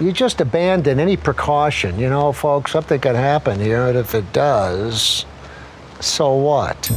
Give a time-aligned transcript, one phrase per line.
[0.00, 1.98] you just abandon any precaution.
[1.98, 5.26] You know, folks, something could happen here, and if it does,
[6.00, 6.90] so what?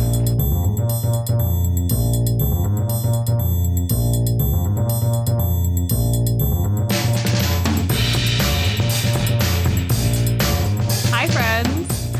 [11.11, 12.13] Hi, friends.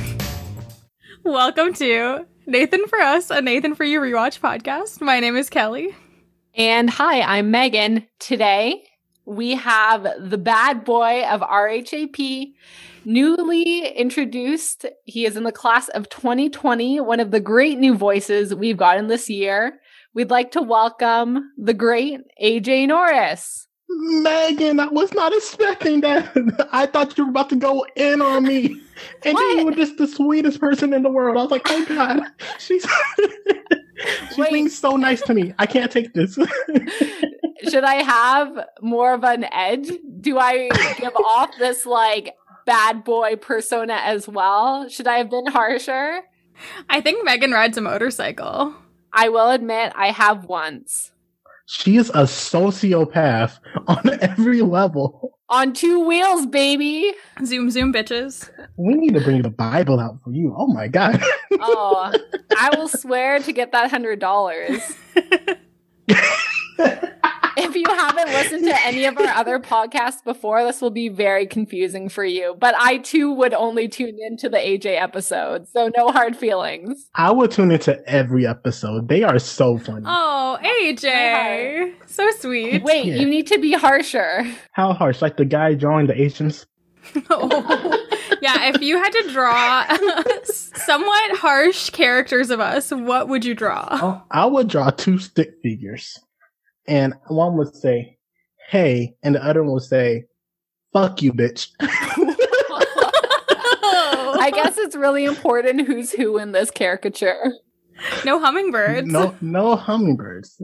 [1.24, 5.00] Welcome to Nathan for Us, a Nathan for You rewatch podcast.
[5.00, 5.96] My name is Kelly.
[6.56, 8.06] And hi, I'm Megan.
[8.20, 8.84] Today
[9.26, 12.54] we have the bad boy of RHAP,
[13.06, 14.86] newly introduced.
[15.06, 19.08] He is in the class of 2020, one of the great new voices we've gotten
[19.08, 19.80] this year.
[20.14, 23.68] We'd like to welcome the great AJ Norris.
[23.90, 26.68] Megan, I was not expecting that.
[26.72, 28.80] I thought you were about to go in on me.
[29.24, 29.58] And What?
[29.58, 31.38] you were just the sweetest person in the world.
[31.38, 32.22] I was like, oh God,
[32.60, 32.86] she's
[34.30, 34.52] she's Wait.
[34.52, 35.54] being so nice to me.
[35.60, 36.38] I can't take this.
[37.70, 39.90] Should I have more of an edge?
[40.20, 42.36] Do I give off this like
[42.66, 44.90] bad boy persona as well?
[44.90, 46.22] Should I have been harsher?
[46.90, 48.76] I think Megan rides a motorcycle.
[49.14, 51.13] I will admit I have once.
[51.66, 55.38] She is a sociopath on every level.
[55.50, 57.14] On two wheels, baby.
[57.46, 58.50] Zoom, zoom, bitches.
[58.78, 60.56] We need to bring the Bible out for you.
[60.58, 61.22] Oh my God.
[61.60, 62.12] Oh,
[62.58, 64.82] I will swear to get that hundred dollars.
[67.74, 71.48] If you haven't listened to any of our other podcasts before, this will be very
[71.48, 72.56] confusing for you.
[72.60, 77.10] But I too would only tune into the AJ episode, so no hard feelings.
[77.16, 79.08] I will tune into every episode.
[79.08, 80.06] They are so funny.
[80.08, 81.94] Oh, AJ.
[82.06, 82.84] So sweet.
[82.84, 83.16] Wait, Yeah.
[83.16, 84.46] you need to be harsher.
[84.74, 85.22] How harsh?
[85.24, 86.68] Like the guy drawing the Asians?
[87.30, 88.06] Oh.
[88.42, 89.86] yeah, if you had to draw
[90.44, 93.88] somewhat harsh characters of us, what would you draw?
[93.92, 96.20] Oh, I would draw two stick figures.
[96.88, 98.18] And one would say,
[98.70, 100.26] hey, and the other one would say,
[100.92, 101.70] fuck you, bitch.
[104.36, 107.54] I guess it's really important who's who in this caricature.
[108.26, 109.08] no hummingbirds.
[109.08, 110.62] No, no hummingbirds.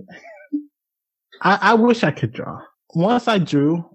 [1.42, 2.62] I, I wish I could draw.
[2.96, 3.86] Once I drew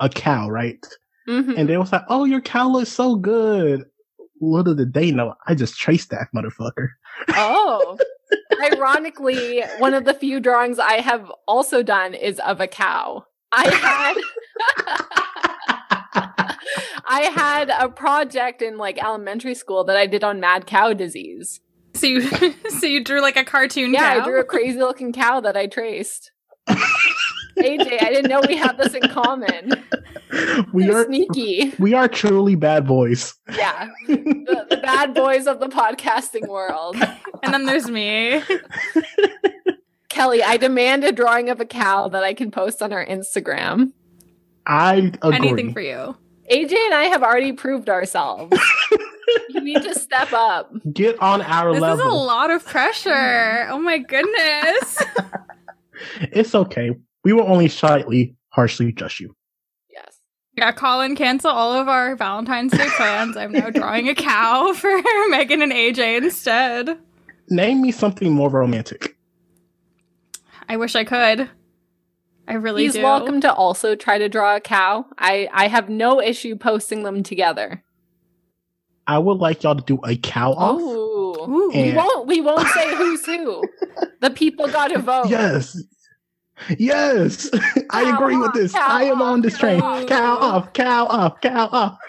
[0.00, 0.84] a cow, right?
[1.28, 1.56] Mhm.
[1.56, 3.84] And they was like, oh, your cow looks so good.
[4.40, 6.88] Little did they know, I just traced that motherfucker.
[7.30, 7.98] Oh.
[8.60, 13.24] Ironically, one of the few drawings I have also done is of a cow.
[13.52, 14.14] I had
[17.06, 21.60] I had a project in like elementary school that I did on mad cow disease.
[21.94, 22.22] So you,
[22.80, 24.20] so you drew like a cartoon Yeah, cow?
[24.20, 26.30] I drew a crazy looking cow that I traced.
[27.58, 29.72] AJ, I didn't know we had this in common.
[30.72, 31.74] we You're are sneaky.
[31.78, 33.34] we are truly bad boys.
[33.54, 33.88] Yeah.
[34.06, 36.96] The, the bad boys of the podcasting world.
[37.42, 38.42] and then there's me.
[40.08, 43.92] Kelly, I demand a drawing of a cow that I can post on our Instagram.
[44.66, 45.36] I agree.
[45.36, 46.16] Anything for you.
[46.50, 48.56] AJ and I have already proved ourselves.
[49.50, 50.72] you need to step up.
[50.92, 52.06] Get on our This level.
[52.06, 53.68] is a lot of pressure.
[53.70, 55.02] Oh my goodness.
[56.32, 56.96] It's okay.
[57.24, 59.34] We will only slightly harshly judge you.
[59.90, 60.18] Yes.
[60.56, 63.36] Yeah, Colin, cancel all of our Valentine's Day plans.
[63.36, 64.90] I'm now drawing a cow for
[65.28, 66.98] Megan and AJ instead.
[67.48, 69.16] Name me something more romantic.
[70.68, 71.50] I wish I could.
[72.46, 73.02] I really He's do.
[73.02, 75.06] welcome to also try to draw a cow.
[75.18, 77.84] I, I have no issue posting them together.
[79.06, 80.80] I would like y'all to do a cow off.
[80.80, 81.20] Ooh.
[81.48, 81.70] Ooh.
[81.74, 83.62] We won't we won't say who's who.
[84.20, 85.30] The people gotta vote.
[85.30, 85.82] Yes.
[86.78, 87.48] Yes.
[87.90, 88.74] I agree off, with this.
[88.74, 89.80] I am on this train.
[89.80, 90.42] cow Cow off.
[90.66, 91.98] off, cow off, cow off.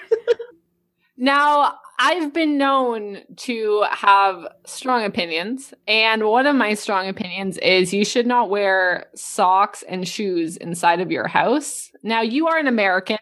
[1.17, 7.93] Now, I've been known to have strong opinions, and one of my strong opinions is
[7.93, 11.91] you should not wear socks and shoes inside of your house.
[12.01, 13.19] Now, you are an American.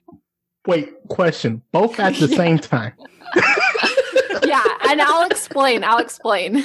[0.66, 1.62] Wait, question.
[1.74, 2.94] Both at the same time.
[4.46, 5.84] yeah, and I'll explain.
[5.84, 6.64] I'll explain.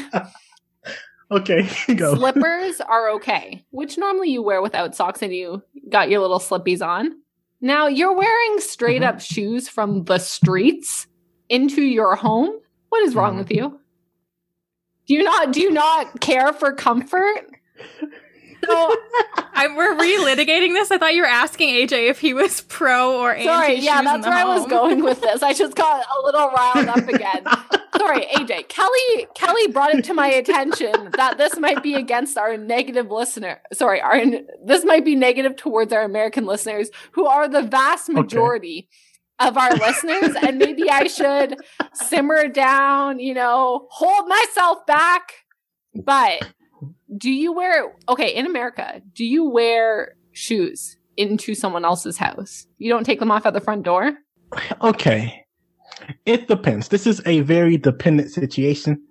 [1.31, 2.15] Okay, go.
[2.15, 6.87] Slippers are okay, which normally you wear without socks and you got your little slippies
[6.87, 7.17] on.
[7.61, 9.07] Now, you're wearing straight Mhm.
[9.09, 11.07] up shoes from the streets
[11.49, 12.51] into your home.
[12.91, 13.39] What is wrong Mhm.
[13.39, 13.81] with you?
[15.07, 17.51] Do you not do you not care for comfort?
[18.67, 18.97] So,
[19.55, 20.91] I, we're relitigating this.
[20.91, 23.45] I thought you were asking AJ if he was pro or anti.
[23.45, 25.43] sorry, yeah, that's the where I was going with this.
[25.43, 27.45] I just got a little riled up again.
[27.97, 28.69] Sorry, AJ.
[28.69, 33.63] Kelly Kelly brought it to my attention that this might be against our negative listener.
[33.73, 34.21] Sorry, our
[34.65, 38.89] this might be negative towards our American listeners who are the vast majority
[39.39, 41.57] of our listeners and maybe I should
[41.93, 45.33] simmer down, you know, hold myself back.
[45.95, 46.53] But
[47.17, 52.67] do you wear okay, in America, do you wear shoes into someone else's house?
[52.79, 54.13] You don't take them off at the front door?
[54.83, 55.45] Okay.
[56.27, 56.89] It depends.
[56.89, 59.03] This is a very dependent situation.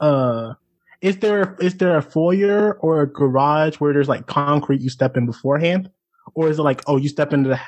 [0.00, 0.54] Uh,
[1.00, 5.16] is there is there a foyer or a garage where there's like concrete you step
[5.16, 5.90] in beforehand,
[6.34, 7.60] or is it like oh you step into the,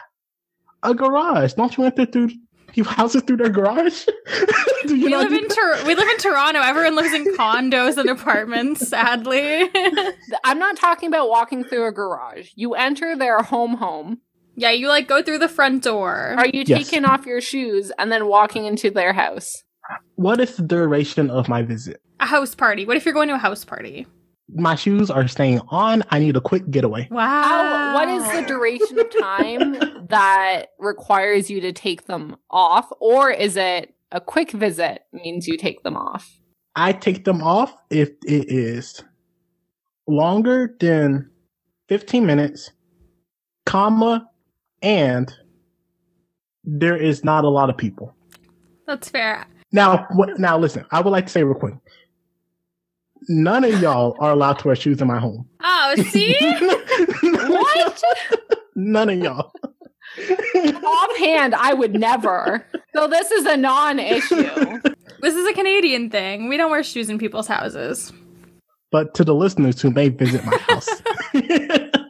[0.82, 1.54] a garage?
[1.54, 2.30] Don't you enter through
[2.76, 4.06] you houses through their garage?
[4.86, 5.48] Do you We live do in?
[5.48, 6.60] Tor- we live in Toronto.
[6.60, 8.88] Everyone lives in condos and apartments.
[8.88, 9.68] Sadly,
[10.44, 12.50] I'm not talking about walking through a garage.
[12.56, 14.20] You enter their home home.
[14.56, 16.34] yeah, you like go through the front door.
[16.38, 16.88] Are you Yes.
[16.88, 19.62] taking off your shoes and then walking into their house?
[20.16, 22.00] What is the duration of my visit?
[22.20, 22.86] A house party.
[22.86, 24.06] What if you're going to a house party?
[24.48, 26.02] My shoes are staying on.
[26.10, 27.08] I need a quick getaway.
[27.10, 27.42] Wow.
[27.42, 32.90] How, what is the duration of time that requires you to take them off?
[33.00, 36.38] Or is it a quick visit means you take them off?
[36.76, 39.02] I take them off if it is
[40.06, 41.30] longer than
[41.88, 42.70] 15 minutes,
[43.66, 44.28] comma,
[44.80, 45.32] and
[46.64, 48.14] there is not a lot of people.
[48.86, 49.46] That's fair.
[49.72, 51.74] Now, what, now listen, I would like to say real quick.
[53.28, 55.46] None of y'all are allowed to wear shoes in my home.
[55.62, 56.36] Oh, see?
[57.22, 58.02] What?
[58.76, 59.52] None of y'all.
[60.84, 62.66] Offhand, I would never.
[62.94, 64.80] So this is a non-issue.
[65.20, 66.48] this is a Canadian thing.
[66.48, 68.12] We don't wear shoes in people's houses.
[68.90, 70.88] But to the listeners who may visit my house,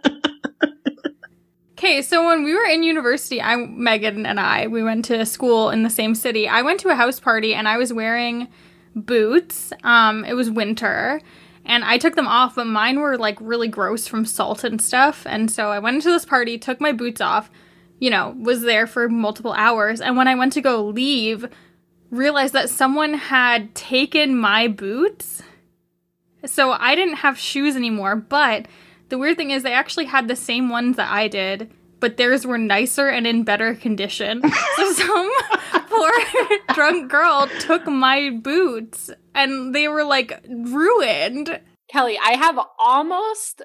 [1.79, 5.71] Okay, so when we were in university, I Megan and I we went to school
[5.71, 6.47] in the same city.
[6.47, 8.47] I went to a house party and I was wearing
[8.95, 9.73] boots.
[9.85, 11.21] Um, it was winter,
[11.65, 15.27] and I took them off, but mine were like really gross from salt and stuff.
[15.27, 17.51] And so I went into this party, took my boots off,
[17.99, 21.47] you know, was there for multiple hours, and when I went to go leave,
[22.11, 25.43] realized that someone had taken my boots.
[26.45, 28.67] So I didn't have shoes anymore, but
[29.09, 31.71] the weird thing is they actually had the same ones that I did,
[32.03, 34.43] but theirs were nicer and in better condition.
[34.77, 35.31] so some
[35.89, 36.11] poor
[36.75, 41.61] drunk girl took my boots and they were like ruined.
[41.89, 43.63] Kelly, I have almost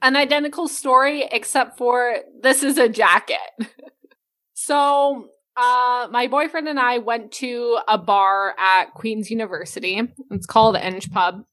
[0.00, 3.38] an identical story, except for this is a jacket.
[4.54, 10.00] so, uh, my boyfriend and I went to a bar at Queen's University.
[10.30, 11.44] It's called Enge Pub.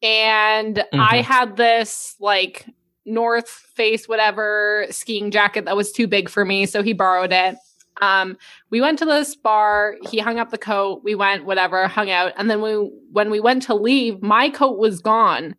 [0.00, 1.24] And I Mhm.
[1.24, 2.64] had this like
[3.08, 6.66] North Face, whatever skiing jacket that was too big for me.
[6.66, 7.56] So he borrowed it.
[8.00, 8.36] Um,
[8.70, 9.96] we went to this bar.
[10.08, 11.02] He hung up the coat.
[11.02, 12.32] We went, whatever, hung out.
[12.36, 12.74] And then we,
[13.12, 15.56] when we went to leave, my coat was gone.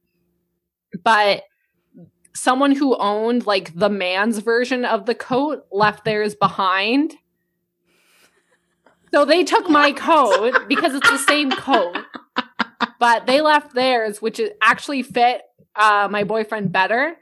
[1.04, 1.44] But
[2.34, 7.16] someone who owned like the man's version of the coat left theirs behind.
[9.14, 11.98] So they took my coat because it's the same coat,
[13.00, 15.42] but they left theirs, which actually fit
[15.76, 17.18] uh, my boyfriend better.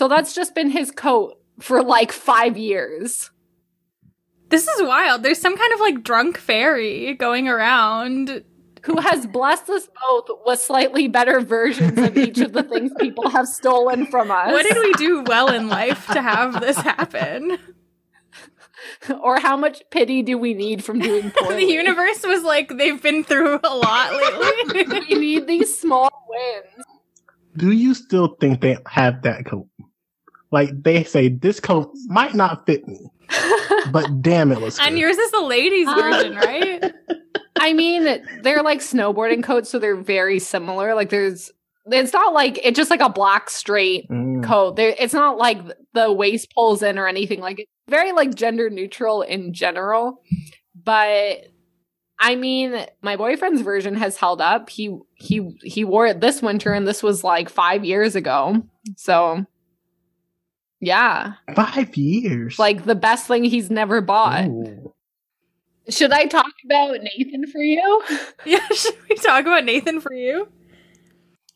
[0.00, 3.30] So that's just been his coat for like five years.
[4.48, 5.22] This is wild.
[5.22, 8.42] There's some kind of like drunk fairy going around.
[8.84, 13.28] who has blessed us both with slightly better versions of each of the things people
[13.28, 14.50] have stolen from us.
[14.50, 17.58] What did we do well in life to have this happen?
[19.22, 21.66] or how much pity do we need from doing poorly?
[21.66, 25.00] the universe was like, they've been through a lot lately.
[25.10, 26.86] we need these small wins.
[27.58, 29.66] do you still think they have that coat?
[30.50, 32.98] Like they say, this coat might not fit me,
[33.92, 34.88] but damn, it looks good.
[34.88, 36.92] and yours is the ladies' version, right?
[37.60, 40.94] I mean, they're like snowboarding coats, so they're very similar.
[40.94, 41.52] Like there's,
[41.86, 44.42] it's not like it's just like a black straight Mm.
[44.44, 44.76] coat.
[44.76, 45.58] There, it's not like
[45.92, 47.40] the waist pulls in or anything.
[47.40, 50.22] Like it's very like gender neutral in general.
[50.74, 51.46] But
[52.18, 54.70] I mean, my boyfriend's version has held up.
[54.70, 58.62] He he he wore it this winter, and this was like five years ago.
[58.96, 59.44] So
[60.80, 62.58] yeah, Five years.
[62.58, 64.46] like the best thing he's never bought.
[64.46, 64.92] Ooh.
[65.88, 68.02] Should I talk about Nathan for you?
[68.46, 70.48] Yeah, should we talk about Nathan for you?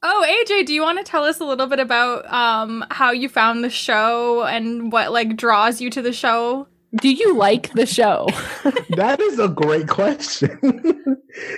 [0.03, 3.29] Oh, AJ, do you want to tell us a little bit about um how you
[3.29, 6.67] found the show and what like draws you to the show?
[7.01, 8.29] Do you like the show?
[8.91, 10.59] that is a great question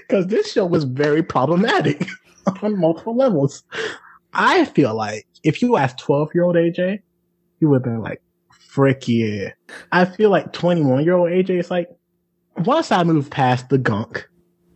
[0.08, 2.06] because this show was very problematic
[2.62, 3.64] on multiple levels.
[4.32, 7.00] I feel like if you asked 12 year old AJ,
[7.60, 9.50] he would have been like, frick yeah.
[9.92, 11.88] I feel like 21 year old AJ is like,
[12.58, 14.28] once I move past the gunk,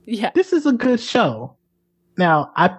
[0.04, 0.30] yeah.
[0.34, 1.56] this is a good show.
[2.16, 2.74] Now, I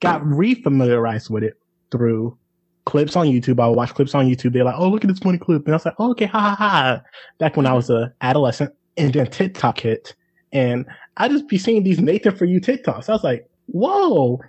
[0.00, 1.54] got refamiliarized with it
[1.90, 2.36] through
[2.84, 3.60] clips on YouTube.
[3.60, 4.52] I would watch clips on YouTube.
[4.52, 5.64] They're like, oh, look at this funny clip.
[5.64, 7.02] And I was like, oh, okay, ha ha ha.
[7.38, 10.14] Back when I was a adolescent and then TikTok hit.
[10.52, 10.86] And
[11.18, 13.08] I just be seeing these Nathan for You TikToks.
[13.08, 14.40] I was like, whoa.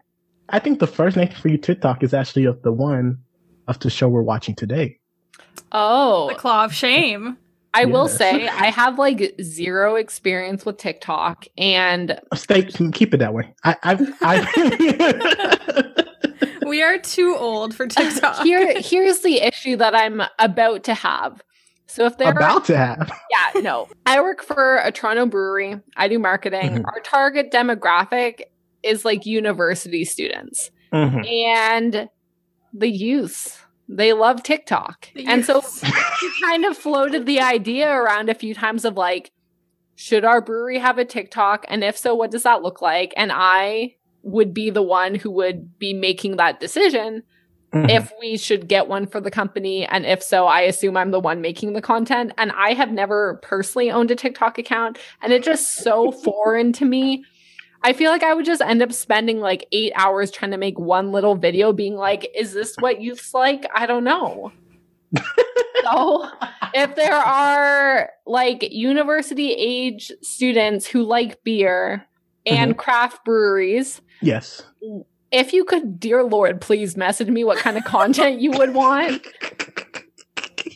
[0.49, 3.17] I think the first Nathan for You TikTok is actually of the one
[3.69, 4.97] of the show we're watching today.
[5.71, 7.37] Oh, The claw of shame.
[7.73, 13.33] I will say I have like zero experience with TikTok, and Stay, keep it that
[13.35, 13.53] way.
[13.63, 14.47] I, I've, I've
[16.63, 18.43] We are too old for TikTok.
[18.43, 21.43] here here's the issue that I'm about to have.
[21.87, 23.11] So if there about to have.
[23.31, 23.87] yeah, no.
[24.05, 25.79] I work for a Toronto brewery.
[25.97, 26.79] I do marketing.
[26.79, 26.85] Mhm.
[26.85, 28.41] Our target demographic
[28.83, 31.27] is like university students Mhm.
[31.27, 32.09] and
[32.73, 33.65] the youth.
[33.87, 35.09] They love TikTok.
[35.15, 39.31] The and so we kind of floated the idea around a few times of like,
[39.95, 41.65] should our brewery have a TikTok?
[41.67, 43.13] And if so, what does that look like?
[43.17, 47.23] And I would be the one who would be making that decision
[47.73, 47.89] Mhm.
[47.89, 49.85] if we should get one for the company.
[49.85, 52.31] And if so, I assume I'm the one making the content.
[52.37, 54.97] And I have never personally owned a TikTok account.
[55.21, 57.23] And it's just so foreign to me.
[57.81, 60.77] I feel like I would just end up spending like eight hours trying to make
[60.77, 63.65] one little video being like, is this what youth's like?
[63.73, 64.51] I don't know.
[65.83, 66.29] so
[66.73, 72.05] if there are like university age students who like beer
[72.45, 72.79] and mm-hmm.
[72.79, 74.61] craft breweries, yes.
[75.31, 79.25] if you could, dear Lord, please message me what kind of content you would want.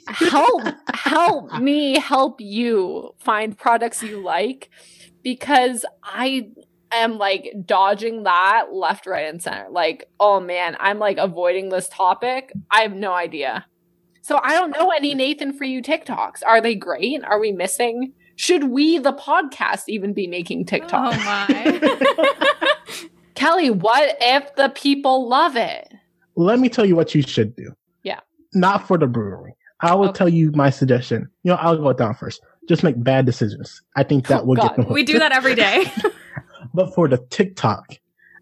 [0.08, 0.62] Help,
[0.94, 4.70] help me help you find products you like
[5.24, 6.50] because I
[6.98, 9.68] am like dodging that left, right, and center.
[9.70, 12.52] Like, oh man, I'm like avoiding this topic.
[12.72, 13.66] I have no idea.
[14.22, 16.44] So I don't know any Nathan for you TikToks.
[16.46, 17.24] Are they great?
[17.26, 18.14] Are we missing?
[18.36, 21.14] Should we, the podcast, even be making oh, TikToks?
[21.14, 23.08] Oh my.
[23.36, 25.92] Kelly, what if the people love it?
[26.36, 27.74] Let me tell you what you should do.
[28.04, 28.20] Yeah.
[28.54, 29.56] Not for the brewery.
[29.82, 30.18] I will Okay.
[30.18, 31.30] tell you my suggestion.
[31.44, 32.42] You know, I'll go down first.
[32.70, 33.82] Just make bad decisions.
[33.98, 34.70] I think that Oh, will God.
[34.70, 34.94] get them hooked.
[34.94, 35.92] we do that every day.
[36.74, 37.98] But for the TikTok,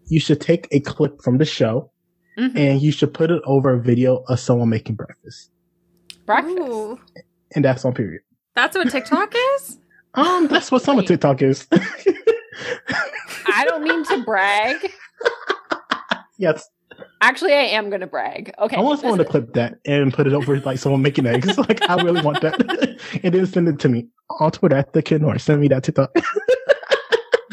[0.06, 1.90] you should take a clip from the show
[2.38, 2.56] Mhm.
[2.56, 5.50] and you should put it over a video of someone making breakfast.
[6.26, 6.56] Breakfast.
[6.58, 6.98] Ooh,
[7.54, 8.22] And that's on period.
[8.54, 9.78] that's what TikTok is?
[10.14, 11.66] Um, that's what some of TikTok is.
[13.46, 14.76] I don't mean to brag.
[16.38, 16.68] yes.
[17.22, 18.52] Actually, I am going to brag.
[18.58, 18.76] Okay.
[18.76, 21.56] I want someone to clip that and put it over like someone making eggs.
[21.66, 22.60] like I really want that.
[23.22, 24.06] and then send it to me
[24.38, 26.14] on Twitter at the kid or send me that TikTok.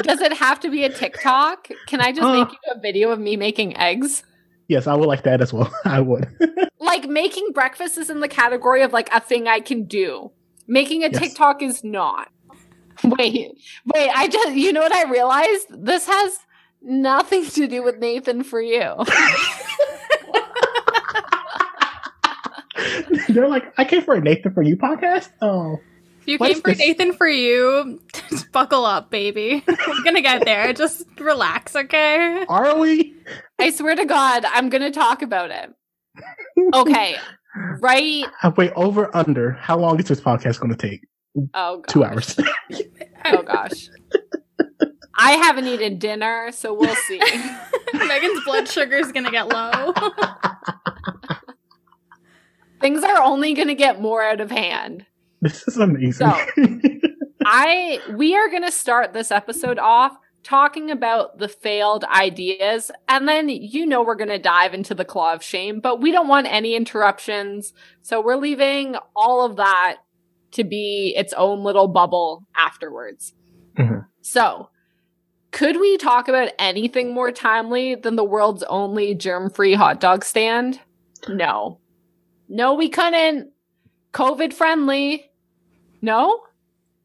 [0.02, 1.68] Does it have to be a TikTok?
[1.86, 2.44] Can I just Uh.
[2.44, 4.22] make you a video of me making eggs?
[4.68, 5.72] yes, I would like that as well.
[5.84, 6.28] I would.
[6.82, 10.32] Like making breakfast is in the category of like a thing I can do.
[10.66, 11.20] Making a Yes.
[11.20, 12.28] TikTok is not.
[13.04, 13.52] Wait,
[13.94, 15.66] wait, I just, you know what I realized?
[15.70, 16.38] This has
[16.82, 18.94] nothing to do with Nathan for you.
[23.28, 25.28] They're like, I came for a Nathan for You podcast.
[25.42, 25.78] Oh,
[26.30, 26.78] you What came for this?
[26.78, 29.64] Nathan for you, just buckle up, baby.
[29.68, 30.72] We're gonna get there.
[30.72, 32.44] Just relax, okay?
[32.48, 33.14] are we?
[33.58, 35.70] I swear to God, I'm going to talk about it.
[36.74, 37.16] Okay.
[37.80, 38.24] Right.
[38.56, 39.50] Wait, over under.
[39.50, 41.00] How long is this podcast going to take?
[41.52, 41.88] Oh, God.
[41.88, 42.38] Two hours.
[43.24, 43.90] Oh, gosh.
[45.18, 47.18] I haven't eaten dinner, so we'll see.
[47.92, 49.92] Megan's blood sugar is gonna get low.
[52.80, 55.04] Things are only going to get more out of hand.
[55.42, 56.12] this is amazing.
[56.28, 56.36] So-
[57.44, 63.26] I we are going to start this episode off talking about the failed ideas and
[63.28, 66.28] then you know we're going to dive into the claw of shame, but we don't
[66.28, 67.72] want any interruptions.
[68.02, 69.96] So we're leaving all of that
[70.52, 73.34] to be its own little bubble afterwards.
[73.78, 74.06] Mhm.
[74.20, 74.68] So,
[75.52, 80.80] could we talk about anything more timely than the world's only germ-free hot dog stand?
[81.28, 81.80] No.
[82.48, 83.50] No, we couldn't.
[84.12, 85.29] COVID friendly.
[86.02, 86.40] No?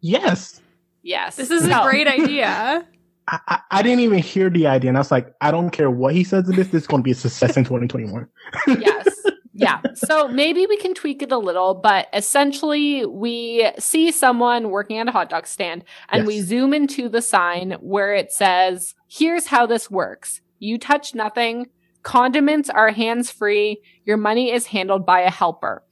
[0.01, 0.61] yes.
[1.03, 1.35] Yes.
[1.35, 1.81] This is No.
[1.83, 2.83] a great idea.
[3.27, 5.89] I, I, I didn't even hear the idea, and I was like, I don't care
[5.91, 6.67] what he says to this.
[6.69, 8.27] This is going to be a success in 2021.
[8.79, 9.15] yes.
[9.53, 9.81] Yeah.
[9.93, 15.07] So maybe we can tweak it a little, but essentially we see someone working at
[15.07, 19.65] a hot dog stand and we zoom into the sign where it says, here's how
[19.65, 20.41] this works.
[20.59, 21.67] You touch nothing.
[22.03, 23.81] Condiments are hands free.
[24.03, 25.84] Your money is handled by a helper.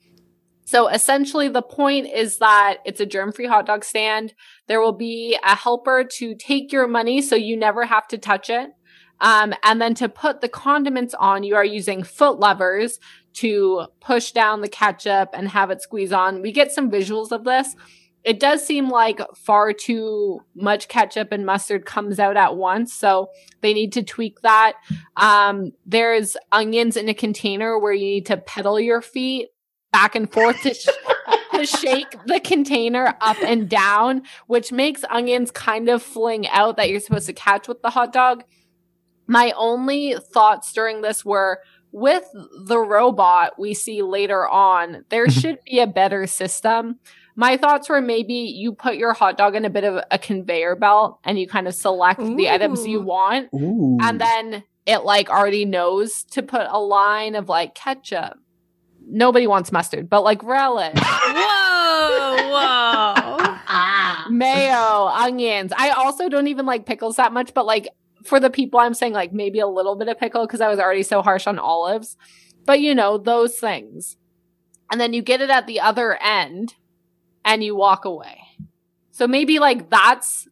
[0.64, 4.34] So essentially the point is that it's a germ free hot dog stand.
[4.66, 8.50] There will be a helper to take your money so you never have to touch
[8.50, 8.70] it.
[9.20, 12.98] Um, and then to put the condiments on, you are using foot levers
[13.34, 16.42] to push down the ketchup and have it squeeze on.
[16.42, 17.76] We get some visuals of this.
[18.24, 22.94] It does seem like far too much ketchup and mustard comes out at once.
[22.94, 23.28] So
[23.60, 24.74] they need to tweak that.
[25.16, 29.48] Um, there's onions in a container where you need to pedal your feet
[29.94, 30.88] back and forth to, sh-
[31.52, 36.90] to shake the container up and down, which makes onions kind of fling out that
[36.90, 38.42] you're supposed to catch with the hot dog.
[39.28, 41.60] My only thoughts during this were
[41.92, 42.24] with
[42.66, 45.40] the robot we see later on, there Mhm.
[45.40, 46.98] should be a better system.
[47.36, 50.76] My thoughts were maybe you put your hot dog in a bit of a conveyor
[50.76, 53.98] belt and you kind of select the items you want Ooh.
[54.02, 58.34] and then it like already knows to put a line of like ketchup.
[59.06, 63.38] Nobody wants mustard, but like relish, Whoa, whoa.
[63.66, 64.26] Ah.
[64.30, 65.72] mayo, onions.
[65.76, 67.88] I also don't even like pickles that much, but like
[68.24, 70.78] for the people I'm saying like maybe a little bit of pickle because I was
[70.78, 72.16] already so harsh on olives.
[72.66, 74.16] But you know, those things.
[74.90, 76.74] And then you get it at the other end
[77.44, 78.42] and you walk away.
[79.10, 80.46] So maybe like that's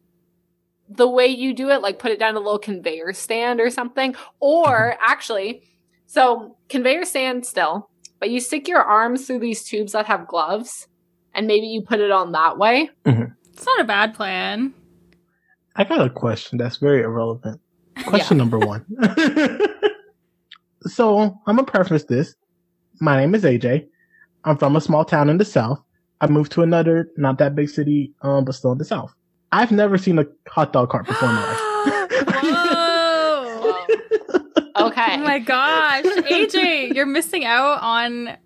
[0.89, 4.15] the way you do it, like put it down a little conveyor stand or something.
[4.39, 5.63] Or actually,
[6.05, 7.89] so conveyor stand still,
[8.23, 10.87] but you stick your arms through these tubes that have gloves
[11.35, 12.89] and maybe you put it on that way.
[13.51, 14.73] It's not a bad plan.
[15.75, 17.59] I got a question that's very irrelevant.
[18.05, 18.85] Question number one.
[20.83, 22.33] so I'm gonna preface this.
[23.01, 23.87] My name is AJ.
[24.45, 25.81] I'm from a small town in the south.
[26.21, 29.13] I moved to another not that big city, um, but still in the south.
[29.51, 31.59] I've never seen a hot dog cart before in my life.
[32.41, 33.03] Whoa.
[34.75, 35.15] Okay.
[35.19, 36.03] Oh my gosh.
[36.05, 38.37] AJ, you're missing out on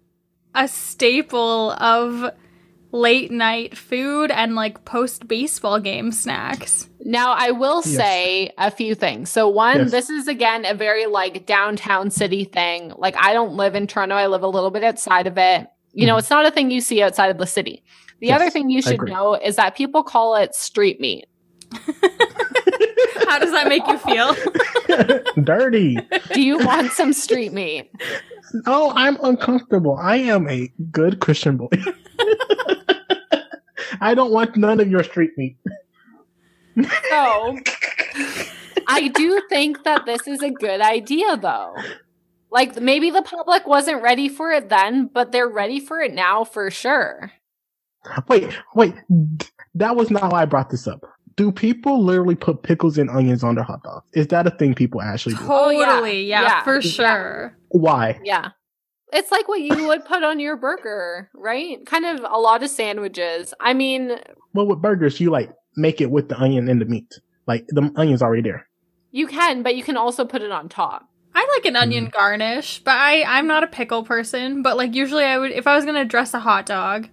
[0.55, 2.31] a staple of
[2.91, 6.89] late night food and like post baseball game snacks.
[7.01, 7.95] Now, I will Yes.
[7.95, 9.29] say a few things.
[9.29, 9.91] So, one, Yes.
[9.91, 12.93] this is again a very like downtown city thing.
[12.97, 15.67] Like, I don't live in Toronto, I live a little bit outside of it.
[15.93, 16.19] You know, Mhm.
[16.19, 17.83] it's not a thing you see outside of the city.
[18.19, 21.25] The Yes, other thing you should know is that people call it street meat.
[23.27, 24.35] How does that make you feel?
[25.43, 25.97] Dirty.
[26.33, 27.91] Do you want some street meat?
[28.65, 29.97] No, I'm uncomfortable.
[29.97, 31.69] I am a good Christian boy.
[34.01, 35.57] I don't want none of your street meat.
[37.09, 37.57] So,
[38.87, 41.75] I do think that this is a good idea, though.
[42.51, 46.43] Like, maybe the public wasn't ready for it then, but they're ready for it now
[46.43, 47.31] for sure.
[48.27, 48.93] Wait, wait.
[49.75, 51.03] That was not why I brought this up.
[51.37, 54.05] Do people literally put pickles and onions on their hot dogs?
[54.13, 55.41] Is that a thing people actually do?
[55.47, 55.85] Oh, yeah.
[55.85, 56.23] totally.
[56.25, 56.63] Yeah, Yeah.
[56.63, 56.81] for Yeah.
[56.81, 57.57] sure.
[57.69, 58.19] Why?
[58.23, 58.49] Yeah.
[59.13, 61.85] It's like what you would put on your burger, right?
[61.85, 63.53] Kind of a lot of sandwiches.
[63.61, 64.19] I mean,
[64.53, 67.13] Well, with burgers, you like make it with the onion and the meat.
[67.45, 68.67] Like the onion's already there.
[69.11, 71.07] you can, but you can also put it on top.
[71.33, 72.17] I like an onion mm-hmm.
[72.17, 75.75] garnish, but I I'm not a pickle person, but like usually I would if I
[75.75, 77.07] was going to dress a hot dog,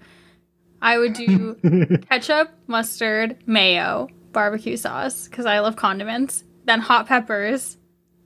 [0.84, 1.56] I would do
[2.08, 7.78] ketchup, mustard, mayo, barbecue sauce cuz I love condiments, then hot peppers,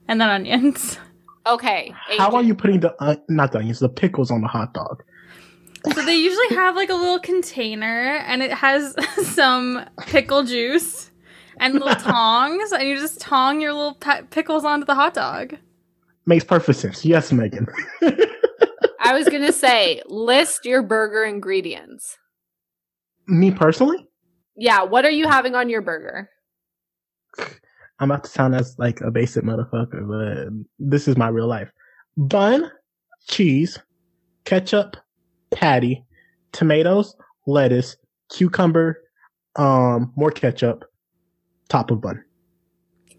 [0.07, 0.97] and then onions.
[1.47, 1.93] Okay.
[2.17, 5.01] How are you putting the uh, not the onions, the pickles on the hot dog?
[5.93, 8.93] So they usually have like a little container and it has
[9.33, 11.09] some pickle juice
[11.59, 15.55] and little tongs and you just tong your little pe- pickles onto the hot dog.
[16.25, 17.05] Makes perfect sense.
[17.05, 17.65] Yes, Megan.
[18.99, 22.17] I was going to say, list your burger ingredients.
[23.29, 24.07] Me personally,
[24.57, 26.29] Yeah, what are you having on your burger?
[27.99, 31.69] I'm about to sound as like a basic motherfucker, but this is my real life.
[32.17, 32.71] Bun,
[33.27, 33.77] cheese,
[34.45, 34.97] ketchup,
[35.51, 36.03] patty,
[36.53, 37.15] tomatoes,
[37.45, 37.97] lettuce,
[38.31, 38.99] cucumber,
[39.57, 40.85] um, more ketchup,
[41.67, 42.23] top of bun.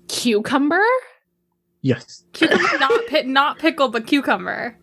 [0.08, 0.82] Cucumber?
[1.82, 4.76] Yes, Cucumber, not pi- not pickle, but cucumber.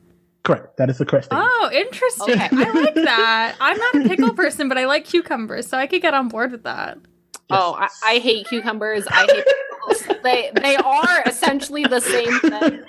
[0.47, 0.77] Correct.
[0.77, 1.49] That is the correct statement.
[1.51, 2.35] Oh, interesting.
[2.35, 2.49] Okay.
[2.51, 3.55] I like that.
[3.59, 6.51] I'm not a pickle person, but I like cucumbers, so I could get on board
[6.51, 6.97] with that.
[7.49, 9.05] Oh, I, I hate cucumbers.
[9.07, 10.21] I hate pickles.
[10.23, 12.83] they they are essentially the same thing.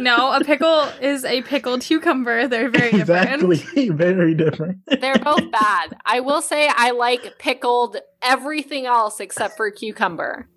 [0.00, 2.48] No, a pickle is a pickled cucumber.
[2.48, 3.42] They're very different.
[3.42, 3.88] exactly.
[3.90, 4.78] Very different.
[5.00, 5.96] They're both bad.
[6.04, 10.48] I will say I like pickled everything else except for cucumber.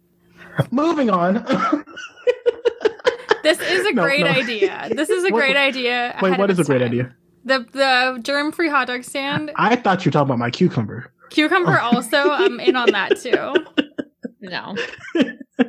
[0.72, 1.46] Moving on.
[3.46, 4.32] This is a No, great no.
[4.32, 4.90] idea.
[4.92, 6.18] This is a What- great idea.
[6.22, 6.88] Wait, ahead what of is a great time.
[6.88, 7.16] idea?
[7.44, 9.52] The the germ free hot dog stand.
[9.56, 11.12] I thought you were talking about my cucumber.
[11.30, 11.96] Cucumber oh.
[11.96, 12.18] also.
[12.18, 13.54] I'm in on that too.
[14.48, 14.76] No.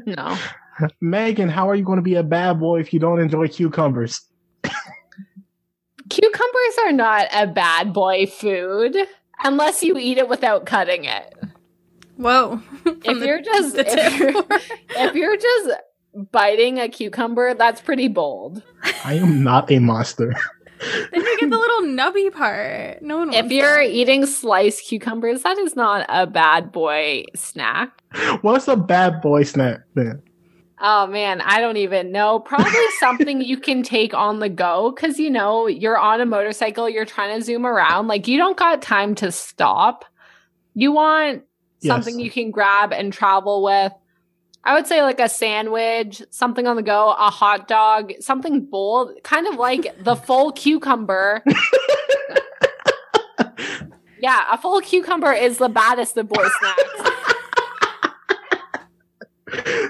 [0.05, 0.37] No.
[1.01, 4.21] Megan, how are you going to be a bad boy if you don't enjoy cucumbers?
[6.11, 8.97] Cucumbers are not a bad boy food
[9.43, 11.35] unless you eat it without cutting it.
[12.17, 12.61] Whoa.
[12.85, 14.45] If you're just if you're,
[14.91, 15.71] if you're just
[16.33, 18.63] biting a cucumber, that's pretty bold.
[19.05, 20.35] I am not a monster.
[20.81, 23.03] then you get the little nubby part.
[23.03, 23.31] No one.
[23.33, 23.91] If wants you're that.
[23.91, 27.91] eating sliced cucumbers, that is not a bad boy snack.
[28.43, 30.23] What's a bad boy snack then?
[30.79, 32.39] Oh man, I don't even know.
[32.41, 36.89] Probably something you can take on the go because you know you're on a motorcycle,
[36.89, 38.09] you're trying to zoom around.
[38.09, 40.05] Like you don't got time to stop.
[40.75, 41.45] You want
[41.83, 42.25] something Yes.
[42.25, 43.93] you can grab and travel with.
[44.67, 49.13] I would say like a sandwich, something on the go, a hot dog, something bold,
[49.23, 51.45] kind of like the full cucumber.
[54.21, 57.11] yeah, a full cucumber is the baddest of boy snacks.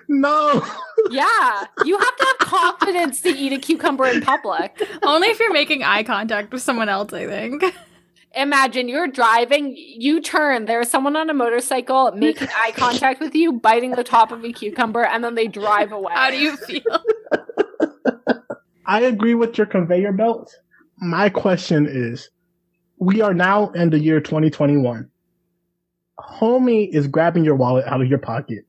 [0.08, 0.64] No.
[1.10, 4.80] Yeah, you have to have confidence to eat a cucumber in public.
[5.02, 7.64] Only if you're making eye contact with someone else, I think.
[8.36, 13.54] Imagine you're driving, you turn, there's someone on a motorcycle making eye contact with you,
[13.54, 16.12] biting the top of a cucumber, and then they drive away.
[16.14, 16.82] How do you feel?
[18.86, 20.54] I agree with your conveyor belt.
[20.98, 22.30] My question is
[22.98, 25.10] we are now in the year 2021.
[26.20, 28.64] Homie is grabbing your wallet out of your pocket.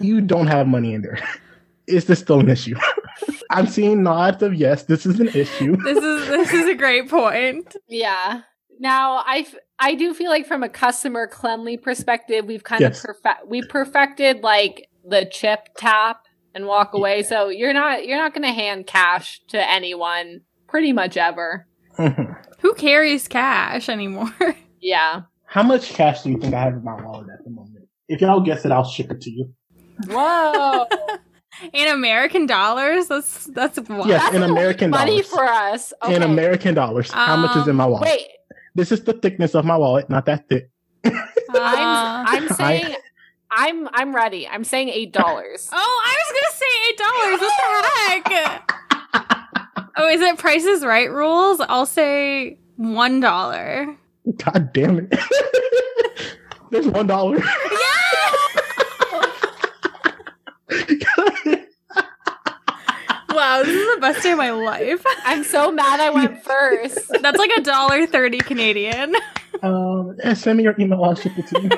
[0.00, 1.18] You don't have money in there.
[1.86, 2.76] Is this still an issue?
[3.50, 5.74] I'm seeing nods of yes, this is an issue.
[5.76, 7.74] This is this is a great point.
[7.88, 8.42] Yeah.
[8.78, 9.46] Now, I
[9.78, 12.98] I do feel like from a customer cleanly perspective, we've kind Yes.
[12.98, 17.22] of perfect we perfected like the chip tap and walk away.
[17.22, 21.66] So you're not you're not going to hand cash to anyone pretty much ever.
[22.60, 24.32] Who carries cash anymore?
[24.80, 25.22] Yeah.
[25.46, 27.88] How much cash do you think I have in my wallet at the moment?
[28.08, 29.52] If y'all guess it, I'll ship it to you.
[30.06, 30.86] Whoa.
[31.72, 33.08] In American dollars?
[33.08, 34.06] That's that's wild.
[34.06, 35.26] Yes, That's in a lot of American money dollars.
[35.28, 35.92] for us.
[36.04, 36.14] Okay.
[36.14, 37.10] In American dollars.
[37.10, 38.04] How much is in my um, wallet?
[38.08, 38.28] Wait,
[38.78, 40.70] This is the thickness of my wallet, not that thick.
[41.04, 41.10] Uh,
[41.52, 42.94] I'm I'm saying
[43.50, 44.46] I'm I'm ready.
[44.46, 45.68] I'm saying eight dollars.
[45.74, 47.40] Oh, I was gonna say eight dollars.
[47.40, 49.90] What the heck?
[49.96, 51.60] oh, is it Price Is Right rules?
[51.60, 53.96] I'll say one dollar.
[54.44, 55.12] God damn it.
[56.70, 57.42] There's one dollar.
[63.38, 65.00] Wow, this is the best day of my life.
[65.24, 66.98] I'm so mad I went first.
[67.22, 69.14] That's like a dollar thirty Canadian.
[69.62, 71.04] um, eh, send me your email.
[71.04, 71.68] I'll ship it to you.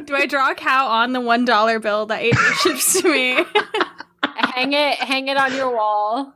[0.02, 3.44] Do I draw a cow on the one dollar bill that AJ ships to me?
[4.24, 6.34] hang it hang it on your wall.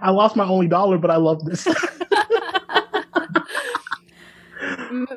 [0.00, 1.68] I lost my only dollar, but I love this.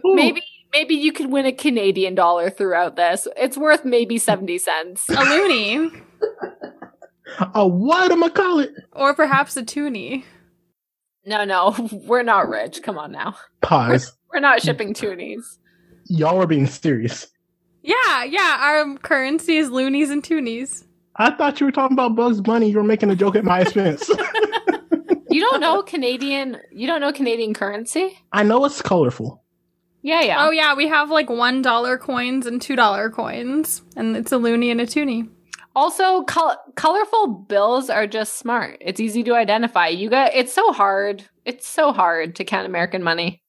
[0.04, 3.30] Maybe maybe you could win a Canadian dollar throughout this.
[3.38, 5.08] It's worth maybe 70 cents.
[5.10, 6.02] a loonie,
[7.56, 8.72] A what am I call it?
[8.92, 10.24] or perhaps a toonie.
[11.26, 12.84] No, no, we're not rich.
[12.84, 13.36] Come on now.
[13.62, 14.14] Pause.
[14.34, 15.60] We're not shipping toonies.
[16.06, 17.28] Y'all are being serious.
[17.84, 18.58] Yeah, yeah.
[18.60, 20.86] Our currency is loonies and toonies.
[21.18, 22.72] I thought you were talking about Bugs Bunny.
[22.72, 24.10] You were making a joke at my expense.
[25.30, 28.20] You don't know Canadian you don't know Canadian currency?
[28.32, 29.42] I know it's colorful.
[30.04, 30.46] Yeah, yeah.
[30.46, 34.36] Oh yeah, we have like one dollar coins and two dollar coins, and it's a
[34.36, 35.28] loonie and a toonie.
[35.76, 38.78] Also, col- colorful bills are just smart.
[38.80, 39.88] It's easy to identify.
[39.88, 41.24] You got it's so hard.
[41.46, 43.42] It's so hard to count American money.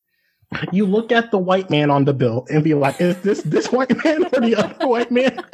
[0.73, 3.71] You look at the white man on the bill and be like, is this this
[3.71, 5.45] white man or the other white man?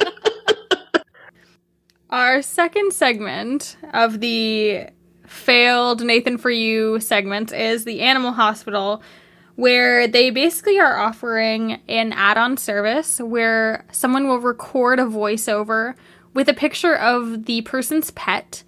[2.09, 4.87] Our second segment of the
[5.25, 9.01] failed Nathan for You segment is the Animal Hospital,
[9.55, 15.95] where they basically are offering an add on service where someone will record a voiceover
[16.33, 18.63] with a picture of the person's pet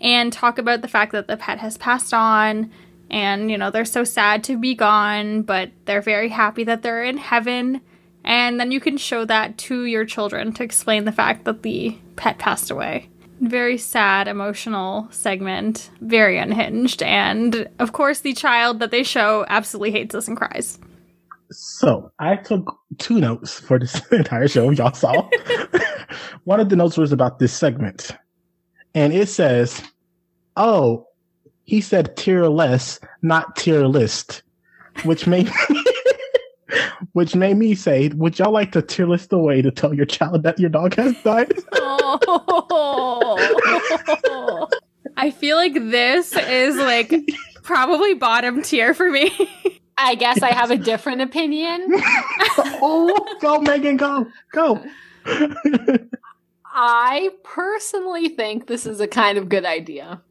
[0.00, 2.70] and talk about the fact that the pet has passed on
[3.10, 7.04] and, you know, they're so sad to be gone, but they're very happy that they're
[7.04, 7.80] in heaven.
[8.24, 11.96] And then you can show that to your children to explain the fact that the
[12.16, 13.08] pet passed away.
[13.40, 17.02] Very sad, emotional segment, very unhinged.
[17.02, 20.78] And of course, the child that they show absolutely hates this and cries.
[21.52, 24.70] So I took two notes for this entire show.
[24.70, 25.28] Y'all saw.
[26.44, 28.10] One of the notes was about this segment,
[28.94, 29.82] and it says,
[30.56, 31.06] "Oh,
[31.64, 34.42] he said tier less, not tier list,"
[35.04, 35.50] which made
[37.12, 40.06] which made me say, "Would y'all like to tier list a way to tell your
[40.06, 43.38] child that your dog has died?" Oh.
[45.16, 47.12] I feel like this is like
[47.62, 49.30] probably bottom tier for me.
[50.00, 51.86] I guess I have a different opinion.
[52.82, 54.82] oh, go Megan, go, go.
[56.64, 60.22] I personally think this is a kind of good idea.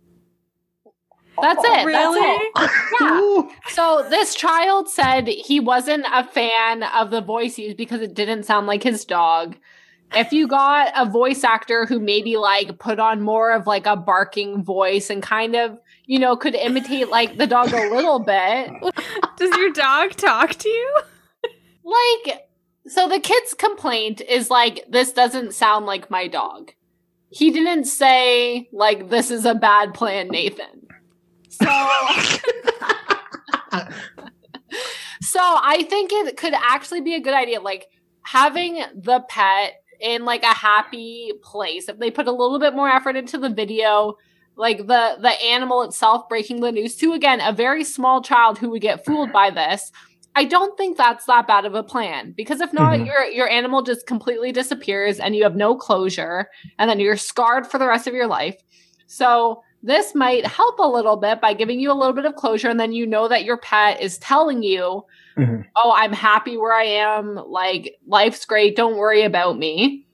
[1.38, 1.86] Oh, that's it.
[1.86, 2.52] really?
[2.56, 3.02] That's it.
[3.02, 3.42] Yeah.
[3.70, 8.44] So this child said he wasn't a fan of the voice used because it didn't
[8.44, 9.56] sound like his dog.
[10.14, 13.96] If you got a voice actor who maybe like put on more of like a
[13.96, 15.78] barking voice and kind of,
[16.10, 18.72] you know, could imitate like the dog a little bit,
[19.38, 21.00] Does your dog talk to you?
[21.84, 22.48] like
[22.88, 26.72] so the kid's complaint is like this doesn't sound like my dog.
[27.30, 30.88] He didn't say like this is a bad plan, Nathan.
[31.50, 31.66] So
[35.22, 37.62] So I think it could actually be a good idea.
[37.62, 37.86] Like
[38.24, 42.90] having the pet in like a happy place, if they put a little bit more
[42.90, 44.18] effort into the video,
[44.60, 48.70] like the the animal itself breaking the news to again a very small child who
[48.70, 49.92] would get fooled by this
[50.36, 53.06] I don't think that's that bad of a plan because if not, Mhm.
[53.08, 57.66] your your animal just completely disappears and you have no closure, and then you're scarred
[57.66, 58.56] for the rest of your life.
[59.08, 62.70] So this might help a little bit by giving you a little bit of closure,
[62.70, 65.04] and then you know that your pet is telling you,
[65.38, 65.66] Mhm.
[65.76, 67.36] "Oh, I'm happy where I am.
[67.48, 68.76] Like life's great.
[68.76, 70.06] Don't worry about me."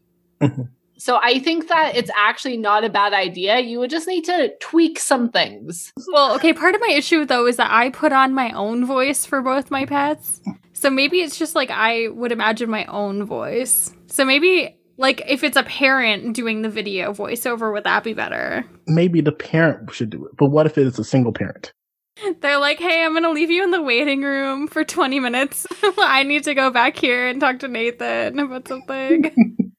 [0.41, 0.69] Mhm.
[1.06, 3.60] So I think that it's actually not a bad idea.
[3.60, 5.94] You would just need to tweak some things.
[6.08, 9.24] Well, okay, part of my issue though is that I put on my own voice
[9.24, 10.41] for both my pets.
[10.74, 13.94] So maybe it's just like I would imagine my own voice.
[14.08, 18.65] So maybe like if it's a parent doing the video voiceover, would that be better?
[18.88, 20.32] Maybe the parent should do it.
[20.39, 21.72] But what if it's a single parent?
[22.41, 25.68] They're like, hey, I'm gonna leave you in the waiting room for 20 minutes.
[26.00, 29.54] I need to go back here and talk to Nathan about something.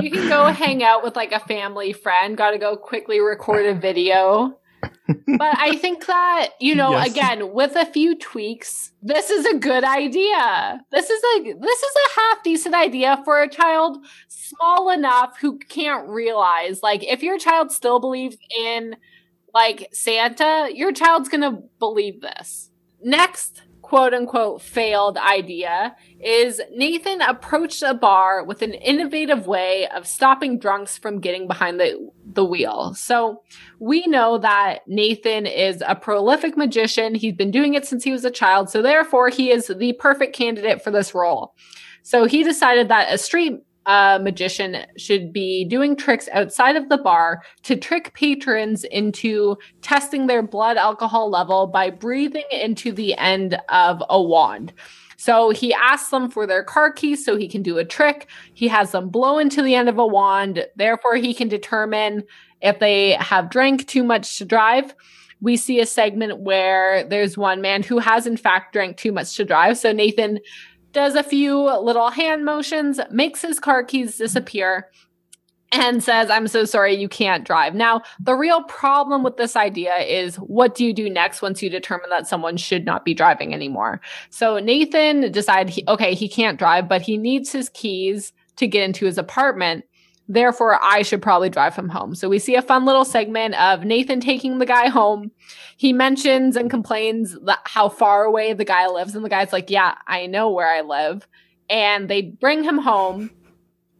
[0.00, 3.66] You can go hang out with like a family friend, got to go quickly record
[3.66, 4.58] a video.
[5.08, 7.10] But I think that, you know, Yes.
[7.10, 10.80] again, with a few tweaks, this is a good idea.
[10.90, 15.58] This is a this is a half decent idea for a child small enough who
[15.58, 18.96] can't realize like if your child still believes in
[19.52, 22.70] like Santa, your child's going to believe this.
[23.02, 23.62] Next
[23.94, 30.58] quote unquote failed idea is Nathan approached a bar with an innovative way of stopping
[30.58, 32.92] drunks from getting behind the, the wheel.
[32.94, 33.44] So
[33.78, 37.14] we know that Nathan is a prolific magician.
[37.14, 38.68] He's been doing it since he was a child.
[38.68, 41.54] So therefore he is the perfect candidate for this role.
[42.02, 46.98] So he decided that a street uh, magician should be doing tricks outside of the
[46.98, 53.60] bar to trick patrons into testing their blood alcohol level by breathing into the end
[53.68, 54.72] of a wand.
[55.16, 58.28] So he asks them for their car keys so he can do a trick.
[58.52, 60.66] He has them blow into the end of a wand.
[60.76, 62.24] Therefore, he can determine
[62.60, 64.94] if they have drank too much to drive.
[65.40, 69.36] We see a segment where there's one man who has, in fact, drank too much
[69.36, 69.78] to drive.
[69.78, 70.40] So Nathan
[70.94, 74.90] does a few little hand motions, makes his car keys disappear,
[75.72, 77.74] and says, I'm so sorry, you can't drive.
[77.74, 81.68] Now, the real problem with this idea is what do you do next once you
[81.68, 84.00] determine that someone should not be driving anymore?
[84.30, 88.84] So Nathan decided, he, okay, he can't drive, but he needs his keys to get
[88.84, 89.84] into his apartment.
[90.26, 92.14] Therefore, I should probably drive him home.
[92.14, 95.30] So we see a fun little segment of Nathan taking the guy home.
[95.76, 99.14] He mentions and complains how far away the guy lives.
[99.14, 101.28] And the guy's like, Yeah, I know where I live.
[101.68, 103.30] And they bring him home.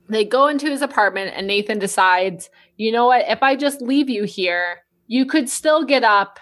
[0.09, 3.25] They go into his apartment, and Nathan decides, You know what?
[3.29, 6.39] If I just leave you here, you could still get up,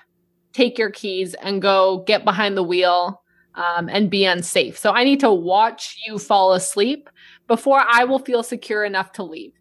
[0.52, 3.22] take your keys, and go get behind the wheel
[3.54, 4.78] um, and be unsafe.
[4.78, 7.10] So I need to watch you fall asleep
[7.48, 9.52] before I will feel secure enough to leave.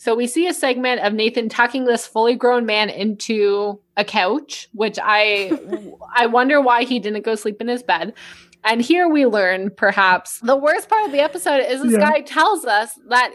[0.00, 4.68] So we see a segment of Nathan tucking this fully grown man into a couch,
[4.72, 5.58] which I
[6.16, 8.14] I wonder why he didn't go sleep in his bed.
[8.64, 11.98] And here we learn perhaps the worst part of the episode is this Yeah.
[12.10, 13.34] guy tells us that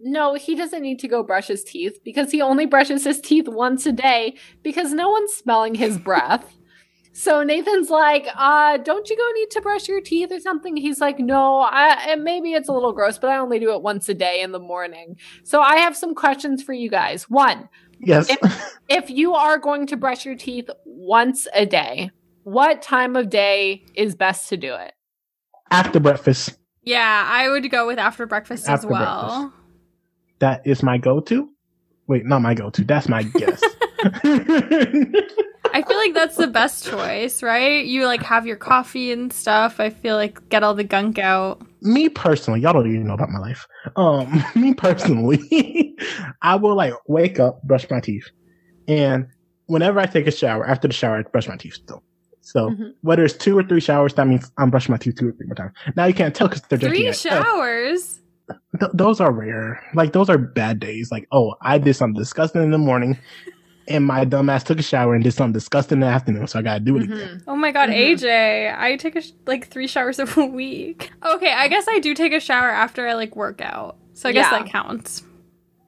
[0.00, 3.48] no, he doesn't need to go brush his teeth because he only brushes his teeth
[3.48, 6.54] once a day because no one's smelling his breath.
[7.16, 10.76] So Nathan's like, uh, don't you go need to brush your teeth or something?
[10.76, 13.82] He's like, no, I, and maybe it's a little gross, but I only do it
[13.82, 15.16] once a day in the morning.
[15.44, 17.30] So I have some questions for you guys.
[17.30, 17.68] One,
[18.00, 18.28] Yes.
[18.88, 22.10] if you are going to brush your teeth once a day,
[22.42, 24.92] what time of day is best to do it?
[25.70, 26.58] After breakfast.
[26.82, 29.52] yeah, I would go with after breakfast After as well.
[30.40, 31.48] That is my go to.
[32.08, 32.82] Wait, not my go to.
[32.84, 33.62] That's my guess.
[35.74, 37.84] I feel like that's the best choice, right?
[37.84, 39.80] You like have your coffee and stuff.
[39.80, 41.60] I feel like get all the gunk out.
[41.82, 43.66] me personally, y'all don't even know about my life.
[43.96, 45.94] Um, me personally,
[46.42, 48.24] I will like wake up, brush my teeth,
[48.88, 49.26] and
[49.66, 52.02] whenever I take a shower, after the shower, I brush my teeth still.
[52.40, 52.92] So Mhm.
[53.00, 55.46] whether it's two or three showers, that means I'm brushing my teeth two or three
[55.46, 55.72] more times.
[55.96, 57.12] Now you can't tell because they're drinking.
[57.12, 57.30] Three.
[57.30, 58.20] Uh, showers.
[58.78, 59.82] th- those are rare.
[59.94, 61.10] Like those are bad days.
[61.10, 63.18] Like oh, I did something disgusting in the morning,
[63.88, 66.62] and my dumbass took a shower and did something disgusting in the afternoon, so I
[66.62, 67.18] gotta do it again.
[67.18, 67.42] Mhm.
[67.46, 68.14] Oh my god, Mhm.
[68.16, 71.10] AJ, I take a sh- like three showers a week.
[71.24, 73.96] Okay, I guess I do take a shower after I like work out.
[74.14, 75.22] So I guess that counts.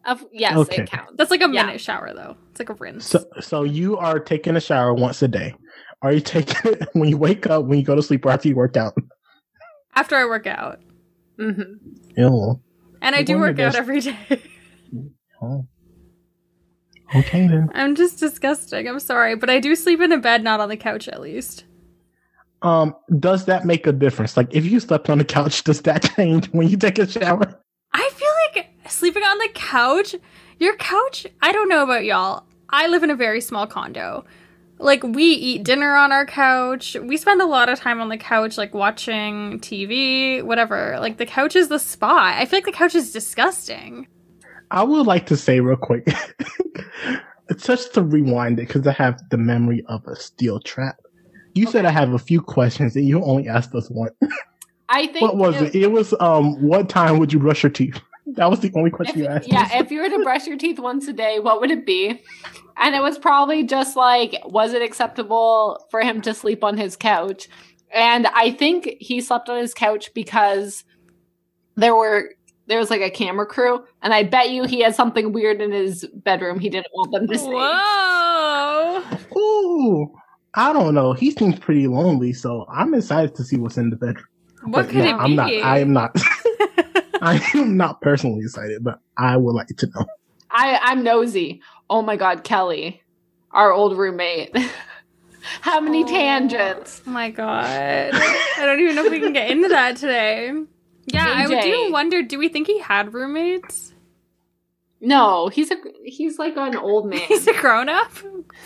[0.05, 0.83] Of, yes, Okay.
[0.83, 1.13] it counts.
[1.17, 1.65] That's like a Yeah.
[1.65, 2.37] minute shower though.
[2.51, 3.07] It's like a rinse.
[3.07, 5.55] So so you are taking a shower once a day.
[6.03, 8.49] Are you taking it when you wake up, when you go to sleep, or after
[8.49, 8.95] you work out?
[9.95, 10.79] after I work out.
[11.39, 11.63] hmm
[12.17, 12.61] Ew.
[13.03, 14.17] And I I do work out every day.
[15.43, 15.67] Oh.
[17.15, 17.71] Okay then.
[17.75, 18.89] I'm just disgusting.
[18.89, 21.65] I'm sorry, but I do sleep in a bed, not on the couch at least.
[22.63, 24.37] Um, does that make a difference?
[24.37, 27.61] Like, if you slept on the couch, does that change when you take a shower?
[27.93, 30.15] I feel like sleeping on the couch,
[30.59, 32.45] your couch, I don't know about y'all.
[32.71, 34.25] I live in a very small condo.
[34.79, 36.97] Like, we eat dinner on our couch.
[37.01, 40.99] We spend a lot of time on the couch, like watching TV, whatever.
[41.01, 42.35] Like, the couch is the spot.
[42.35, 44.07] I feel like the couch is disgusting.
[44.71, 46.09] I would like to say real quick,
[47.57, 50.97] just to rewind it, because I have the memory of a steel trap.
[51.55, 54.11] You said I have a few questions, and you only asked us one.
[54.89, 55.75] I think What was it?
[55.75, 58.01] It was um, what time would you brush your teeth?
[58.31, 59.49] That was the only question If, you asked.
[59.49, 59.71] yeah, us.
[59.75, 62.21] if you were to brush your teeth once a day, what would it be?
[62.77, 66.97] And it was probably just like, was it acceptable for him to sleep on his
[66.97, 67.49] couch?
[67.95, 70.83] And I think he slept on his couch because
[71.77, 72.33] there were
[72.67, 75.73] there was like a camera crew, and I bet you he had something weird in
[75.73, 77.47] his bedroom he didn't want them to see.
[77.47, 79.03] Whoa!
[79.37, 80.13] Ooh,
[80.55, 81.13] I don't know.
[81.13, 84.27] He seems pretty lonely, so I'm excited to see what's in the bedroom.
[84.65, 85.21] What But could no, it be?
[85.25, 85.53] I'm not.
[85.53, 86.17] I am not.
[87.23, 90.07] I am not personally excited, but I would like to know.
[90.51, 91.61] I I'm nosy.
[91.89, 93.03] Oh my god, Kelly,
[93.53, 94.57] our old roommate.
[95.61, 96.09] How many Oh.
[96.09, 97.03] tangents?
[97.07, 97.65] Oh my god.
[98.15, 100.53] I don't even know if we can get into that today.
[101.07, 103.93] Yeah, I do wonder do we think he had roommates?
[105.01, 107.19] No, he's a he's like an old man.
[107.21, 108.11] He's a grown up?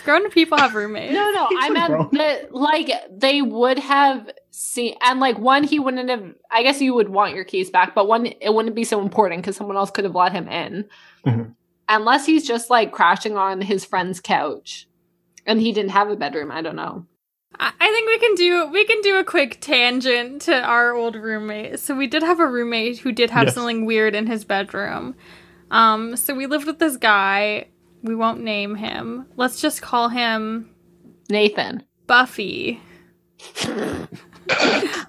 [0.05, 1.13] Grown up people have roommates.
[1.13, 5.63] No, no, He's I a meant that like they would have seen, and like one,
[5.63, 6.33] he wouldn't have.
[6.49, 9.41] I guess you would want your keys back, but one, it wouldn't be so important
[9.41, 10.85] because someone else could have let him in,
[11.25, 11.53] Mhm.
[11.89, 14.87] unless he's just like crashing on his friend's couch,
[15.45, 16.49] and he didn't have a bedroom.
[16.49, 17.05] I don't know.
[17.59, 21.15] I I think we can do we can do a quick tangent to our old
[21.15, 21.79] roommate.
[21.79, 23.55] So we did have a roommate who did have Yes.
[23.55, 25.15] something weird in his bedroom.
[25.69, 27.67] Um, so we lived with this guy.
[28.03, 29.27] We won't name him.
[29.37, 30.69] Let's just call him
[31.29, 31.83] Nathan.
[32.07, 32.81] Buffy.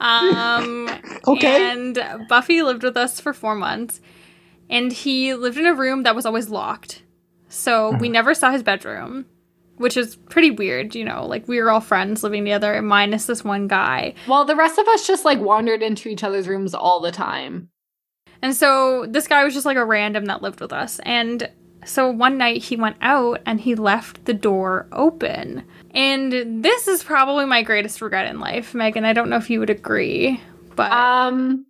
[0.00, 0.88] um,
[1.26, 1.70] Okay.
[1.70, 4.00] And Buffy lived with us for four months,
[4.68, 7.02] and he lived in a room that was always locked.
[7.48, 9.26] So we never saw his bedroom,
[9.82, 11.26] which is pretty weird, you know.
[11.26, 14.14] Like we were all friends living together, minus this one guy.
[14.26, 17.68] Well, the rest of us just like wandered into each other's rooms all the time.
[18.40, 20.98] And so this guy was just like a random that lived with us.
[21.00, 21.50] And
[21.84, 25.64] so one night he went out and he left the door open.
[25.94, 29.04] And this is probably my greatest regret in life, Megan.
[29.04, 30.40] I don't know if you would agree,
[30.74, 31.66] but Um,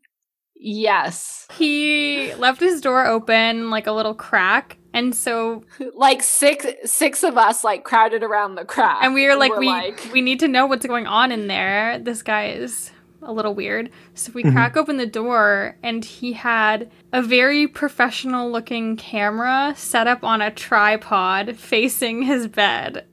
[0.55, 4.79] yes, he left his door open like a little crack.
[4.95, 9.37] And so like six six of us like crowded around the crack, and we were
[9.37, 11.99] like we like, we need to know what's going on in there.
[11.99, 12.91] This guy is
[13.23, 13.89] a little weird.
[14.15, 14.53] So we Mhm.
[14.53, 20.43] crack open the door and he had a very professional looking camera set up on
[20.43, 23.07] a tripod facing his bed.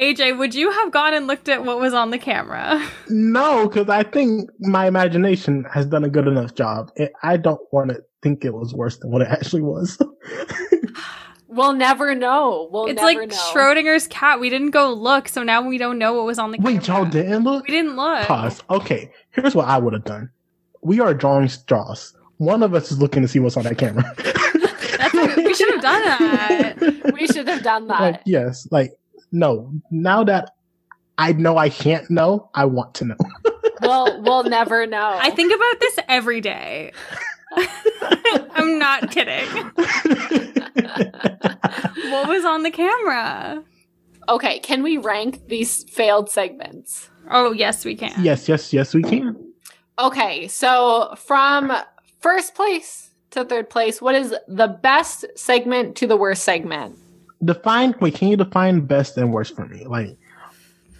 [0.00, 2.84] AJ, would you have gone and looked at what was on the camera?
[3.08, 6.90] No, because I think my imagination has done a good enough job.
[6.96, 9.98] It, I don't want to think it was worse than what it actually was.
[11.48, 12.68] we'll never know.
[12.72, 13.36] We'll it's never like know.
[13.36, 14.40] Schrodinger's cat.
[14.40, 16.72] We didn't go look, so now we don't know what was on the camera.
[16.72, 17.68] Wait, y'all didn't look?
[17.68, 18.26] We didn't look.
[18.26, 18.62] Pause.
[18.70, 20.30] Okay, here's what I would have done.
[20.82, 22.16] We are drawing straws.
[22.38, 24.02] One of us is looking to see what's on that camera.
[24.98, 27.12] That's what- we should have done that.
[27.12, 28.00] we should have done that.
[28.00, 28.92] like, yes, like,
[29.30, 29.70] no.
[29.90, 30.50] Now that
[31.18, 33.16] I know I can't know, I want to know.
[33.82, 35.18] we'll we'll never know.
[35.20, 36.92] I think about this every day.
[38.54, 39.46] I'm not kidding.
[42.10, 43.62] What was on the camera?
[44.28, 47.10] Okay, can we rank these failed segments?
[47.30, 48.12] Oh, yes, we can.
[48.22, 49.52] yes, yes, yes, we can.
[49.98, 51.72] Okay, so from
[52.20, 56.96] first place to third place, what is the best segment to the worst segment?
[57.44, 59.84] Define, wait, can you define best and worst for me?
[59.86, 60.16] Like,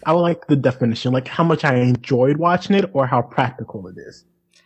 [0.06, 3.86] I would like the definition, like how much I enjoyed watching it or how practical
[3.88, 4.24] it is.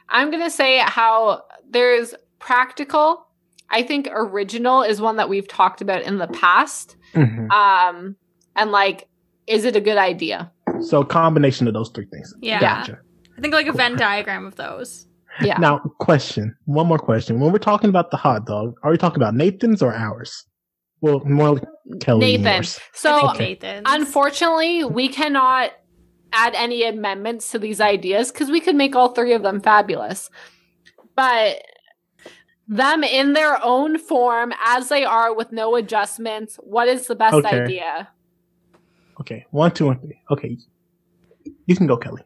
[0.08, 3.26] I'm going to say how there's practical.
[3.70, 6.96] I think original is one that we've talked about in the past.
[7.14, 7.50] Mhm.
[7.50, 8.16] Um
[8.56, 9.08] and like
[9.46, 10.50] is it a good idea?
[10.80, 12.32] So, combination of those three things.
[12.40, 12.60] Yeah.
[12.60, 12.98] Gotcha.
[13.36, 15.06] I think like a Venn diagram of those.
[15.40, 15.56] Yeah.
[15.58, 16.54] Now, question.
[16.66, 17.40] One more question.
[17.40, 20.44] When we're talking about the hot dog, are we talking about Nathan's or ours?
[21.00, 21.64] Well, more like
[22.00, 22.34] Kelly.
[22.34, 22.64] and Nathan.
[22.92, 23.50] So Okay.
[23.54, 23.86] Nathan's.
[23.88, 25.70] Unfortunately, we cannot
[26.32, 30.28] add any amendments to these ideas because we could make all three of them fabulous.
[31.18, 31.62] But
[32.68, 37.34] them in their own form, as they are with no adjustments, what is the best
[37.34, 37.62] Okay.
[37.64, 38.08] idea?
[39.20, 40.20] Okay, one, two, and three.
[40.30, 40.56] Okay,
[41.66, 42.22] you can go, Kelly.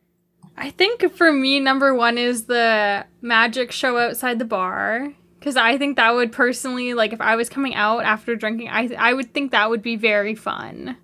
[0.59, 5.09] I think for me, number one is the magic show outside the bar.
[5.38, 8.90] Because I think that would personally, like, if I was coming out after drinking, I
[8.99, 10.99] I would think that would be very fun.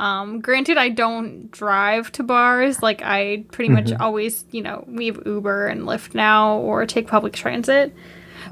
[0.00, 2.82] Um, granted, I don't drive to bars.
[2.82, 7.06] Like, I pretty much always, you know, we have Uber and Lyft now or take
[7.06, 7.94] public transit.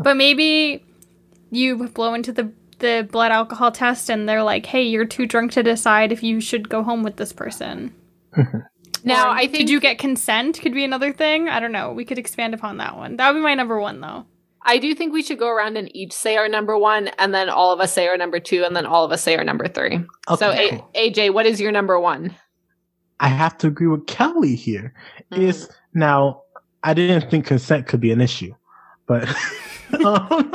[0.01, 0.85] But maybe
[1.51, 5.53] you blow into the, the blood alcohol test and they're like, hey, you're too drunk
[5.53, 7.95] to decide if you should go home with this person.
[9.05, 10.61] Now, Or I think did you get consent?
[10.61, 11.49] Could be another thing.
[11.49, 11.93] I don't know.
[11.93, 13.17] We could expand upon that one.
[13.17, 14.27] That would be my number one, though.
[14.69, 17.49] I do think we should go around and each say our number one, and then
[17.49, 19.67] all of us say our number two, and then all of us say our number
[19.67, 19.99] three.
[20.37, 20.83] So, Okay.
[20.95, 22.35] A- AJ, what is your number one?
[23.19, 24.93] I have to agree with Kelly here.
[25.33, 26.43] Is now
[26.85, 28.55] I didn't think consent could be an issue,
[29.07, 29.27] but
[30.05, 30.53] um,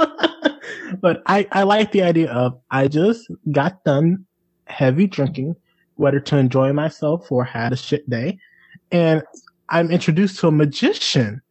[1.01, 4.25] but I I like the idea of I just got done
[4.67, 5.55] heavy drinking,
[5.95, 8.37] whether to enjoy myself or had a shit day,
[8.91, 9.23] and
[9.69, 11.41] I'm introduced to a magician,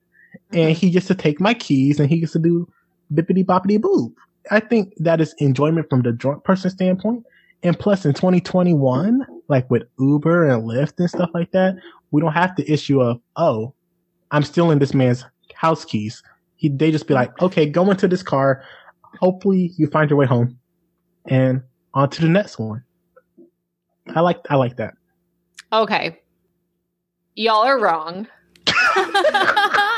[0.52, 0.86] and mm-hmm.
[0.86, 2.68] he gets to take my keys and he gets to do
[3.12, 4.12] bippity boppity boop.
[4.50, 7.24] I think that is enjoyment from the drunk person standpoint.
[7.62, 11.76] And plus in 2021, like with Uber and Lyft and stuff like that,
[12.10, 13.72] we don't have the issue of, oh,
[14.30, 15.24] I'm stealing this man's
[15.54, 16.22] house keys.
[16.56, 17.46] He, they just be like, mm-hmm.
[17.46, 18.64] okay, go into this car.
[19.20, 20.58] Hopefully you find your way home
[21.26, 21.62] and
[21.94, 22.82] on to the next one.
[24.14, 24.94] I like, I like that.
[25.72, 26.20] Okay.
[27.36, 28.26] Y'all are wrong.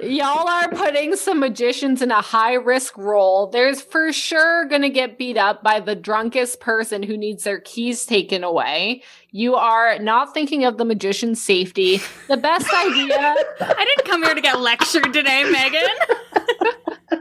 [0.00, 3.48] Y'all are putting some magicians in a high risk role.
[3.48, 7.58] There's for sure going to get beat up by the drunkest person who needs their
[7.58, 9.02] keys taken away.
[9.32, 12.00] You are not thinking of the magician's safety.
[12.28, 13.18] The best idea,
[13.60, 15.88] I didn't come here to get lectured today, Megan.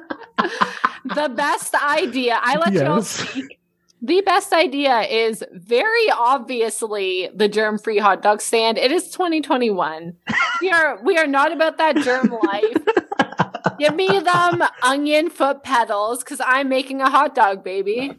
[1.16, 3.60] the best idea, I let y'all speak.
[4.02, 8.78] The best idea is very obviously the germ free hot dog stand.
[8.78, 10.16] It is 2021.
[10.60, 13.78] We are we are not about that germ life.
[13.80, 18.18] Give me them onion foot pedals because I'm making a hot dog, baby.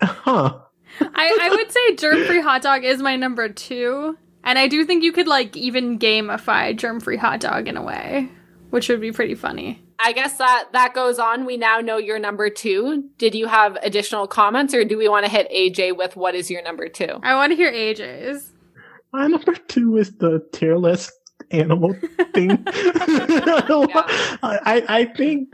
[0.00, 0.60] Huh.
[1.00, 4.16] I, I would say germ free hot dog is my number two.
[4.44, 7.82] And I do think you could like even gamify germ free hot dog in a
[7.82, 8.30] way,
[8.70, 9.83] which would be pretty funny.
[10.04, 11.46] I guess that that goes on.
[11.46, 13.08] We now know your number two.
[13.16, 16.50] Did you have additional comments, or do we want to hit AJ with what is
[16.50, 17.18] your number two?
[17.22, 18.52] I want to hear AJ's.
[19.14, 21.10] My number two is the tearless
[21.50, 21.94] animal
[22.34, 22.50] thing.
[24.42, 25.48] I, I think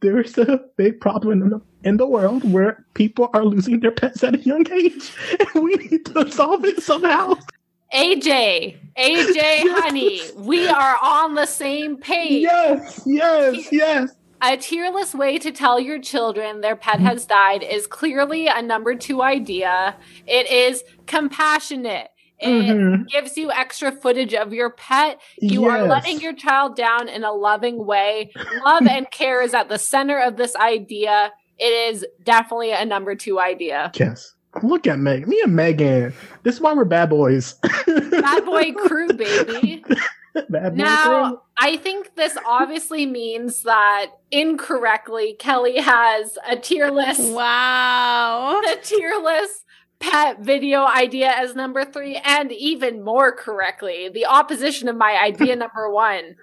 [0.00, 4.24] there's a big problem in the, in the world where people are losing their pets
[4.24, 5.12] at a young age,
[5.54, 7.34] and we need to solve it somehow.
[7.92, 9.36] AJ, AJ,
[9.74, 12.42] honey, we are on the same page.
[12.42, 14.10] Yes, yes, yes.
[14.44, 18.96] A tearless way to tell your children their pet has died is clearly a number
[18.96, 19.96] two idea.
[20.26, 22.08] It is compassionate.
[22.40, 23.06] It Mhm.
[23.08, 25.20] gives you extra footage of your pet.
[25.38, 28.32] You are letting your child down in a loving way.
[28.64, 31.32] Love and care is at the center of this idea.
[31.56, 33.92] It is definitely a number two idea.
[33.94, 34.31] Yes.
[34.62, 35.26] Look at Meg.
[35.26, 36.12] Me and Megan.
[36.42, 37.54] This is why we're bad boys.
[37.86, 39.84] Bad boy crew, baby.
[40.50, 47.18] bad boy Now, I think this obviously means that incorrectly, Kelly has a tearless.
[47.18, 48.60] Wow.
[48.64, 49.64] the tearless
[50.02, 55.56] pet video idea as number three, and even more correctly, the opposition of my idea
[55.56, 56.36] number one.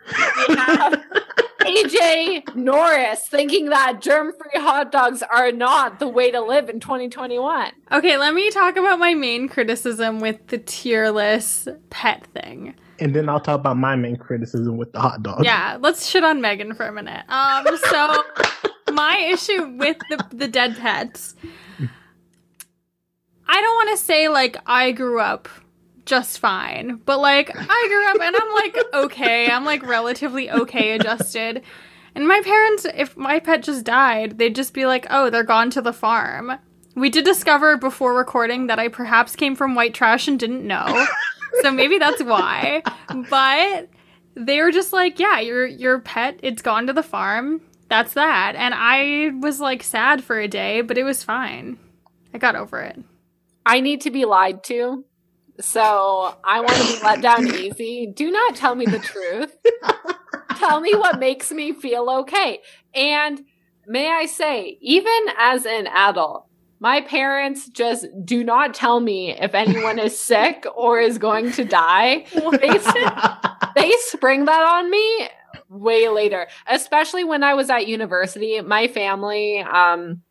[0.48, 1.04] We have
[1.60, 6.80] AJ Norris thinking that germ free hot dogs are not the way to live in
[6.80, 7.72] 2021.
[7.92, 12.74] Okay, let me talk about my main criticism with the tearless pet thing.
[13.00, 15.44] And then I'll talk about my main criticism with the hot dog.
[15.44, 17.24] Yeah, let's shit on Megan for a minute.
[17.30, 18.24] Um, so
[18.94, 21.36] my issue with the the dead pets,
[23.52, 25.50] I don't want to say like I grew up
[26.06, 30.92] just fine, but like I grew up and I'm like okay, I'm like relatively okay
[30.92, 31.64] adjusted.
[32.14, 35.72] And my parents, if my pet just died, they'd just be like, oh, they're gone
[35.72, 36.60] to the farm.
[36.96, 41.08] We did discover before recording that I perhaps came from white trash and didn't know.
[41.62, 42.84] so maybe that's why.
[43.32, 43.90] But
[44.36, 47.62] they were just like, yeah, your your pet, it's gone to the farm.
[47.88, 48.54] That's that.
[48.56, 51.80] And I was like sad for a day, but it was fine.
[52.32, 53.04] I got over it.
[53.70, 55.06] I need to be lied to.
[55.60, 58.12] So I want to be let down easy.
[58.12, 59.56] Do not tell me the truth.
[60.58, 62.62] tell me what makes me feel okay.
[62.96, 63.42] And
[63.86, 66.48] may I say, even as an adult,
[66.80, 71.64] my parents just do not tell me if anyone is sick or is going to
[71.64, 72.26] die.
[72.34, 72.80] They,
[73.76, 75.30] they spring that on me
[75.70, 78.62] way later, especially when I was at university.
[78.62, 80.24] My family, um,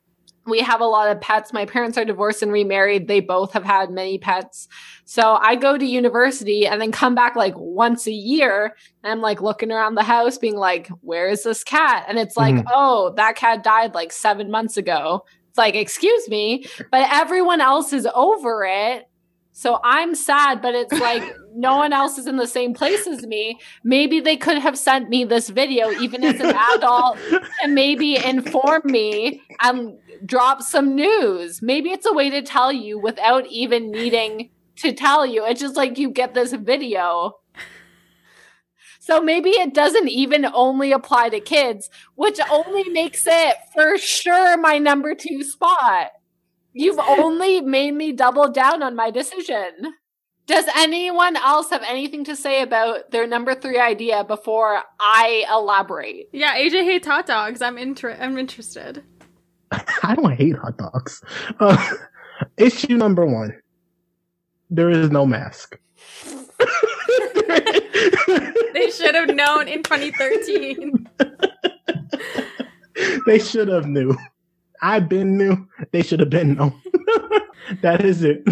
[0.48, 1.52] we have a lot of pets.
[1.52, 3.08] My parents are divorced and remarried.
[3.08, 4.68] They both have had many pets.
[5.04, 8.74] So I go to university and then come back like once a year.
[9.02, 12.04] And I'm like looking around the house being like, where is this cat?
[12.08, 12.64] And it's like, Mhm.
[12.72, 15.24] oh, that cat died like seven months ago.
[15.48, 19.08] It's like, excuse me, but everyone else is over it.
[19.52, 21.22] So I'm sad, but it's like
[21.58, 23.58] no one else is in the same place as me.
[23.82, 27.18] Maybe they could have sent me this video, even as an adult,
[27.62, 31.60] and maybe inform me and drop some news.
[31.60, 35.44] Maybe it's a way to tell you without even needing to tell you.
[35.44, 37.40] It's just like you get this video.
[39.00, 44.56] So maybe it doesn't even only apply to kids, which only makes it for sure
[44.58, 46.10] my number two spot.
[46.74, 49.94] You've only made me double down on my decision.
[50.48, 56.30] Does anyone else have anything to say about their number three idea before I elaborate?
[56.32, 57.60] Yeah, AJ hates hot dogs.
[57.60, 59.04] I'm inter- I'm interested.
[59.70, 61.22] I don't hate hot dogs.
[61.60, 61.76] Uh,
[62.56, 63.54] issue number one:
[64.70, 65.78] there is no mask.
[68.74, 71.08] They should have known in 2013.
[73.26, 74.16] they should have knew.
[74.80, 75.66] I've been new.
[75.90, 76.80] They should have been known.
[77.82, 78.44] that is it.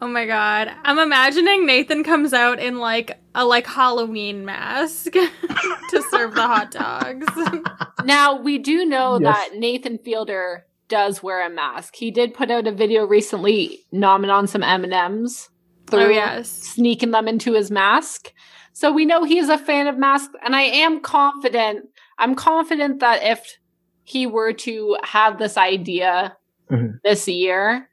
[0.00, 0.70] Oh my god.
[0.84, 6.70] I'm imagining Nathan comes out in like a like Halloween mask to serve the hot
[6.70, 7.26] dogs.
[8.04, 9.34] Now, we do know Yes.
[9.34, 11.94] that Nathan Fielder does wear a mask.
[11.96, 16.50] He did put out a video recently nomming on some M&Ms oh through yes.
[16.50, 18.30] sneaking them into his mask.
[18.74, 21.86] So we know he's a fan of masks and I am confident
[22.18, 23.56] I'm confident that if
[24.02, 26.36] he were to have this idea
[26.70, 26.98] Mhm.
[27.04, 27.88] this year,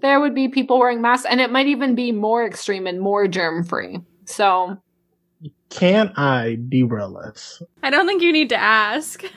[0.00, 3.28] there would be people wearing masks and it might even be more extreme and more
[3.28, 3.98] germ free.
[4.24, 4.78] So
[5.70, 7.62] Can I derail us?
[7.82, 9.24] I don't think you need to ask.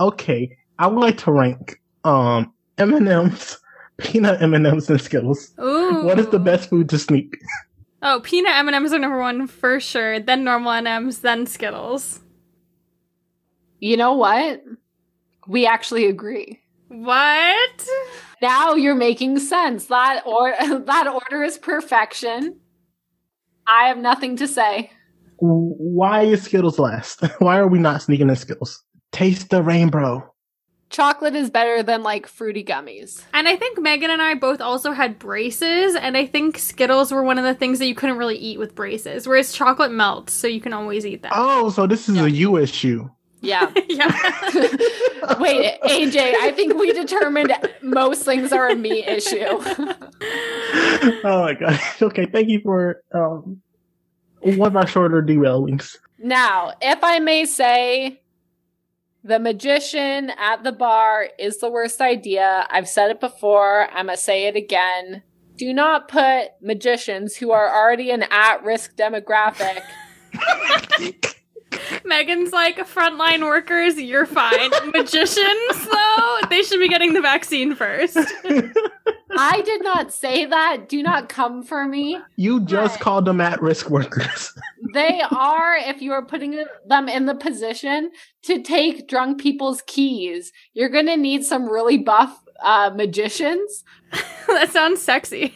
[0.00, 3.58] Okay, I would like to rank um M and M's,
[3.98, 5.52] peanut M and M's, and Skittles.
[5.60, 6.04] Ooh.
[6.04, 7.36] What is the best food to sneak?
[8.02, 12.20] Oh, peanut M&Ms are number 1 for sure, then normal M&Ms, then Skittles.
[13.78, 14.62] you know what?
[15.46, 16.60] We actually agree.
[16.88, 17.86] What?
[18.40, 19.86] Now you're making sense.
[19.86, 22.60] That or that order is perfection.
[23.66, 24.90] I have nothing to say.
[25.38, 27.22] Why is Skittles last?
[27.38, 28.82] Why are we not sneaking in Skittles?
[29.12, 30.26] Taste the rainbow.
[30.90, 33.22] Chocolate is better than like fruity gummies.
[33.32, 37.22] And I think Megan and I both also had braces, and I think Skittles were
[37.22, 40.48] one of the things that you couldn't really eat with braces, whereas chocolate melts, so
[40.48, 41.32] you can always eat that.
[41.32, 43.08] Oh, so this is a you issue.
[43.40, 43.72] Yeah.
[43.88, 44.10] yeah.
[45.38, 49.36] Wait, AJ, I think we determined most things are a me issue.
[51.24, 51.80] oh my god.
[52.02, 53.60] Okay, thank you for um
[54.42, 55.98] one of our shorter derailings.
[56.18, 58.20] now, if I may say,
[59.22, 62.66] the magician at the bar is the worst idea.
[62.70, 63.88] I've said it before.
[63.90, 65.22] I'm going to say it again.
[65.56, 69.82] Do not put magicians who are already an at risk demographic
[72.04, 74.70] Megan's like frontline workers, you're fine.
[74.92, 78.16] Magicians, though, they should be getting the vaccine first.
[79.36, 80.88] I did not say that.
[80.88, 82.18] Do not come for me.
[82.36, 83.00] You just Right.
[83.00, 84.52] called them at risk workers.
[84.92, 88.10] They are, if you are putting them in the position
[88.42, 93.84] to take drunk people's keys, you're going to need some really buff uh, magicians.
[94.48, 95.54] that sounds sexy.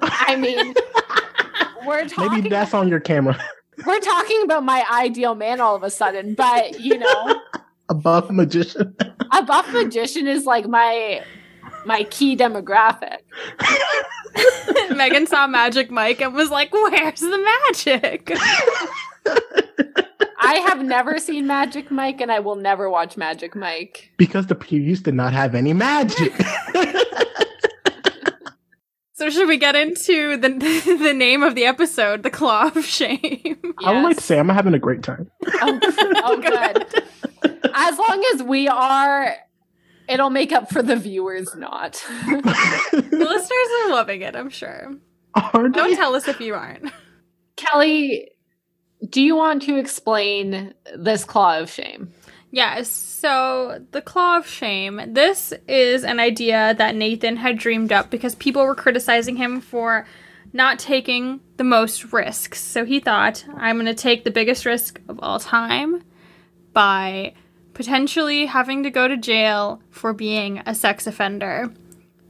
[0.00, 0.74] I mean,
[1.86, 2.32] we're talking.
[2.36, 3.38] Maybe that's on your camera.
[3.86, 7.40] We're talking about my ideal man all of a sudden, but you know,
[7.88, 8.94] A buff magician.
[9.32, 11.22] a buff magician is like my
[11.84, 13.18] my key demographic.
[14.96, 18.32] Megan saw Magic Mike and was like, Where's the magic?
[20.44, 24.10] I have never seen Magic Mike, and I will never watch Magic Mike.
[24.16, 26.32] because the previews did not have any magic.
[29.22, 30.48] So, should we get into the,
[31.00, 33.56] the name of the episode, The Claw of Shame?
[33.78, 35.30] I would like to say I'm having a great time.
[35.60, 35.80] Oh,
[36.24, 36.40] oh,
[37.44, 37.62] good.
[37.72, 39.36] As long as we are,
[40.08, 41.92] it'll make up for the viewers not.
[42.26, 44.92] the listeners are loving it, I'm sure.
[45.36, 45.94] Are Don't they?
[45.94, 46.90] tell us if you aren't.
[47.54, 48.28] Kelly,
[49.08, 52.12] do you want to explain this claw of shame?
[52.54, 55.00] Yes, so the Claw of Shame.
[55.06, 60.06] This is an idea that Nathan had dreamed up because people were criticizing him for
[60.52, 62.60] not taking the most risks.
[62.60, 66.02] So he thought, I'm going to take the biggest risk of all time
[66.74, 67.32] by
[67.72, 71.72] potentially having to go to jail for being a sex offender.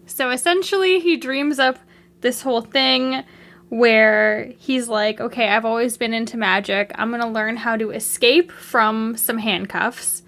[0.07, 1.81] So essentially, he dreams up
[2.20, 3.25] this whole thing
[3.73, 6.93] where he's like, okay, I've always been into magic.
[6.97, 10.23] I'm going to learn how to escape from some handcuffs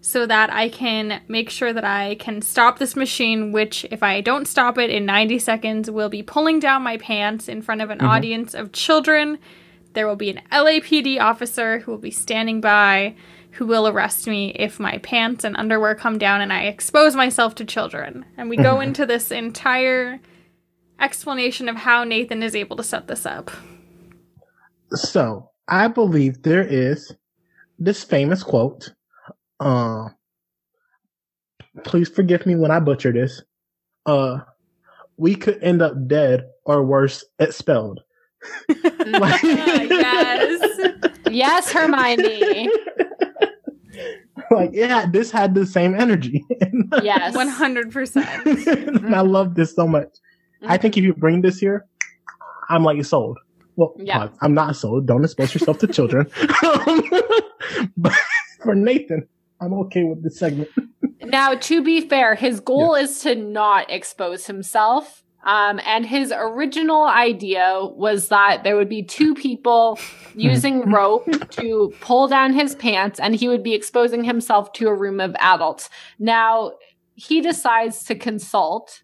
[0.00, 4.20] so that I can make sure that I can stop this machine, which, if I
[4.20, 7.90] don't stop it in 90 seconds, will be pulling down my pants in front of
[7.90, 8.08] an mm-hmm.
[8.08, 9.38] audience of children
[9.98, 13.14] there will be an LAPD officer who will be standing by
[13.52, 17.56] who will arrest me if my pants and underwear come down and I expose myself
[17.56, 18.24] to children.
[18.36, 20.20] And we go into this entire
[21.00, 23.50] explanation of how Nathan is able to set this up.
[24.92, 27.14] So I believe there is
[27.78, 28.92] this famous quote.
[29.60, 30.08] Uh,
[31.84, 33.42] please forgive me when I butcher this.
[34.06, 34.38] Uh,
[35.16, 38.00] we could end up dead or worse, expelled.
[39.06, 41.00] Like- yes.
[41.30, 42.70] Yes, Hermione.
[44.50, 46.44] like, yeah, this had the same energy.
[47.02, 47.36] Yes.
[47.36, 48.96] 100%.
[49.04, 50.08] and I love this so much.
[50.66, 51.86] I think if you bring this here,
[52.68, 53.38] I'm like sold.
[53.76, 54.18] Well, Yeah.
[54.18, 54.30] pause.
[54.40, 55.06] I'm not sold.
[55.06, 56.28] Don't expose yourself to children.
[57.96, 58.12] but
[58.62, 59.26] for Nathan,
[59.60, 60.68] I'm okay with this segment.
[61.20, 65.24] Now, to be fair, his goal is to not expose himself.
[65.44, 69.98] Um, and his original idea was that there would be two people
[70.34, 74.94] using rope to pull down his pants and he would be exposing himself to a
[74.94, 75.90] room of adults.
[76.18, 76.72] Now,
[77.14, 79.02] he decides to consult.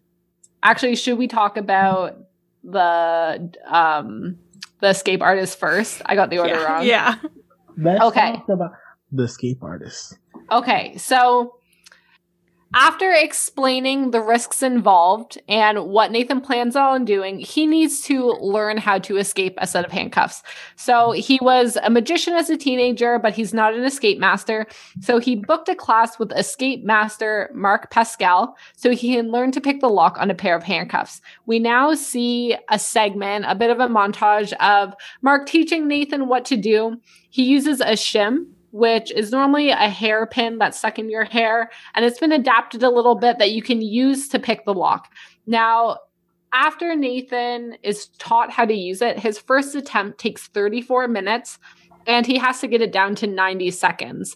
[0.65, 2.17] Actually, should we talk about
[2.63, 4.37] the um
[4.81, 6.01] the escape artist first?
[6.07, 6.63] I got the order yeah.
[6.63, 6.83] wrong.
[6.85, 7.15] yeah.
[7.77, 8.31] Let's Okay.
[8.33, 8.71] talk about
[9.11, 10.17] the escape artist.
[10.51, 11.55] Okay, so
[12.73, 18.77] after explaining the risks involved and what Nathan plans on doing, he needs to learn
[18.77, 20.43] how to escape a set of handcuffs.
[20.75, 24.67] So he was a magician as a teenager, but he's not an escape master.
[24.99, 29.61] So he booked a class with escape master Mark Pascal so he can learn to
[29.61, 31.21] pick the lock on a pair of handcuffs.
[31.45, 36.43] We now see a segment, a bit of a montage of Mark teaching Nathan what
[36.45, 36.99] to do.
[37.29, 42.03] He uses a shim, which is normally a hairpin that's stuck in your hair, and
[42.03, 45.13] it's been adapted a little bit that you can use to pick the lock.
[45.47, 45.99] Now,
[46.51, 51.57] after Nathan is taught how to use it, his first attempt takes 34 minutes
[52.05, 54.35] and he has to get it down to 90 seconds.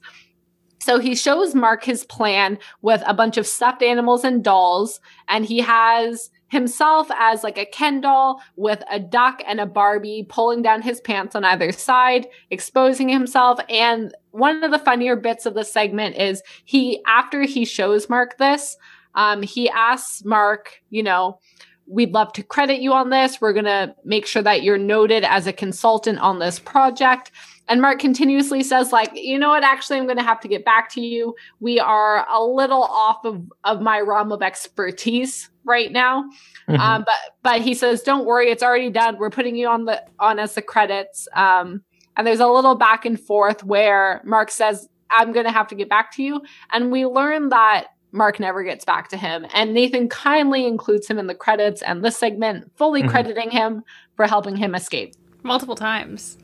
[0.80, 5.44] So he shows Mark his plan with a bunch of stuffed animals and dolls, and
[5.44, 10.62] he has himself as like a Ken doll with a duck and a Barbie pulling
[10.62, 13.60] down his pants on either side, exposing himself.
[13.70, 18.38] And one of the funnier bits of the segment is he, after he shows Mark
[18.38, 18.78] this,
[19.16, 21.40] um, he asks Mark, you know,
[21.88, 23.42] we'd love to credit you on this.
[23.42, 27.32] We're going to make sure that you're noted as a consultant on this project.
[27.68, 29.64] And Mark continuously says, like, you know what?
[29.64, 31.36] Actually, I'm going to have to get back to you.
[31.60, 36.24] We are a little off of, of my realm of expertise right now.
[36.68, 36.80] Mhm.
[36.80, 39.18] Um, but but he says, don't worry, it's already done.
[39.18, 41.28] We're putting you on the on as the credits.
[41.34, 41.84] Um,
[42.18, 45.76] and there's a little back and forth where Mark says, I'm going to have to
[45.76, 46.42] get back to you.
[46.72, 49.46] And we learn that Mark never gets back to him.
[49.54, 53.10] And Nathan kindly includes him in the credits and this segment, fully Mhm.
[53.10, 53.84] crediting him
[54.16, 56.38] for helping him escape Multiple times.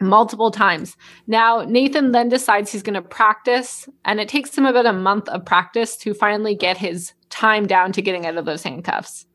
[0.00, 0.94] multiple times.
[1.26, 5.26] Now, Nathan then decides he's going to practice, and it takes him about a month
[5.30, 9.26] of practice to finally get his time down to getting out of those handcuffs.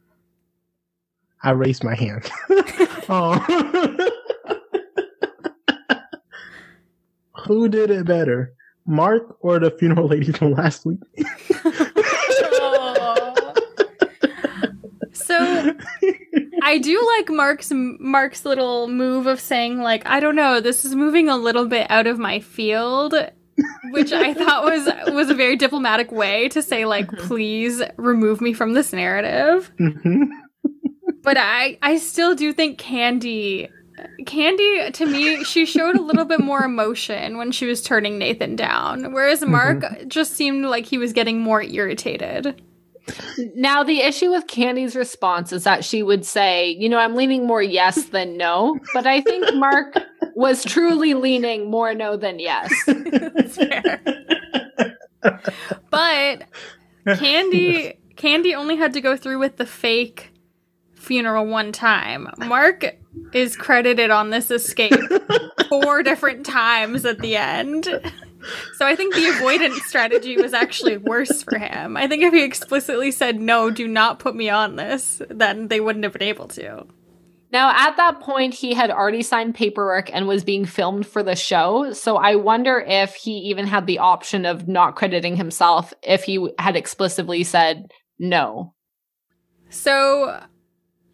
[1.44, 2.30] I raised my hand.
[3.10, 4.08] oh.
[7.46, 8.54] Who did it better,
[8.86, 11.00] Mark or the funeral lady from last week?
[15.32, 15.76] So
[16.62, 20.94] I do like Mark's Mark's little move of saying like I don't know this is
[20.94, 23.14] moving a little bit out of my field
[23.92, 28.54] which I thought was was a very diplomatic way to say like please remove me
[28.54, 29.72] from this narrative.
[29.80, 30.28] Mhm.
[31.24, 33.70] but I I still do think Candy
[34.26, 38.56] Candy to me she showed a little bit more emotion when she was turning Nathan
[38.56, 42.62] down whereas Mark just seemed like he was getting more irritated.
[43.56, 47.48] Now, the issue with Candy's response is that she would say, you know, I'm leaning
[47.48, 49.96] more yes than no, but I think Mark
[50.36, 52.72] was truly leaning more no than yes.
[52.88, 54.02] That's fair.
[55.90, 56.44] but
[57.18, 60.32] Candy Candy only had to go through with the fake
[60.94, 62.28] funeral one time.
[62.38, 62.98] Mark
[63.34, 64.94] is credited on this escape
[65.70, 67.86] four different times at the end.
[68.76, 71.98] So I think the avoidance strategy was actually worse for him.
[71.98, 75.80] I think if he explicitly said no, do not put me on this, then they
[75.80, 76.86] wouldn't have been able to.
[77.52, 81.36] Now, at that point, he had already signed paperwork and was being filmed for the
[81.36, 81.92] show.
[81.92, 86.50] So I wonder if he even had the option of not crediting himself if he
[86.58, 88.74] had explicitly said no.
[89.70, 90.42] So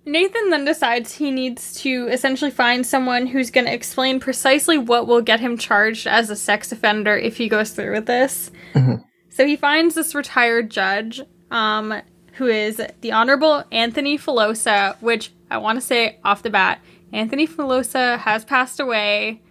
[0.06, 5.08] Nathan then decides he needs to essentially find someone who's going to explain precisely what
[5.08, 8.52] will get him charged as a sex offender if he goes through with this.
[8.74, 9.04] Mhm.
[9.30, 11.22] So he finds this retired judge,
[11.52, 12.02] um,
[12.34, 16.80] who is the Honorable Anthony Filosa, which I want to say off the bat
[17.14, 19.42] Anthony Filosa has passed away.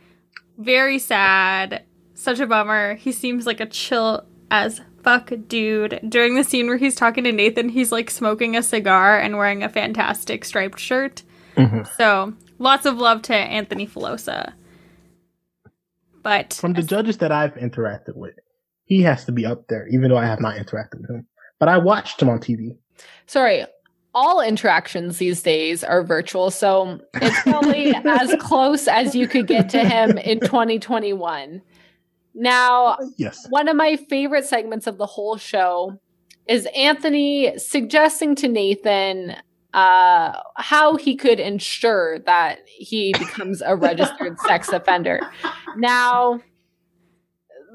[0.58, 1.84] Very sad.
[2.14, 2.94] Such a bummer.
[2.94, 6.00] He seems like a chill as fuck dude.
[6.08, 9.62] During the scene where he's talking to Nathan, he's like smoking a cigar and wearing
[9.62, 11.22] a fantastic striped shirt.
[11.56, 11.86] Mhm.
[11.96, 14.52] So, lots of love to Anthony Filosa.
[16.22, 18.34] But From the judges that I've interacted with,
[18.84, 21.26] he has to be up there, even though I have not interacted with him.
[21.58, 22.76] But I watched him on TV.
[23.26, 23.64] Sorry,
[24.16, 29.68] all interactions these days are virtual, so it's probably as close as you could get
[29.68, 31.60] to him in 2021.
[32.34, 33.46] Now, Yes.
[33.50, 35.98] one of my favorite segments of the whole show
[36.46, 39.36] is Anthony suggesting to Nathan
[39.74, 45.20] uh, how he could ensure that he becomes a registered sex offender.
[45.76, 46.40] Now,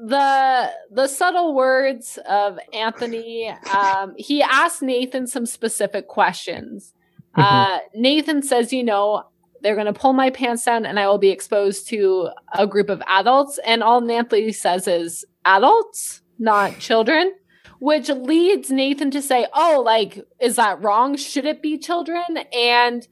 [0.04, 6.92] the the subtle words of Anthony, um, he asked Nathan some specific questions.
[7.34, 9.24] Uh, Nathan says, you know,
[9.62, 12.90] they're going to pull my pants down and I will be exposed to a group
[12.90, 13.58] of adults.
[13.64, 17.32] And all Anthony says is adults, not children,
[17.78, 21.16] which leads Nathan to say, oh, like, is that wrong?
[21.16, 22.24] Should it be children?
[22.52, 23.06] And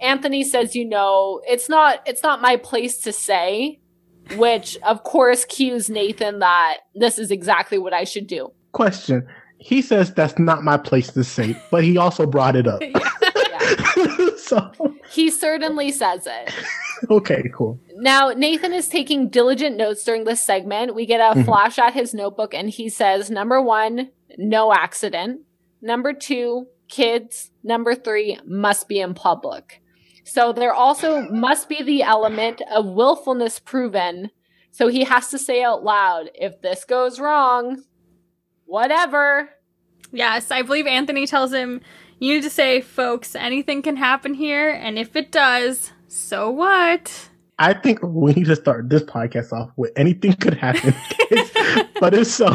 [0.00, 3.80] Anthony says, you know, it's not, it's not my place to say,
[4.36, 8.50] which of course cues Nathan that this is exactly what I should do.
[8.72, 9.26] Question.
[9.58, 12.82] He says that's not my place to say, but he also brought it up.
[13.58, 14.28] Yeah.
[14.36, 14.70] so,
[15.10, 16.54] He certainly says it.
[17.10, 17.80] okay, cool.
[17.96, 20.94] Now, Nathan is taking diligent notes during this segment.
[20.94, 21.44] We get a Mhm.
[21.46, 25.40] flash at his notebook, and he says, number one, no accident.
[25.82, 27.50] Number two, kids.
[27.64, 29.82] Number three, must be in public.
[30.26, 34.32] So there also must be the element of willfulness proven.
[34.72, 37.84] So he has to say out loud, if this goes wrong,
[38.64, 39.48] whatever.
[40.10, 41.80] Yes, I believe Anthony tells him,
[42.18, 47.28] you need to say, folks, anything can happen here, and if it does, so what?
[47.60, 50.92] I think we need to start this podcast off with anything could happen,
[52.00, 52.50] but it's so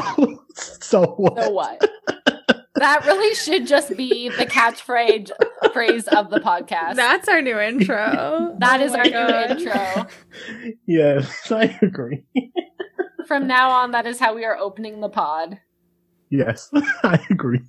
[0.54, 1.44] so what?
[1.44, 1.90] So what?
[2.82, 5.32] that really should just be the catchphrase
[5.74, 6.96] phrase of the podcast.
[6.96, 8.56] That's our new intro.
[8.60, 9.50] That Oh is our God.
[9.50, 10.08] new intro.
[10.86, 12.24] Yes, I agree.
[13.28, 15.60] From now on, that is how we are opening the pod.
[16.30, 16.70] Yes,
[17.04, 17.62] I agree.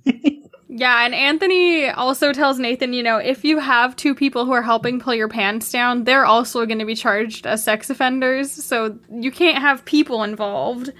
[0.69, 4.61] Yeah, and Anthony also tells Nathan, you know, if you have two people who are
[4.63, 8.97] helping pull your pants down, they're also going to be charged as sex offenders, so
[9.11, 10.91] you can't have people involved.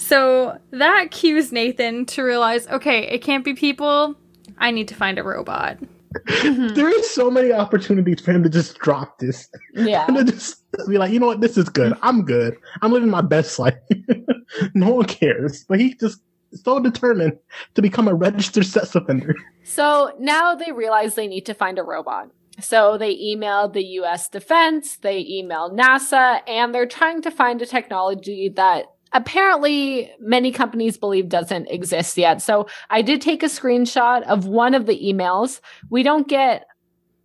[0.00, 4.16] So that cues Nathan to realize, okay, it can't be people.
[4.56, 5.78] I need to find a robot.
[6.26, 6.74] Mm-hmm.
[6.74, 10.06] there is so many opportunities for him to just drop this Yeah.
[10.08, 11.92] and to just be like, you know what, this is good.
[12.02, 12.56] I'm good.
[12.82, 13.76] I'm living my best life.
[14.74, 16.20] no one cares, but he's just
[16.52, 17.38] so determined
[17.74, 19.36] to become a registered sex offender.
[19.62, 22.30] So now they realize they need to find a robot.
[22.58, 27.66] So they emailed the US Defense, they emailed NASA, and they're trying to find a
[27.66, 32.42] technology that apparently many companies believe doesn't exist yet.
[32.42, 35.60] So I did take a screenshot of one of the emails.
[35.90, 36.66] We don't get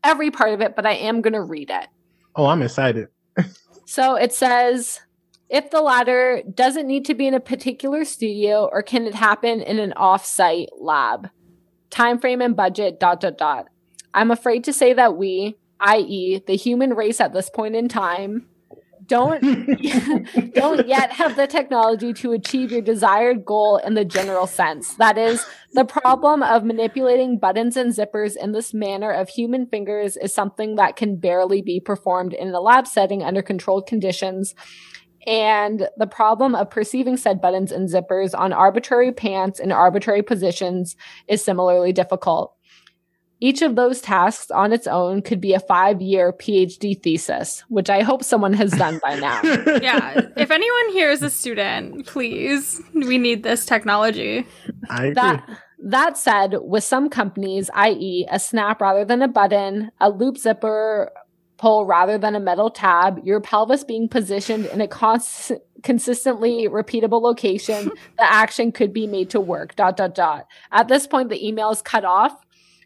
[0.03, 1.87] every part of it, but I am going to read it.
[2.35, 3.09] Oh, I'm excited.
[3.87, 4.99] So it says
[5.49, 9.61] if the latter doesn't need to be in a particular studio or can it happen
[9.61, 11.29] in an off-site lab?
[11.91, 13.67] Time frame and budget dot dot dot.
[14.13, 18.47] I'm afraid to say that we, i.e., the human race at this point in time,
[19.07, 19.41] don't
[20.53, 24.95] don't yet have the technology to achieve your desired goal in the general sense.
[24.95, 30.17] That is, the problem of manipulating buttons and zippers in this manner of human fingers
[30.17, 34.55] is something that can barely be performed in a lab setting under controlled conditions.
[35.27, 40.95] And the problem of perceiving said buttons and zippers on arbitrary pants in arbitrary positions
[41.27, 42.54] is similarly difficult.
[43.45, 47.91] Each of those tasks on its own could be a five year PhD thesis, which
[47.91, 49.39] I hope someone has done by now.
[49.85, 54.47] Yeah, if anyone here is a student, please, we need this technology.
[54.89, 55.13] I agree.
[55.13, 55.49] That
[55.83, 61.11] that said, with some companies, i.e., a snap rather than a button, a loop zipper
[61.57, 65.51] pull rather than a metal tab, your pelvis being positioned in a cons-
[65.83, 69.75] consistently repeatable location, the action could be made to work.
[69.75, 70.47] Dot dot dot.
[70.71, 72.33] At this point, the email is cut off.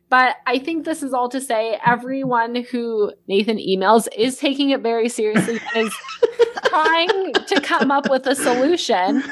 [0.10, 4.82] But I think this is all to say everyone who Nathan emails is taking it
[4.82, 5.93] very seriously and is
[6.66, 9.24] trying to come up with a solution.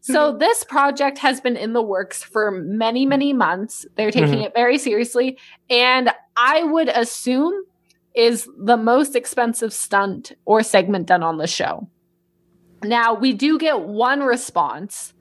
[0.00, 3.86] So this project has been in the works for many, many months.
[3.96, 4.46] They're taking Mhm.
[4.46, 5.38] it very seriously.
[5.70, 7.54] And I would assume
[8.14, 11.88] is the most expensive stunt or segment done on the show.
[12.82, 15.14] Now we do get one response.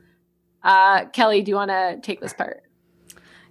[0.64, 2.64] Uh, Kelly, do you want to take this part?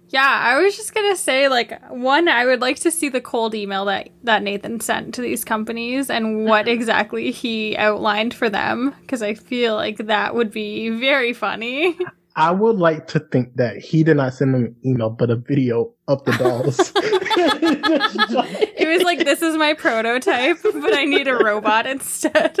[0.09, 3.53] Yeah, I was just gonna say, like, one, I would like to see the cold
[3.53, 6.79] email that that Nathan sent to these companies and what mm-hmm.
[6.79, 11.97] exactly he outlined for them, because I feel like that would be very funny.
[12.37, 15.35] I would like to think that he did not send them an email, but a
[15.35, 16.91] video of the dolls.
[16.95, 22.55] it was like, this is my prototype, but I need a robot instead.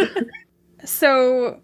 [0.83, 1.61] so,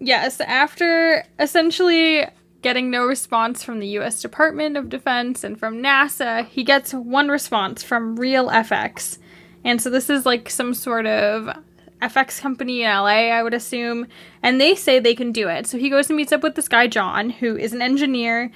[0.00, 2.26] yes, after essentially
[2.62, 7.28] getting no response from the US Department of Defense and from NASA, he gets one
[7.28, 9.18] response from Real FX.
[9.64, 11.56] And so this is like some sort of
[12.00, 14.06] FX company in LA, I would assume,
[14.42, 15.66] and they say they can do it.
[15.66, 18.50] So he goes and meets up with this guy, John, who is an engineer,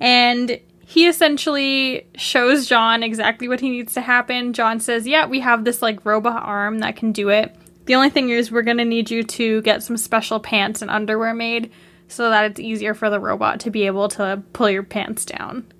[0.00, 4.52] and he essentially shows John exactly what he needs to happen.
[4.52, 7.54] John says, Yeah, we have this like robot arm that can do it.
[7.86, 11.34] The only thing is, we're gonna need you to get some special pants and underwear
[11.34, 11.70] made
[12.08, 15.70] so that it's easier for the robot to be able to pull your pants down.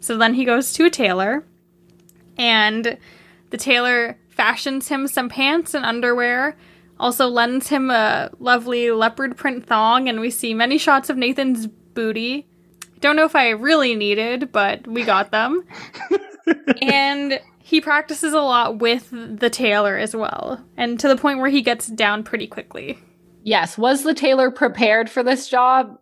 [0.00, 1.44] So then he goes to a tailor,
[2.36, 2.98] and
[3.50, 6.56] the tailor fashions him some pants and underwear,
[6.98, 11.66] also lends him a lovely leopard print thong, and we see many shots of Nathan's
[11.66, 12.46] booty.
[13.00, 15.64] Don't know if I really needed, but we got them.
[16.82, 21.50] and he practices a lot with the tailor as well, and to the point where
[21.50, 22.98] he gets down pretty quickly.
[23.42, 23.76] Yes.
[23.76, 25.98] Was the tailor prepared for this job?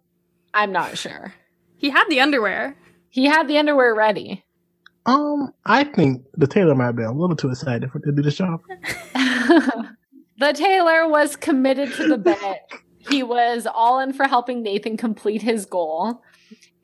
[0.53, 1.35] I'm not sure.
[1.77, 2.77] He had the underwear.
[3.09, 4.45] He had the underwear ready.
[5.07, 8.37] Um, I think the tailor might be a little too excited for to do this
[8.37, 8.61] job.
[9.15, 12.61] the tailor was committed to the bit.
[13.09, 16.23] he was all in for helping Nathan complete his goal.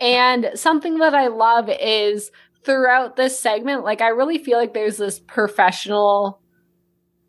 [0.01, 2.31] And something that I love is
[2.65, 6.41] throughout this segment, like I really feel like there's this professional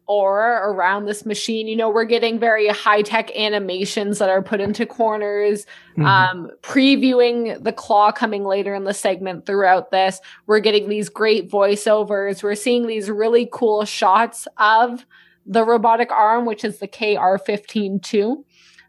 [0.07, 1.67] aura around this machine.
[1.67, 5.65] You know, we're getting very high tech animations that are put into corners,
[5.97, 6.05] mm-hmm.
[6.05, 10.19] um, previewing the claw coming later in the segment throughout this.
[10.45, 12.41] We're getting these great voiceovers.
[12.41, 15.05] We're seeing these really cool shots of
[15.45, 18.45] the robotic arm, which is the KR15 too.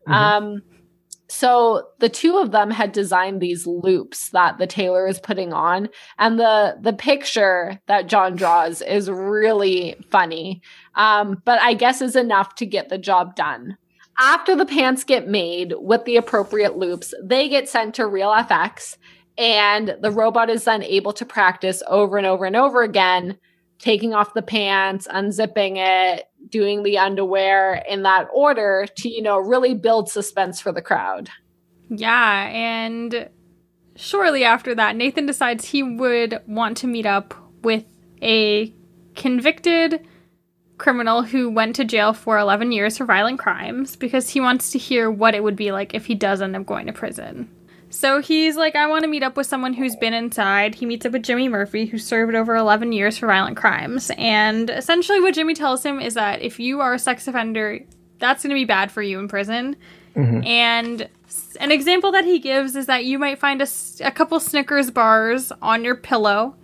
[0.08, 0.12] Mm-hmm.
[0.12, 0.62] Um,
[1.28, 5.88] so the two of them had designed these loops that the tailor is putting on
[6.18, 10.62] and the the picture that John draws is really funny.
[10.94, 13.76] Um, but I guess is enough to get the job done.
[14.18, 18.96] After the pants get made with the appropriate loops, they get sent to real fx
[19.36, 23.38] and the robot is then able to practice over and over and over again
[23.78, 29.38] taking off the pants, unzipping it, doing the underwear in that order to, you know,
[29.38, 31.28] really build suspense for the crowd.
[31.90, 33.28] Yeah, and
[33.96, 37.84] shortly after that, Nathan decides he would want to meet up with
[38.22, 38.72] a
[39.14, 40.06] convicted
[40.78, 44.78] criminal who went to jail for 11 years for violent crimes because he wants to
[44.78, 47.50] hear what it would be like if he does end up going to prison.
[47.90, 50.74] So he's like, I want to meet up with someone who's been inside.
[50.74, 54.10] He meets up with Jimmy Murphy, who served over 11 years for violent crimes.
[54.18, 57.80] And essentially, what Jimmy tells him is that if you are a sex offender,
[58.18, 59.76] that's going to be bad for you in prison.
[60.14, 60.44] Mm-hmm.
[60.44, 61.08] And
[61.60, 63.66] an example that he gives is that you might find a,
[64.00, 66.56] a couple Snickers bars on your pillow,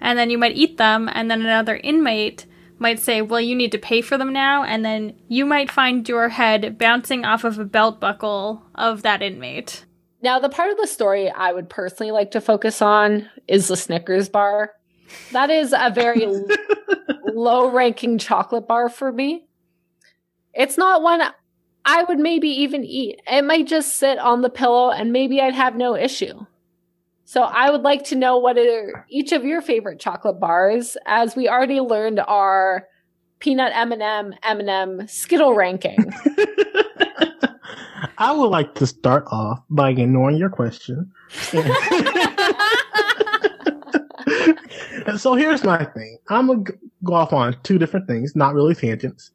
[0.00, 2.46] and then you might eat them, and then another inmate
[2.78, 6.08] might say, Well, you need to pay for them now, and then you might find
[6.08, 9.84] your head bouncing off of a belt buckle of that inmate.
[10.22, 13.76] Now, the part of the story I would personally like to focus on is the
[13.76, 14.72] Snickers bar.
[15.32, 16.26] That is a very
[17.24, 19.46] low ranking chocolate bar for me.
[20.52, 21.22] It's not one
[21.84, 23.20] I would maybe even eat.
[23.26, 26.46] It might just sit on the pillow and maybe I'd have no issue.
[27.24, 31.36] So I would like to know what are each of your favorite chocolate bars, as
[31.36, 32.88] we already learned our
[33.38, 36.12] peanut M&M, M&M Skittle ranking.
[38.20, 41.10] I would like to start off by ignoring your question.
[45.16, 46.18] so here's my thing.
[46.28, 46.64] I'm gonna
[47.02, 49.30] go off on two different things, not really tangents.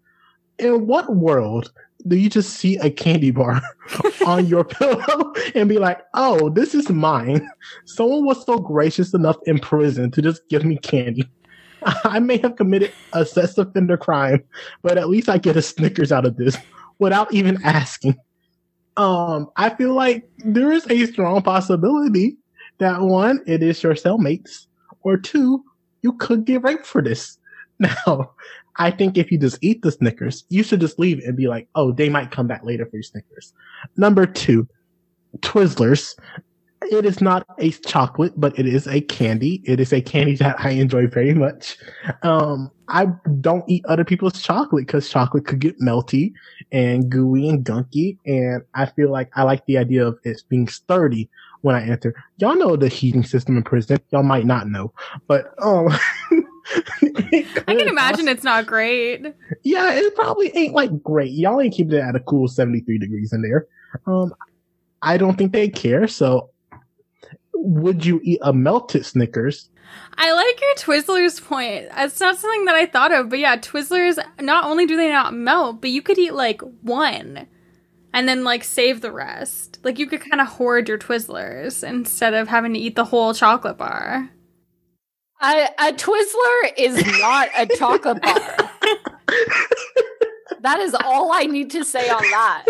[0.60, 1.74] In what world
[2.08, 3.60] do you just see a candy bar
[4.28, 7.50] on your pillow and be like, "Oh, this is mine"?
[7.86, 11.28] Someone was so gracious enough in prison to just give me candy.
[12.04, 14.44] I may have committed a sex offender crime,
[14.84, 16.56] but at least I get a Snickers out of this
[17.00, 18.16] without even asking
[18.98, 22.38] um, I feel like there is a strong possibility
[22.78, 24.68] that one, it is your cellmates,
[25.04, 25.64] or two,
[26.02, 27.38] you could get raped for this.
[27.78, 28.32] Now,
[28.78, 31.68] I think if you just eat the Snickers, you should just leave and be like,
[31.76, 33.54] oh, they might come back later for your Snickers.
[33.98, 34.66] Number two,
[35.40, 36.16] Twizzlers.
[36.84, 39.62] It is not a chocolate, but it is a candy.
[39.66, 41.78] It is a candy that I enjoy very much.
[42.24, 43.08] Um, I
[43.42, 46.34] don't eat other people's chocolate because chocolate could get melty
[46.72, 48.18] and gooey and gunky.
[48.26, 51.30] And I feel like I like the idea of it being sturdy
[51.62, 52.14] when I enter.
[52.38, 54.00] Y'all know the heating system in prison.
[54.12, 54.94] Y'all might not know,
[55.28, 55.88] but um,
[57.02, 59.26] I can imagine it's not great.
[59.64, 61.32] Yeah, it probably ain't like great.
[61.32, 63.68] Y'all ain't keeping it at a cool 73 degrees in there.
[64.06, 64.34] Um,
[65.02, 66.08] I don't think they care.
[66.08, 66.50] So,
[67.56, 69.70] would you eat a melted Snickers?
[70.18, 71.88] I like your Twizzlers point.
[71.96, 75.34] It's not something that I thought of, but yeah, Twizzlers, not only do they not
[75.34, 77.48] melt, but you could eat like one
[78.14, 79.80] and then like save the rest.
[79.84, 83.34] Like you could kind of hoard your Twizzlers instead of having to eat the whole
[83.34, 84.30] chocolate bar.
[85.42, 88.36] A, a Twizzler is not a chocolate bar.
[90.62, 92.66] that is all I need to say on that.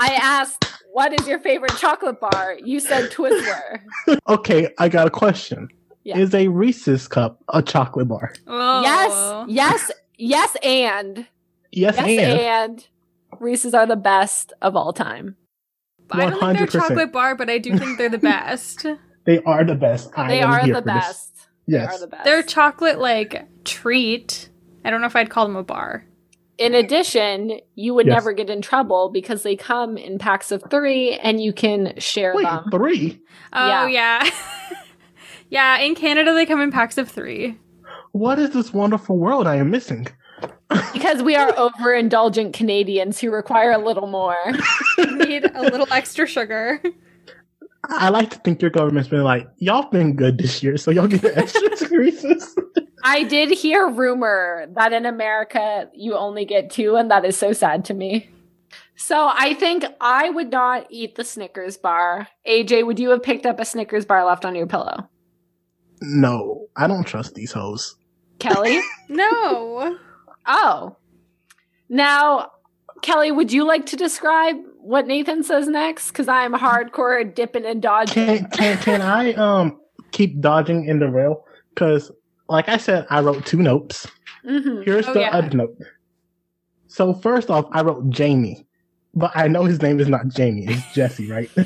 [0.00, 2.56] I asked, what is your favorite chocolate bar?
[2.64, 3.80] You said Twizzler.
[4.28, 5.68] Okay, I got a question.
[6.04, 6.18] Yeah.
[6.18, 8.32] Is a Reese's cup a chocolate bar?
[8.46, 8.82] Oh.
[8.82, 11.26] Yes, yes, yes, and
[11.72, 12.40] Yes, yes, and.
[12.40, 12.86] and
[13.40, 15.36] Reese's are the best of all time.
[16.10, 18.86] I don't think they're chocolate bar, but I do think they're the best.
[19.24, 20.10] They are the best.
[20.16, 20.84] I They are the for this.
[20.84, 21.36] best.
[21.66, 21.94] They Yes.
[21.96, 22.24] are the best.
[22.24, 24.48] they're chocolate like treat.
[24.86, 26.06] I don't know if I'd call them a bar.
[26.58, 28.14] In addition, you would Yes.
[28.14, 32.34] never get in trouble because they come in packs of three and you can share
[32.34, 32.64] Wait, them.
[32.70, 33.20] three?
[33.52, 34.28] Oh yeah.
[35.50, 37.58] Yeah, in Canada they come in packs of three.
[38.12, 40.06] What is this wonderful world I am missing?
[40.92, 44.36] Because we are overindulgent Canadians who require a little more.
[44.98, 46.82] Need a little extra sugar.
[47.88, 51.06] I like to think your government's been like, y'all been good this year, so y'all
[51.06, 52.54] get the extra Reese's.
[53.04, 57.52] I did hear rumor that in America you only get two, and that is so
[57.52, 58.30] sad to me.
[58.96, 62.26] So I think I would not eat the Snickers bar.
[62.46, 65.08] AJ, would you have picked up a Snickers bar left on your pillow?
[66.00, 67.96] no, I don't trust these hoes.
[68.38, 68.80] Kelly?
[69.08, 69.98] No.
[70.46, 70.96] oh.
[71.88, 72.50] Now,
[73.02, 76.08] Kelly, would you like to describe what Nathan says next?
[76.08, 78.26] Because I'm hardcore dipping and dodging.
[78.26, 79.80] Can can can I um
[80.12, 81.44] keep dodging in the rail?
[81.70, 82.12] Because
[82.48, 84.06] like I said, I wrote two notes.
[84.44, 85.30] hmm Here's Oh, the yeah.
[85.30, 85.76] other note.
[86.88, 88.66] So first off, I wrote Jamie,
[89.14, 90.64] but I know his name is not Jamie.
[90.66, 91.50] It's Jesse, right?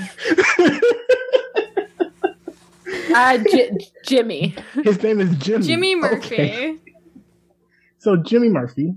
[3.15, 3.71] Uh, J-
[4.07, 4.55] Jimmy.
[4.85, 5.67] his name is Jimmy.
[5.67, 6.35] Jimmy Murphy.
[6.35, 6.77] Okay.
[7.99, 8.95] So Jimmy Murphy.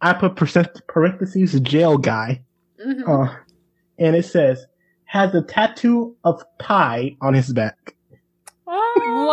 [0.00, 2.44] I put parentheses jail guy,
[2.84, 3.08] Mhm.
[3.08, 3.34] uh,
[3.98, 4.64] and it says
[5.06, 7.93] has a tattoo of pie on his back.
[8.66, 9.26] Oh.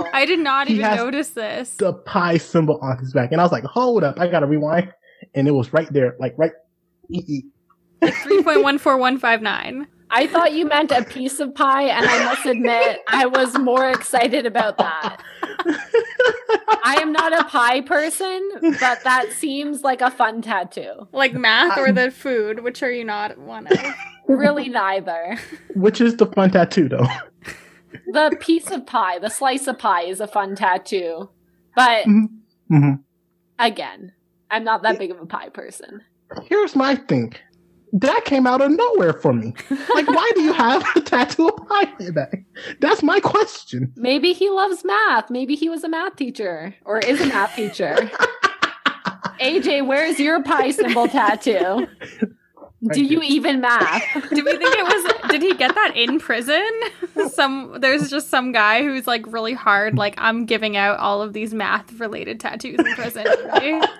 [0.00, 0.08] What?
[0.14, 1.76] I did not He even has- notice this.
[1.76, 4.92] The pie symbol on his back, and I was like, "Hold up, I gotta rewind,"
[5.34, 6.52] and it was right there, like right.
[7.10, 9.86] Like 3.14159.
[10.10, 13.90] I thought you meant a piece of pie, and I must admit, I was more
[13.90, 15.22] excited about that.
[16.82, 18.48] I am not a pie person,
[18.80, 21.08] but that seems like a fun tattoo.
[21.12, 23.78] Like math or the food, which are you not one of?
[24.28, 25.38] Really, neither.
[25.74, 27.06] Which is the fun tattoo, though.
[28.06, 31.30] The piece of pie, the slice of pie, is a fun tattoo.
[31.74, 32.94] But hmm
[33.58, 34.12] again,
[34.50, 36.02] I'm not that big of a pie person.
[36.44, 37.34] Here's my thing.
[37.92, 39.54] That came out of nowhere for me.
[39.94, 42.44] Like, why do you have a tattoo of pie on your back?
[42.80, 43.92] That's my question.
[43.96, 45.30] Maybe he loves math.
[45.30, 47.96] Maybe he was a math teacher or is a math teacher.
[49.40, 51.86] AJ, where's your pie symbol tattoo?
[52.92, 54.02] Do you even math?
[54.30, 55.30] Do we think it was?
[55.30, 56.64] Did he get that in prison?
[57.30, 59.96] Some there's just some guy who's like really hard.
[59.96, 63.26] Like I'm giving out all of these math related tattoos in prison.
[63.52, 63.84] maybe.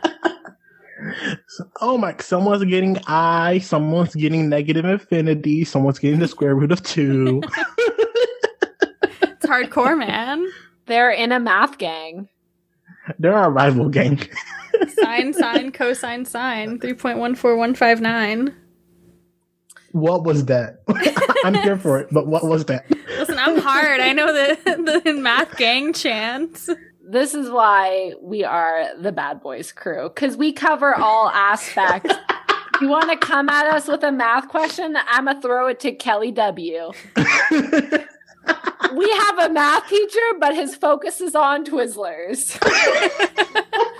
[1.46, 6.72] So- oh my, someone's getting I, someone's getting negative infinity, someone's getting the square root
[6.72, 7.40] of two.
[9.22, 10.44] It's hardcore, man.
[10.86, 12.28] They're in a math gang.
[13.20, 14.20] They're our rival gang.
[15.00, 16.80] Sine, sine, cosine, sine.
[16.80, 18.54] Three point one four one five nine.
[20.00, 20.82] What was that?
[21.44, 22.86] I'm here for it, but what was that?
[23.18, 24.00] Listen, I'm hard.
[24.00, 26.68] I know the the math gang chants.
[27.02, 32.14] This is why we are the bad boys crew because we cover all aspects.
[32.80, 34.96] you want to come at us with a math question?
[35.08, 36.92] I'm gonna throw it to Kelly W.
[38.94, 42.58] We have a math teacher, but his focus is on Twizzlers.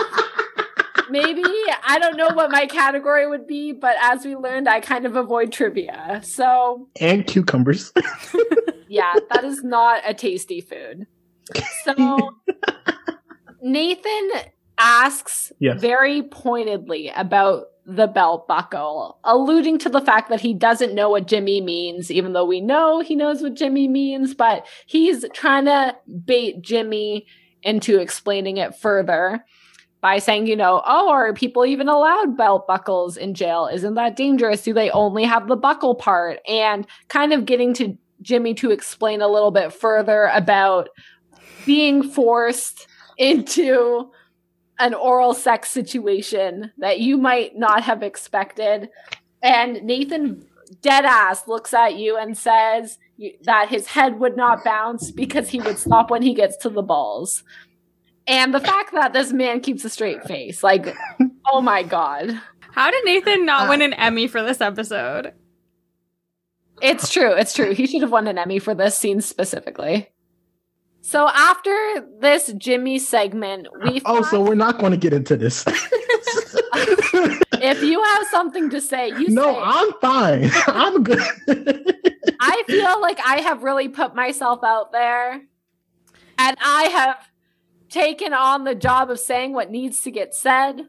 [1.10, 1.44] Maybe
[1.84, 5.16] I don't know what my category would be, but as we learned, I kind of
[5.16, 6.20] avoid trivia.
[6.22, 7.92] So and cucumbers.
[8.88, 11.06] yeah, that is not a tasty food.
[11.84, 12.36] So
[13.62, 14.30] Nathan
[14.78, 15.80] asks Yes.
[15.80, 21.26] very pointedly about the belt buckle, alluding to the fact that he doesn't know what
[21.26, 25.96] Jimmy means, even though we know he knows what Jimmy means, but he's trying to
[26.26, 27.26] bait Jimmy
[27.62, 29.44] into explaining it further.
[30.00, 33.68] By saying, you know, oh, are people even allowed belt buckles in jail?
[33.72, 34.62] Isn't that dangerous?
[34.62, 36.40] Do they only have the buckle part?
[36.46, 40.88] And kind of getting to Jimmy to explain a little bit further about
[41.66, 42.86] being forced
[43.16, 44.10] into
[44.78, 48.88] an oral sex situation that you might not have expected.
[49.42, 50.46] And Nathan
[50.82, 52.98] dead ass looks at you and says
[53.42, 56.82] that his head would not bounce because he would stop when he gets to the
[56.82, 57.42] balls.
[58.28, 60.94] And the fact that this man keeps a straight face, like,
[61.50, 62.38] oh my god.
[62.72, 65.32] How did Nathan not uh, win an Emmy for this episode?
[66.82, 67.32] It's true.
[67.32, 67.72] It's true.
[67.74, 70.10] He should have won an Emmy for this scene specifically.
[71.00, 75.64] So after this Jimmy segment, we Oh, so we're not going to get into this.
[77.62, 79.60] if you have something to say, you no, say.
[79.62, 80.50] I'm fine.
[80.66, 81.22] I'm good.
[82.40, 85.40] I feel like I have really put myself out there,
[86.38, 87.27] and I have
[87.88, 90.88] taken on the job of saying what needs to get said.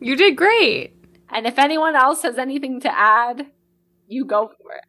[0.00, 0.94] You did great.
[1.30, 3.46] And if anyone else has anything to add,
[4.06, 4.84] you go for it.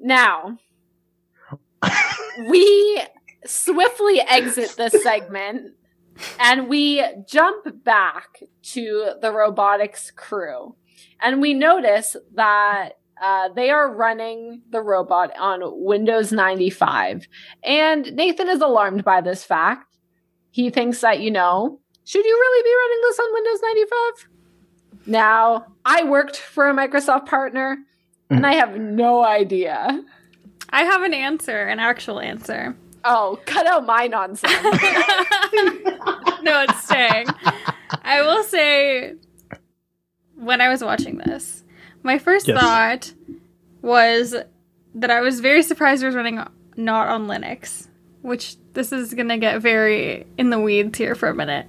[0.00, 0.58] Now,
[2.48, 3.02] we
[3.44, 5.74] swiftly exit this segment
[6.38, 10.74] and we jump back to the robotics crew.
[11.20, 17.26] And we notice that uh, they are running the robot on Windows 95.
[17.62, 19.87] And Nathan is alarmed by this fact.
[20.50, 23.60] He thinks that, you know, should you really be running this on Windows
[24.96, 25.06] 95?
[25.06, 27.78] Now, I worked for a Microsoft partner
[28.30, 30.02] and I have no idea.
[30.70, 32.76] I have an answer, an actual answer.
[33.04, 34.52] Oh, cut out my nonsense.
[36.42, 37.26] no, it's staying.
[38.02, 39.14] I will say,
[40.36, 41.64] when I was watching this,
[42.02, 42.58] my first Yes.
[42.58, 43.12] thought
[43.82, 44.34] was
[44.94, 46.42] that I was very surprised it was running
[46.76, 47.87] not on Linux,
[48.22, 51.68] which this is going to get very in the weeds here for a minute.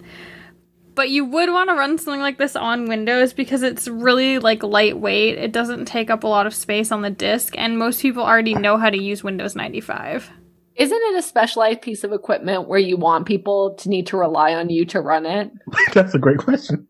[0.95, 4.63] But you would want to run something like this on Windows because it's really like
[4.63, 5.37] lightweight.
[5.37, 8.53] It doesn't take up a lot of space on the disk, and most people already
[8.53, 10.29] know how to use Windows 95.
[10.75, 14.53] Isn't it a specialized piece of equipment where you want people to need to rely
[14.55, 15.51] on you to run it?
[15.93, 16.87] That's a great question.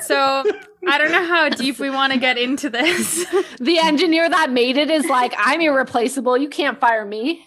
[0.00, 0.44] So
[0.88, 3.26] I don't know how deep we want to get into this.
[3.60, 6.36] The engineer that made it is like, I'm irreplaceable.
[6.36, 7.46] You can't fire me.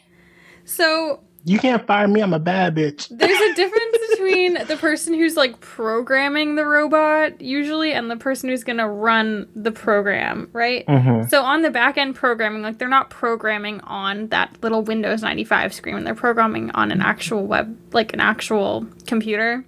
[0.63, 2.21] so You can't fire me.
[2.21, 3.07] I'm a bad bitch.
[3.09, 8.49] there's a difference between the person who's like programming the robot usually and the person
[8.49, 10.85] who's going to run the program, right?
[10.87, 11.29] Mhm.
[11.29, 15.71] So on the back end programming, like they're not programming on that little Windows 95
[15.73, 16.03] screen.
[16.03, 19.63] They're programming on an actual web, like an actual computer,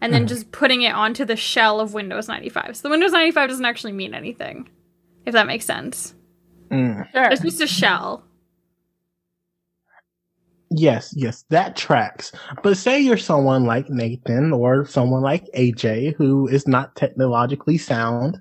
[0.00, 2.76] and then just putting it onto the shell of Windows 95.
[2.76, 4.68] So the Windows 95 doesn't actually mean anything,
[5.26, 6.14] if that makes sense.
[6.70, 7.10] Mm.
[7.10, 7.24] Sure.
[7.24, 8.22] It's just a shell.
[10.70, 12.32] Yes, yes, that tracks.
[12.62, 18.40] But say you're someone like Nathan or someone like AJ who is not technologically sound.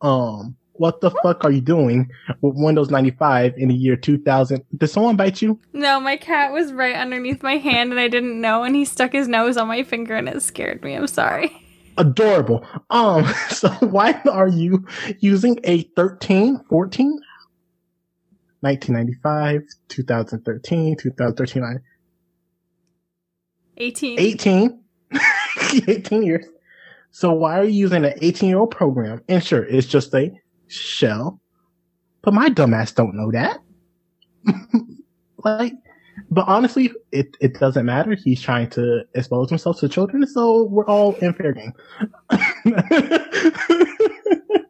[0.00, 2.08] Um, what the fuck are you doing
[2.40, 4.64] with Windows 95 in the year 2000?
[4.76, 5.58] Did someone bite you?
[5.72, 9.12] No, my cat was right underneath my hand and I didn't know, and he stuck
[9.12, 10.94] his nose on my finger and it scared me.
[10.94, 11.50] I'm sorry.
[11.96, 12.64] Adorable.
[12.90, 14.86] Um, so why are you
[15.18, 17.20] using a 13, 14?
[18.60, 21.76] 1995, 2013, 2013, I-
[23.76, 24.18] 18.
[24.18, 24.80] 18.
[25.88, 26.46] 18 years.
[27.10, 29.22] So why are you using an 18 year old program?
[29.28, 30.30] And sure, it's just a
[30.66, 31.40] shell.
[32.22, 33.60] But my dumbass don't know that.
[35.44, 35.72] like,
[36.30, 38.16] but honestly, it, it doesn't matter.
[38.22, 41.72] He's trying to expose himself to children, so we're all in fair game.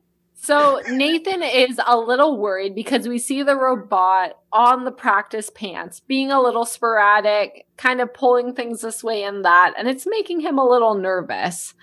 [0.48, 6.00] So Nathan is a little worried because we see the robot on the practice pants
[6.00, 10.40] being a little sporadic, kind of pulling things this way and that, and it's making
[10.40, 11.74] him a little nervous.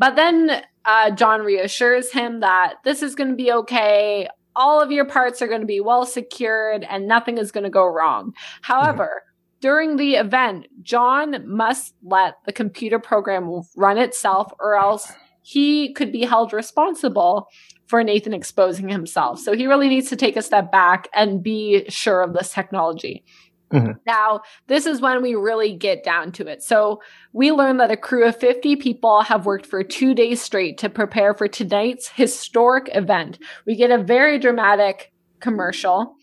[0.00, 4.26] But then uh, John reassures him that this is going to be okay.
[4.56, 7.70] All of your parts are going to be well secured and nothing is going to
[7.70, 8.34] go wrong.
[8.62, 9.22] However,
[9.60, 15.12] during the event, John must let the computer program run itself or else
[15.46, 17.46] he could be held responsible
[17.86, 19.38] for Nathan exposing himself.
[19.38, 23.24] So he really needs to take a step back and be sure of this technology.
[23.72, 23.94] Mhm.
[24.04, 26.64] Now, this is when we really get down to it.
[26.64, 27.00] So
[27.32, 30.88] we learn that a crew of 50 people have worked for two days straight to
[30.88, 33.38] prepare for tonight's historic event.
[33.66, 36.16] We get a very dramatic commercial.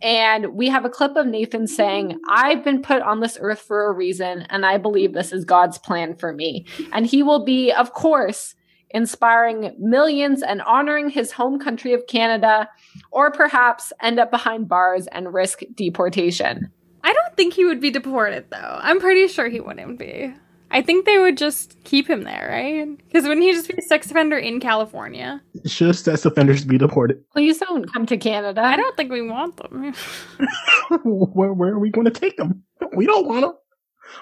[0.00, 3.88] And we have a clip of Nathan saying, I've been put on this earth for
[3.88, 6.66] a reason, and I believe this is God's plan for me.
[6.92, 8.54] And he will be, of course,
[8.90, 12.68] inspiring millions and honoring his home country of Canada,
[13.10, 16.70] or perhaps end up behind bars and risk deportation.
[17.04, 18.78] I don't think he would be deported, though.
[18.82, 20.34] I'm pretty sure he wouldn't be.
[20.70, 22.98] I think they would just keep him there, right?
[23.06, 25.40] Because wouldn't he just be a sex offender in California?
[25.64, 27.26] Should sex offenders be deported?
[27.30, 28.60] Please don't come to Canada.
[28.60, 29.94] I don't think we want them.
[31.04, 32.62] where, where are we going to take them?
[32.94, 33.52] We don't want them.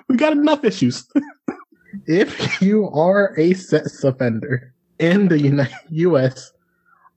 [0.09, 1.07] We got enough issues.
[2.07, 6.53] if you are a sex offender in the United U.S.,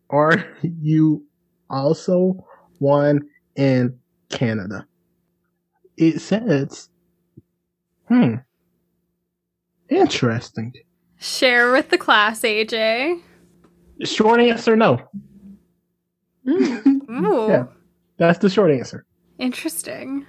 [0.09, 1.23] are you
[1.69, 2.45] also
[2.79, 3.21] one
[3.55, 3.97] in
[4.29, 4.85] Canada?
[5.97, 6.89] It says,
[8.07, 8.35] hmm,
[9.89, 10.73] interesting.
[11.19, 13.21] Share with the class, AJ.
[14.03, 15.01] Short answer, no.
[16.47, 17.65] Ooh, Yeah.
[18.17, 19.05] That's the short answer.
[19.37, 20.25] interesting.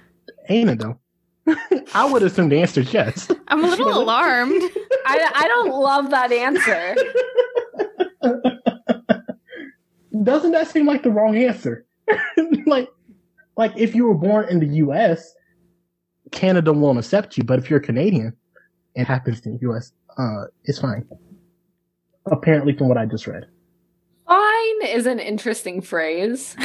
[0.49, 0.99] Ain't it though?
[1.93, 3.29] I would assume the answer is yes.
[3.47, 4.61] I'm a little alarmed.
[5.05, 6.95] I, I don't love that answer.
[10.23, 11.85] Doesn't that seem like the wrong answer?
[12.67, 12.89] like,
[13.57, 15.33] like if you were born in the U.S.,
[16.31, 18.33] Canada won't accept you, but if you're Canadian
[18.95, 21.05] and happens in the U.S., uh, it's fine.
[22.25, 23.47] Apparently, from what I just read.
[24.27, 26.55] Fine is an interesting phrase.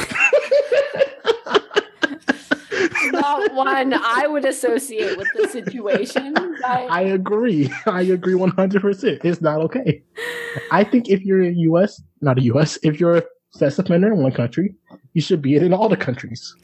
[3.27, 6.33] Not one I would associate with the situation.
[6.33, 7.69] But I agree.
[7.85, 9.25] I agree 100%.
[9.25, 10.03] It's not okay.
[10.71, 14.21] I think if you're a U.S., not a U.S., if you're a sex offender in
[14.21, 14.75] one country,
[15.13, 16.55] you should be it in all the countries.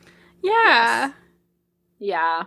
[0.41, 1.11] Yeah.
[1.99, 2.44] yeah.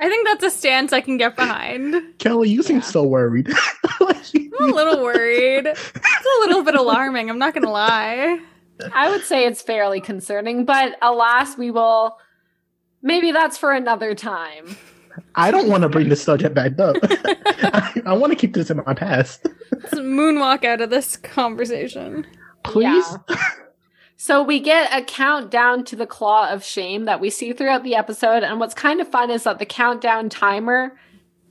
[0.00, 1.94] I think that's a stance I can get behind.
[2.18, 2.82] Kelly, you seem Yeah.
[2.82, 3.48] so worried.
[4.00, 5.66] I'm a little worried.
[5.66, 8.38] It's a little bit alarming, I'm not gonna lie.
[8.92, 12.16] I would say it's fairly concerning, but alas, we will.
[13.02, 14.76] Maybe that's for another time.
[15.34, 16.96] I don't want to bring this subject back up.
[17.02, 19.46] I, I want to keep this in my past.
[19.72, 22.26] Let's moonwalk out of this conversation.
[22.62, 23.06] Please?
[23.28, 23.36] Yeah.
[24.16, 27.94] So we get a countdown to the claw of shame that we see throughout the
[27.94, 28.42] episode.
[28.42, 30.96] And what's kind of fun is that the countdown timer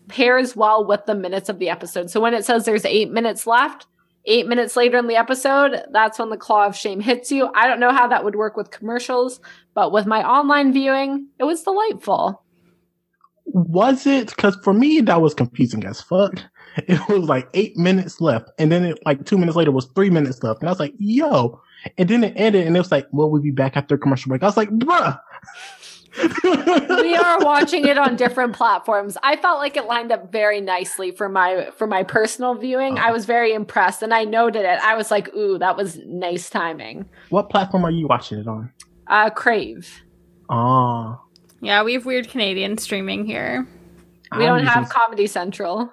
[0.10, 2.10] pairs well with the minutes of the episode.
[2.10, 3.88] So when it says there's eight minutes left,
[4.28, 7.50] eight minutes later in the episode, that's when the claw of shame hits you.
[7.56, 9.40] I don't know how that would work with commercials,
[9.74, 12.44] but with my online viewing, it was delightful.
[13.46, 14.28] Was it?
[14.30, 16.40] Because for me, that was confusing as fuck.
[16.88, 18.52] It was like eight minutes left.
[18.60, 20.60] And then it, like two minutes later was three minutes left.
[20.60, 21.60] And I was like, yo.
[21.98, 24.44] And then it ended and it was like, well, we'll be back after commercial break.
[24.44, 25.20] I was like, bruh.
[26.18, 29.18] We are watching it on different platforms.
[29.24, 32.98] I felt like it lined up very nicely for my for my personal viewing.
[32.98, 34.80] I was very impressed and I noted it.
[34.82, 38.72] I was like, "Ooh, that was nice timing." What platform are you watching it on?
[39.08, 40.02] Uh Crave.
[40.50, 41.22] Oh.
[41.62, 43.68] Yeah, we have weird Canadian streaming here.
[44.36, 45.92] We don't have Comedy Central.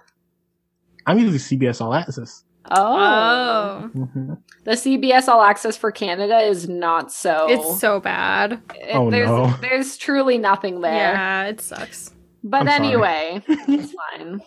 [1.06, 2.43] I'm using CBS All Access.
[2.70, 2.96] Oh.
[2.96, 3.88] Oh.
[3.88, 4.34] hmm
[4.64, 8.52] The CBS All Access for Canada is not so It's so bad.
[8.74, 9.54] it- Oh, there's no.
[9.60, 11.12] there's truly nothing there.
[11.12, 12.12] Yeah, it sucks.
[12.42, 12.76] But I'm sorry.
[12.88, 14.40] anyway, it's fine.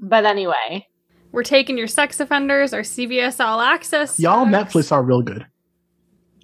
[0.00, 0.86] But anyway,
[1.32, 4.18] We're taking your sex offenders, our CBS All Access.
[4.18, 4.72] Y'all sucks.
[4.74, 5.44] Netflix are real good.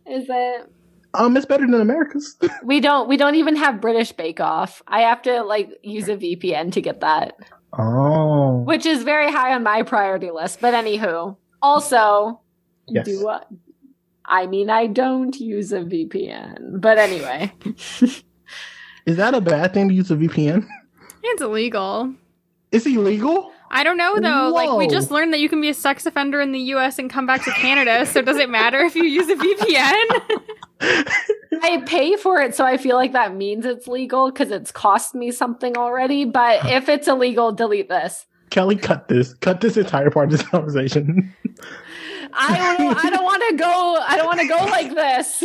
[0.07, 0.71] is it
[1.15, 2.37] Um, it's better than America's.
[2.65, 4.83] We don't we don't even have British Bake Off.
[4.87, 7.35] I have to like use a VPN to get that.
[7.79, 8.63] Oh.
[8.67, 10.61] which is very high on my priority list.
[10.61, 12.41] But anywho, also,
[12.87, 13.07] Yes.
[13.07, 13.43] do I,
[14.25, 17.53] I mean I don't use a VPN, but anyway,
[19.07, 20.67] Is that a bad thing to use a VPN?
[21.23, 22.15] It's illegal.
[22.73, 23.53] It's illegal?
[23.75, 24.51] I don't know though.
[24.51, 27.11] Like we just learned that you can be a sex offender in the US and
[27.11, 30.43] come back to Canada, so does it matter if you use a VPN?
[31.63, 35.15] I pay for it, so I feel like that means it's legal because it's cost
[35.15, 36.25] me something already.
[36.25, 38.27] But if it's illegal, delete this.
[38.51, 39.35] Kelly, cut this.
[39.35, 41.35] Cut this entire part of this conversation.
[42.33, 43.05] I don't.
[43.05, 43.99] I don't want to go.
[44.07, 45.45] I don't want to go like this.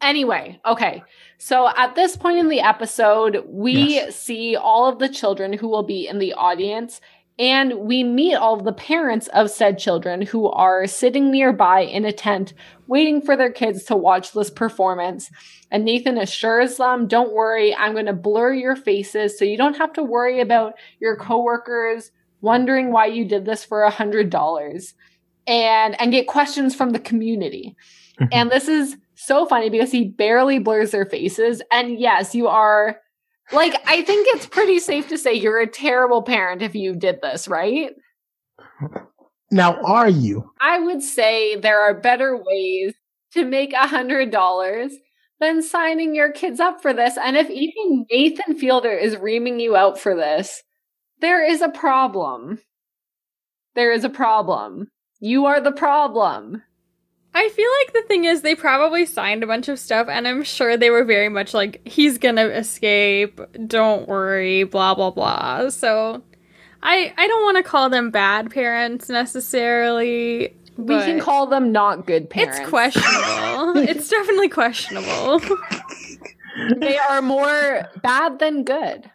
[0.00, 1.02] Anyway, okay.
[1.36, 4.16] So at this point in the episode, we Yes.
[4.16, 7.00] see all of the children who will be in the audience,
[7.40, 12.12] and we meet all the parents of said children who are sitting nearby in a
[12.12, 12.52] tent,
[12.86, 15.30] waiting for their kids to watch this performance.
[15.70, 19.78] And Nathan assures them, "Don't worry, I'm going to blur your faces, so you don't
[19.78, 22.12] have to worry about your coworkers
[22.42, 24.94] wondering why you did this for a hundred dollars."
[25.46, 27.76] and and get questions from the community.
[28.20, 28.28] Mm-hmm.
[28.32, 31.62] and this is so funny because he barely blurs their faces.
[31.70, 33.00] And yes, you are
[33.52, 37.20] like I think it's pretty safe to say you're a terrible parent if you did
[37.22, 37.90] this, right?
[39.50, 40.50] now, are you?
[40.60, 42.94] I would say there are better ways
[43.32, 44.92] to make a hundred dollars
[45.40, 47.16] than signing your kids up for this.
[47.16, 50.62] And if even Nathan Fielder is reaming you out for this,
[51.20, 52.60] there is a problem.
[53.74, 54.88] There is a problem.
[55.20, 56.62] You are the problem.
[57.32, 60.42] I feel like the thing is they probably signed a bunch of stuff and I'm
[60.42, 65.70] sure they were very much like he's going to escape, don't worry, blah blah blah.
[65.70, 66.22] So
[66.82, 70.56] I I don't want to call them bad parents necessarily.
[70.76, 72.58] We can call them not good parents.
[72.58, 73.76] It's questionable.
[73.76, 75.40] it's definitely questionable.
[76.78, 79.10] They are more bad than good.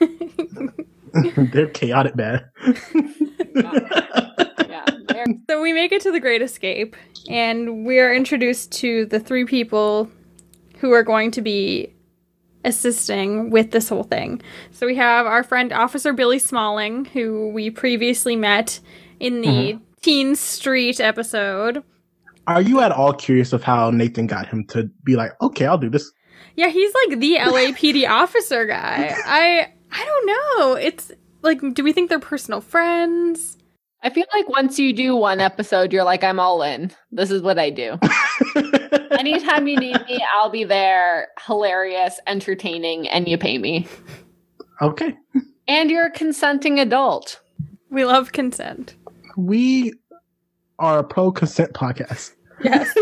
[1.52, 2.48] They're chaotic bad.
[5.26, 5.34] Yeah.
[5.46, 6.96] they're- So we make it to the Great Escape,
[7.28, 10.10] and we are introduced to the three people
[10.78, 11.92] who are going to be
[12.64, 14.40] assisting with this whole thing.
[14.70, 18.80] So we have our friend Officer Billy Smalling, who we previously met
[19.20, 19.84] in the mm-hmm.
[20.02, 21.82] Teen Street episode.
[22.46, 25.78] Are you at all curious of how Nathan got him to be like, okay, I'll
[25.78, 26.10] do this?
[26.56, 29.14] Yeah, he's like the LAPD officer guy.
[29.24, 30.74] I I don't know.
[30.74, 31.12] It's
[31.42, 33.58] like, do we think they're personal friends?
[34.04, 36.90] I feel like once you do one episode, you're like, I'm all in.
[37.12, 37.98] This is what I do.
[39.12, 41.28] Anytime you need me, I'll be there.
[41.46, 43.86] Hilarious, entertaining, and you pay me.
[44.80, 45.16] okay.
[45.68, 47.40] And you're a consenting adult.
[47.90, 48.96] We love consent.
[49.36, 49.92] We
[50.80, 52.32] are a pro consent podcast.
[52.62, 52.94] Yes.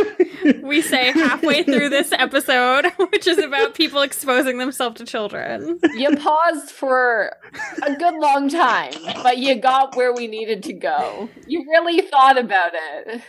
[0.62, 5.78] we say halfway through this episode, which is about people exposing themselves to children.
[5.94, 7.36] You paused for
[7.82, 8.92] a good long time,
[9.22, 11.28] but you got where we needed to go.
[11.46, 13.22] You really thought about it.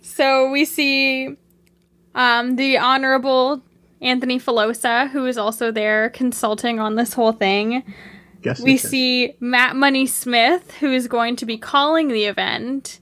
[0.00, 1.36] So we see
[2.14, 3.62] um, the Honorable
[4.00, 7.84] Anthony Filosa, who is also there consulting on this whole thing.
[8.42, 12.98] Guess We see Matt Money Smith, who is going to be calling the event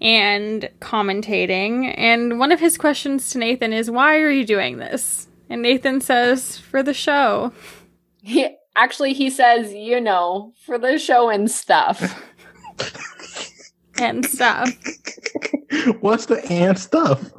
[0.00, 1.94] and commentating.
[1.96, 5.28] And one of his questions to Nathan is, Why are you doing this?
[5.48, 7.52] And Nathan says, For the show.
[8.22, 12.22] He, actually, he says, you know, for the show and stuff.
[13.98, 14.68] And stuff.
[16.00, 17.32] What's the and stuff?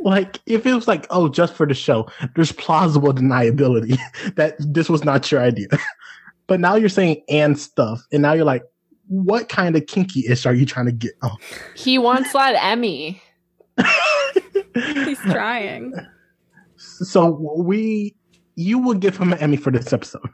[0.00, 3.98] Like, if it was like, oh, just for the show, there's plausible deniability
[4.36, 5.68] that this was not your idea.
[6.46, 8.62] but now you're saying and stuff, and now you're like,
[9.08, 11.12] what kind of kinky ish are you trying to get?
[11.22, 11.36] Oh.
[11.74, 13.20] He wants that Emmy.
[14.74, 15.94] He's trying.
[16.76, 18.14] so we,
[18.54, 20.28] you will give him an Emmy for this episode.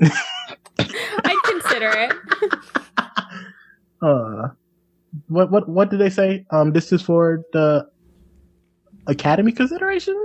[0.00, 2.12] I'd consider it.
[4.02, 4.48] Uh,
[5.28, 6.44] what what what did they say?
[6.50, 7.86] Um, this is for the
[9.06, 10.16] Academy consideration.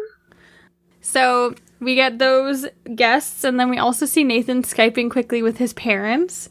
[1.01, 5.73] So we get those guests, and then we also see Nathan Skyping quickly with his
[5.73, 6.49] parents.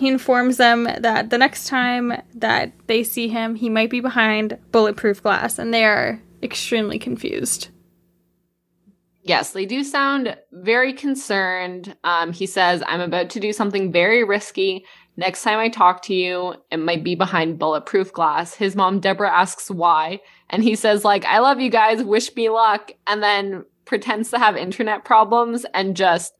[0.00, 4.58] He informs them that the next time that they see him, he might be behind
[4.72, 7.68] bulletproof glass, and they are extremely confused.
[9.22, 11.94] Yes, they do sound very concerned.
[12.02, 14.86] Um, he says, I'm about to do something very risky.
[15.18, 18.54] Next time I talk to you, it might be behind bulletproof glass.
[18.54, 20.20] His mom, Deborah, asks why.
[20.48, 22.90] And he says, like, I love you guys, wish me luck.
[23.06, 26.32] And then pretends to have internet problems and just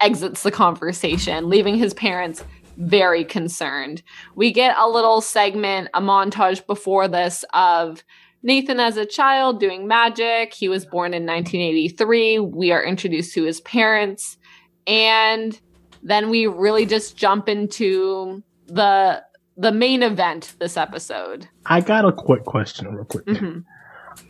[0.00, 2.44] exits the conversation, leaving his parents
[2.78, 4.02] very concerned.
[4.36, 8.02] We get a little segment, a montage before this of
[8.42, 10.54] Nathan as a child doing magic.
[10.54, 12.38] He was born in 1983.
[12.38, 14.38] We are introduced to his parents.
[14.86, 15.58] And
[16.02, 19.22] then we really just jump into the
[19.56, 21.48] the main event this episode.
[21.66, 23.24] I got a quick question, real quick.
[23.26, 23.64] Mhm.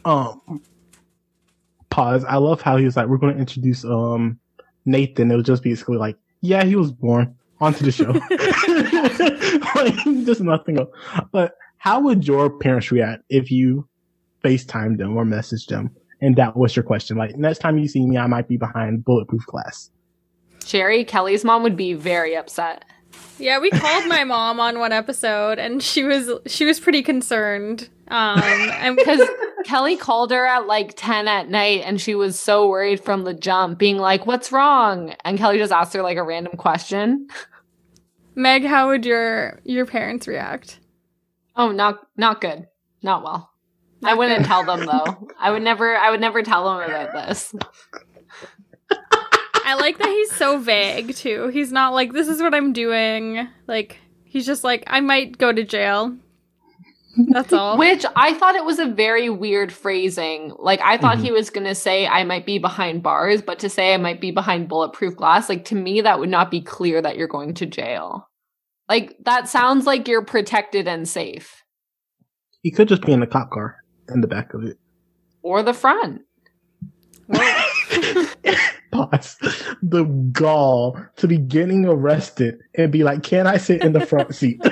[0.07, 0.63] Um,
[1.91, 2.25] pause.
[2.25, 4.39] I love how he was like, "We're going to introduce um
[4.87, 8.13] Nathan." It was just basically like, "Yeah, he was born." Onto the show.
[9.75, 10.91] like, just nothing else.
[11.33, 13.89] But how would your parents react if you
[14.45, 15.91] FaceTime them or message them?
[16.21, 17.17] And that was your question.
[17.17, 19.91] Like, next time you see me, I might be behind bulletproof glass.
[20.65, 22.85] Sherry, Kelly's mom would be very upset.
[23.39, 27.89] Yeah, we called my mom on one episode, and she was she was pretty concerned.
[28.09, 29.21] Um, and Because
[29.65, 33.35] Kelly called her at like 10 at night and she was so worried from the
[33.35, 35.15] jump, being like, What's wrong?
[35.25, 37.29] And Kelly just asked her like a random question.
[38.35, 40.79] Meg, how would your your parents react?
[41.57, 42.67] Oh, not not good.
[43.03, 43.51] Not well.
[44.03, 44.47] I wouldn't good.
[44.47, 45.29] tell them though.
[45.39, 47.53] I would never I would never tell them about this.
[49.69, 51.49] I like that he's so vague too.
[51.49, 53.47] He's not like this is what I'm doing.
[53.67, 56.17] Like he's just like I might go to jail.
[57.31, 57.77] That's all.
[57.77, 60.55] Which I thought it was a very weird phrasing.
[60.59, 61.23] Like I thought Mhm.
[61.25, 64.31] he was gonna say I might be behind bars, but to say I might be
[64.31, 67.67] behind bulletproof glass, like to me that would not be clear that you're going to
[67.67, 68.27] jail.
[68.89, 71.63] Like that sounds like you're protected and safe.
[72.63, 73.77] He could just be in the cop car
[74.09, 74.79] in the back of it.
[75.43, 76.23] Or the front.
[78.91, 79.37] Pause.
[79.83, 84.35] The gall to be getting arrested and be like, "Can I sit in the front
[84.35, 84.61] seat?"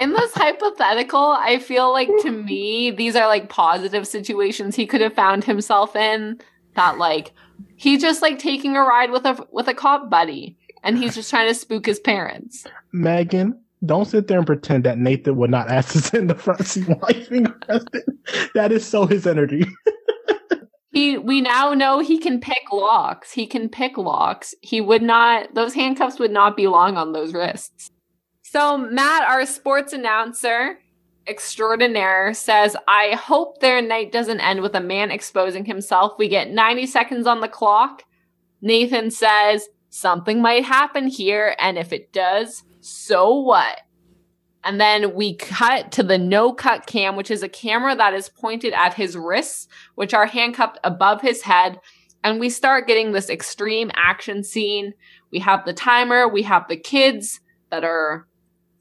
[0.00, 5.00] In this hypothetical, I feel like to me, these are like positive situations he could
[5.00, 6.40] have found himself in.
[6.74, 7.32] That like,
[7.76, 11.30] He just like taking a ride with a with a cop buddy, and he's just
[11.30, 12.66] trying to spook his parents.
[12.92, 16.34] Megan, don't sit there and pretend that Nathan would not ask to sit in the
[16.34, 18.02] front seat while he's being arrested.
[18.54, 19.64] That is so his energy.
[20.94, 23.32] He we now know he can pick locks.
[23.32, 24.54] He can pick locks.
[24.62, 27.90] He would not those handcuffs would not be long on those wrists.
[28.42, 30.78] So Matt, our sports announcer
[31.26, 36.12] extraordinaire, says, I hope their night doesn't end with a man exposing himself.
[36.18, 38.02] We get 90 seconds on the clock.
[38.60, 43.80] Nathan says, something might happen here, and if it does, so what?
[44.64, 48.30] And then we cut to the no cut cam, which is a camera that is
[48.30, 51.78] pointed at his wrists, which are handcuffed above his head.
[52.24, 54.94] And we start getting this extreme action scene.
[55.30, 58.26] We have the timer, we have the kids that are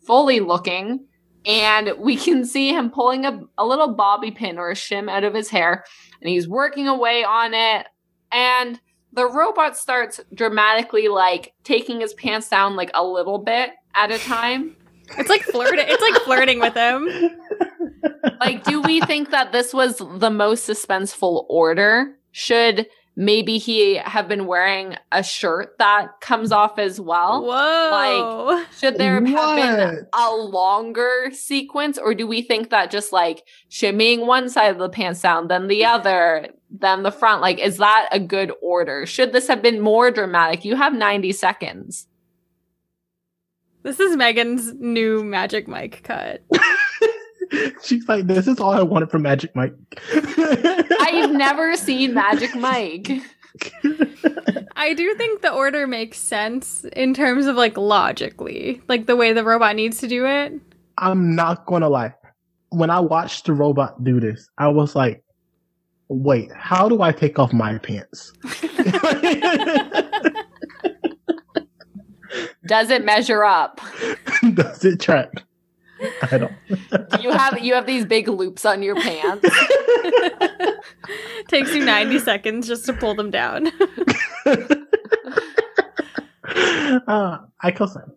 [0.05, 1.05] fully looking,
[1.45, 5.25] and we can see him pulling a, a little bobby pin or a shim out
[5.25, 5.83] of his hair,
[6.21, 7.87] and he's working away on it.
[8.31, 8.79] And
[9.11, 14.17] the robot starts dramatically like taking his pants down like a little bit at a
[14.17, 14.77] time.
[15.17, 15.85] It's like flirting.
[15.87, 17.07] It's like flirting with him.
[18.39, 22.15] like, do we think that this was the most suspenseful order?
[22.31, 27.43] Should maybe he have been wearing a shirt that comes off as well?
[27.43, 28.45] Whoa.
[28.47, 33.43] Like, should there have been a longer sequence, or do we think that just like
[33.69, 37.41] shimmying one side of the pants down, then the other, then the front?
[37.41, 39.05] Like, is that a good order?
[39.05, 40.65] Should this have been more dramatic?
[40.65, 42.07] You have 90 seconds.
[43.83, 46.43] This is Megan's new Magic Mike cut.
[47.83, 49.75] She's like, this is all I wanted from Magic Mike.
[50.13, 53.09] I've never seen Magic Mike.
[54.75, 59.33] I do think the order makes sense in terms of like logically, like the way
[59.33, 60.53] the robot needs to do it.
[60.97, 62.15] I'm not gonna lie.
[62.69, 65.23] When I watched the robot do this, I was like,
[66.07, 68.33] wait, how do I take off my pants?
[72.65, 73.81] Does it measure up?
[74.53, 75.43] Does it track?
[76.21, 76.51] I don't.
[76.69, 79.43] Do you have you have these big loops on your pants?
[81.47, 83.67] Takes you 90 seconds just to pull them down.
[87.07, 88.11] uh, I co-sign.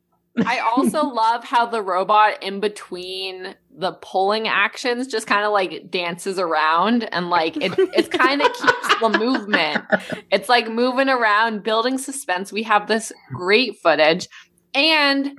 [0.44, 5.90] I also love how the robot in between the pulling actions just kind of like
[5.90, 9.84] dances around and like it it kind of keeps the movement.
[10.30, 12.52] It's like moving around, building suspense.
[12.52, 14.28] We have this great footage
[14.74, 15.38] and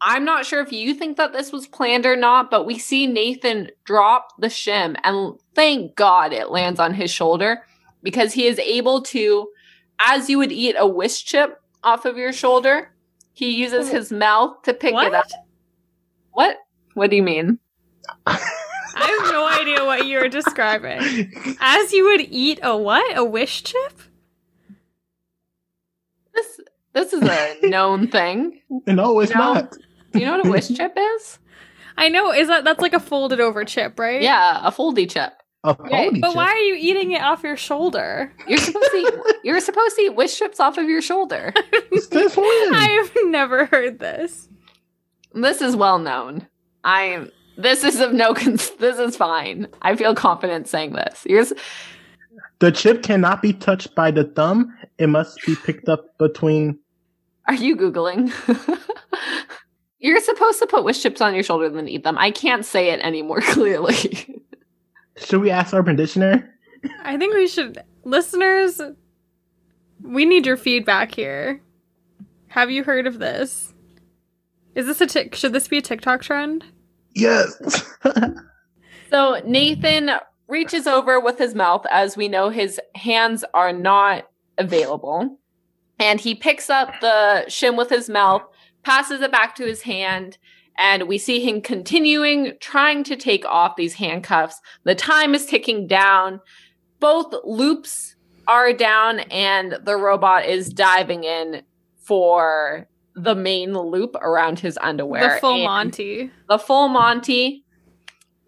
[0.00, 3.06] I'm not sure if you think that this was planned or not, but we see
[3.06, 7.62] Nathan drop the shim and thank God it lands on his shoulder
[8.02, 9.48] because he is able to
[9.98, 12.92] as you would eat a wish chip off of your shoulder,
[13.36, 13.92] he uses oh.
[13.92, 15.08] his mouth to pick what?
[15.08, 15.26] it up.
[16.32, 16.56] What?
[16.94, 17.58] What do you mean?
[18.24, 18.32] I
[18.94, 21.30] have no idea what you're describing.
[21.60, 23.14] As you would eat a what?
[23.14, 23.92] A wish chip?
[26.34, 26.60] This
[26.94, 28.62] this is a known thing.
[28.86, 29.52] No, it's No.
[29.52, 29.72] not.
[30.12, 31.38] Do you know what a wish chip is?
[31.98, 32.32] I know.
[32.32, 34.22] Is that that's like a folded over chip, right?
[34.22, 35.34] Yeah, a foldy chip.
[35.66, 36.36] Oh, A Okay, pony But chip.
[36.36, 38.32] why are you eating it off your shoulder?
[38.46, 39.14] You're supposed to eat,
[39.44, 41.52] you're supposed to eat wish chips off of your shoulder.
[41.92, 42.74] Since when?
[42.74, 44.48] I have never heard this.
[45.34, 46.46] This is well known.
[46.84, 49.66] I'm this is of no cons- this is fine.
[49.82, 51.26] I feel confident saying this.
[51.28, 51.52] You're s-
[52.60, 54.74] The chip cannot be touched by the thumb.
[54.98, 56.78] It must be picked up between.
[57.48, 58.30] are you googling?
[59.98, 62.18] You're supposed to put wish chips on your shoulder and then eat them.
[62.18, 64.42] I can't say it any more clearly.
[65.18, 66.42] Should we ask Urban Dictionary?
[67.02, 68.80] I think we should, listeners.
[70.02, 71.60] We need your feedback here.
[72.48, 73.72] Have you heard of this?
[74.74, 75.34] Is this a tick?
[75.34, 76.64] Should this be a TikTok trend?
[77.14, 77.56] Yes.
[79.10, 80.10] So Nathan
[80.48, 84.28] reaches over with his mouth as we know his hands are not
[84.58, 85.38] available.
[85.98, 88.42] And he picks up the shim with his mouth,
[88.82, 90.38] passes it back to his hand,
[90.78, 94.60] and we see him continuing trying to take off these handcuffs.
[94.84, 96.40] The time is ticking down.
[97.00, 98.16] Both loops
[98.46, 101.62] are down and the robot is diving in
[101.98, 105.34] for the main loop around his underwear.
[105.34, 106.30] the full Monty.
[106.48, 107.64] the full Monty.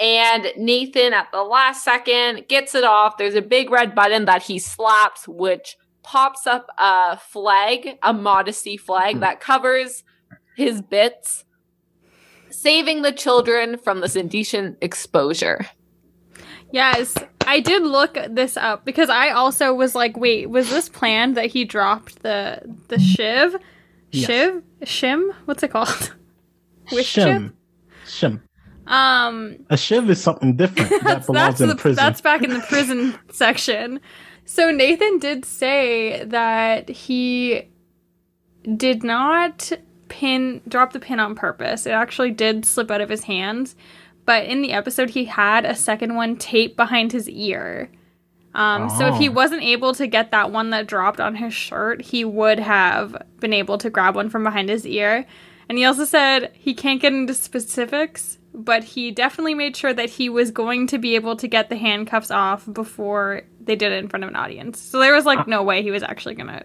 [0.00, 3.16] And Nathan, at the last second, gets it off.
[3.16, 8.76] There's a big red button that he slaps, which pops up a flag, a modesty
[8.76, 9.20] flag hmm.
[9.20, 10.04] that covers
[10.56, 11.44] his bits,
[12.60, 15.66] saving the children from this indecent exposure.
[16.72, 17.14] Yes,
[17.46, 21.46] I did look this up because I also was like, wait, was this planned that
[21.46, 23.56] he dropped the the shiv?
[24.10, 24.26] Yes.
[24.26, 24.62] Shiv?
[24.82, 25.30] Shim?
[25.44, 26.14] What's it called?
[26.92, 27.14] Wish?
[27.14, 27.52] Shim.
[28.06, 28.40] Shim.
[28.86, 31.96] Um A shiv is something different that belongs that's, in the, prison.
[31.96, 34.00] that's back in the prison section.
[34.44, 37.68] So Nathan did say that he
[38.76, 39.72] did not
[40.08, 41.86] pin drop the pin on purpose.
[41.86, 43.76] It actually did slip out of his hands.
[44.24, 47.90] But in the episode he had a second one taped behind his ear.
[48.54, 49.32] Um, So if he Oh.
[49.32, 53.52] wasn't able to get that one that dropped on his shirt, he would have been
[53.52, 55.26] able to grab one from behind his ear.
[55.68, 60.08] And he also said he can't get into specifics, but he definitely made sure that
[60.10, 64.02] he was going to be able to get the handcuffs off before they did it
[64.02, 64.80] in front of an audience.
[64.80, 66.64] So there was like no way he was actually gonna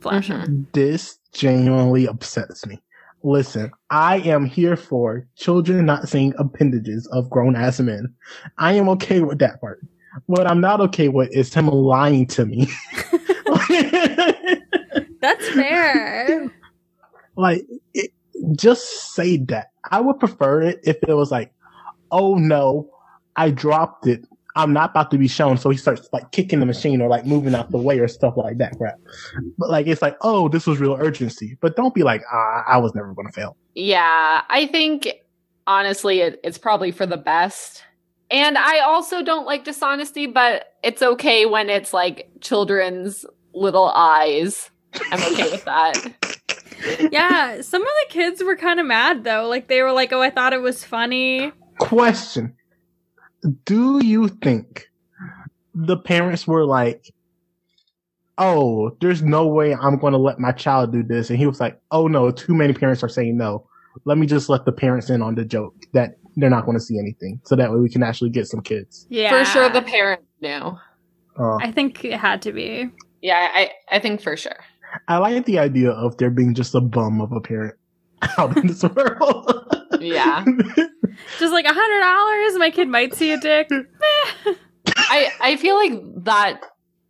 [0.00, 0.66] flash him.
[0.72, 2.80] This genuinely upsets me.
[3.22, 8.14] Listen, I am here for children not seeing appendages of grown ass men.
[8.56, 9.80] I am okay with that part.
[10.26, 12.68] What I'm not okay with is him lying to me.
[15.20, 16.50] That's fair.
[17.36, 18.10] like, it,
[18.52, 19.68] just say that.
[19.90, 21.52] I would prefer it if it was like,
[22.10, 22.90] oh no,
[23.36, 24.24] I dropped it.
[24.56, 25.56] I'm not about to be shown.
[25.58, 28.34] So he starts like kicking the machine or like moving out the way or stuff
[28.36, 28.98] like that crap.
[29.58, 31.56] But like, it's like, oh, this was real urgency.
[31.60, 33.56] But don't be like, ah, I was never going to fail.
[33.74, 35.08] Yeah, I think
[35.66, 37.84] honestly it, it's probably for the best.
[38.30, 43.24] And I also don't like dishonesty, but it's okay when it's like children's
[43.54, 44.70] little eyes.
[45.10, 47.08] I'm okay with that.
[47.12, 49.48] yeah, some of the kids were kind of mad though.
[49.48, 52.54] Like they were like, "Oh, I thought it was funny." Question.
[53.64, 54.88] Do you think
[55.74, 57.12] the parents were like,
[58.38, 61.30] oh, there's no way I'm going to let my child do this?
[61.30, 63.66] And he was like, oh no, too many parents are saying no.
[64.04, 66.82] Let me just let the parents in on the joke that they're not going to
[66.82, 67.40] see anything.
[67.44, 69.06] So that way we can actually get some kids.
[69.10, 70.76] Yeah, For sure the parents knew.
[71.38, 72.90] Uh, I think it had to be.
[73.22, 74.56] Yeah, I, I think for sure.
[75.08, 77.74] I like the idea of there being just a bum of a parent
[78.38, 79.86] out in this world.
[80.00, 80.44] Yeah.
[81.38, 83.70] Just like a hundred dollars, my kid might see a dick.
[84.96, 86.60] I, I feel like that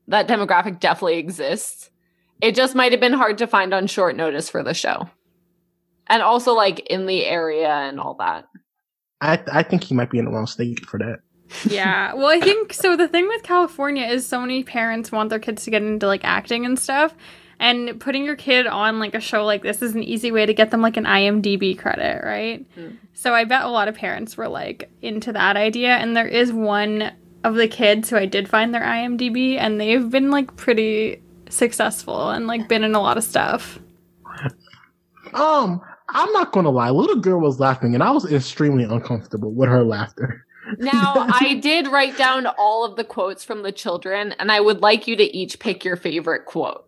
[0.08, 1.90] that demographic definitely exists.
[2.40, 5.08] It just might have been hard to find on short notice for the show.
[6.06, 8.46] And also like in the area and all that.
[9.20, 11.20] I I think he might be in the wrong state for that.
[11.68, 12.14] yeah.
[12.14, 12.96] Well, I think so.
[12.96, 16.24] The thing with California is so many parents want their kids to get into like
[16.24, 17.14] acting and stuff.
[17.60, 20.54] And putting your kid on like a show like this is an easy way to
[20.54, 22.66] get them like an IMDb credit, right?
[22.74, 22.96] Mm.
[23.12, 25.90] So I bet a lot of parents were like into that idea.
[25.90, 27.12] And there is one
[27.44, 32.30] of the kids who I did find their IMDb, and they've been like pretty successful
[32.30, 33.78] and like been in a lot of stuff.
[35.34, 36.90] Um, I'm not gonna lie.
[36.90, 40.46] Little girl was laughing, and I was extremely uncomfortable with her laughter.
[40.78, 44.80] Now, I did write down all of the quotes from the children, and I would
[44.80, 46.86] like you to each pick your favorite quote.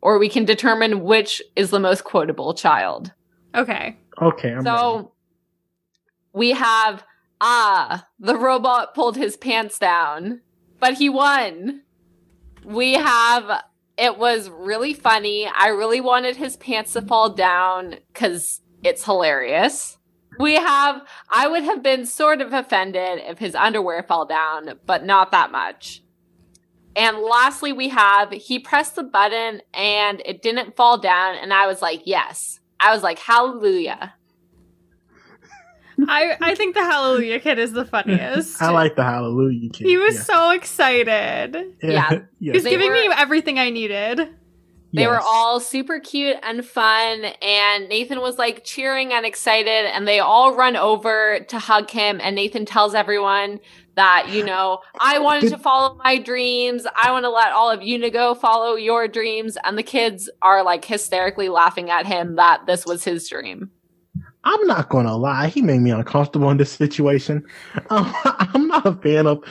[0.00, 3.12] Or we can determine which is the most quotable child.
[3.54, 3.96] Okay.
[4.20, 4.64] Okay, I'm ready.
[4.64, 5.12] so
[6.32, 7.04] we have
[7.40, 10.40] Ah, the robot pulled his pants down,
[10.80, 11.82] but he won.
[12.64, 13.62] We have
[13.96, 15.46] it was really funny.
[15.46, 19.98] I really wanted his pants to fall down because it's hilarious.
[20.38, 25.04] We have I would have been sort of offended if his underwear fell down, but
[25.04, 26.02] not that much.
[26.98, 31.66] And lastly, we have he pressed the button and it didn't fall down, and I
[31.66, 32.58] was like, yes.
[32.80, 34.14] I was like, hallelujah.
[36.08, 38.60] I I think the Hallelujah Kid is the funniest.
[38.62, 39.86] I like the Hallelujah kid.
[39.86, 40.22] He was yeah.
[40.22, 41.56] so excited.
[41.82, 42.10] yeah.
[42.10, 42.54] He yes.
[42.54, 44.28] was They giving were- me everything I needed.
[44.92, 50.08] They were all super cute and fun, and Nathan was like cheering and excited, and
[50.08, 52.20] they all run over to hug him.
[52.22, 53.60] And Nathan tells everyone
[53.96, 56.86] that, you know, I wanted Did- to follow my dreams.
[56.96, 59.58] I want to let all of you to go follow your dreams.
[59.64, 63.70] And the kids are like hysterically laughing at him that this was his dream.
[64.44, 65.48] I'm not gonna lie.
[65.48, 67.44] He made me uncomfortable in this situation.
[67.90, 69.44] Um, I'm not a fan of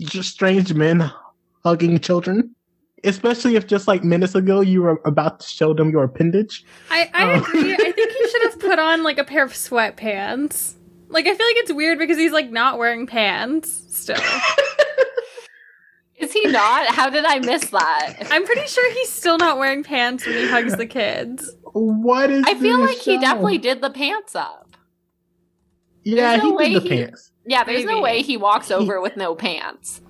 [0.00, 1.10] just strange men
[1.64, 2.54] hugging children,
[3.04, 6.64] especially if just like minutes ago you were about to show them your appendage.
[6.90, 7.38] I, I Oh.
[7.38, 7.74] agree.
[7.74, 10.74] I think he should have put on like a pair of sweatpants.
[11.08, 14.16] Like I feel like it's weird because he's like not wearing pants still.
[16.16, 16.86] Is he not?
[16.94, 18.14] How did I miss that?
[18.30, 21.50] I'm pretty sure he's still not wearing pants when he hugs the kids.
[21.72, 22.44] What is?
[22.46, 24.76] I feel this like he definitely did the pants up.
[26.04, 27.32] Yeah, there's no he did the he- pants.
[27.44, 30.00] Yeah, there's no way he walks over with no pants.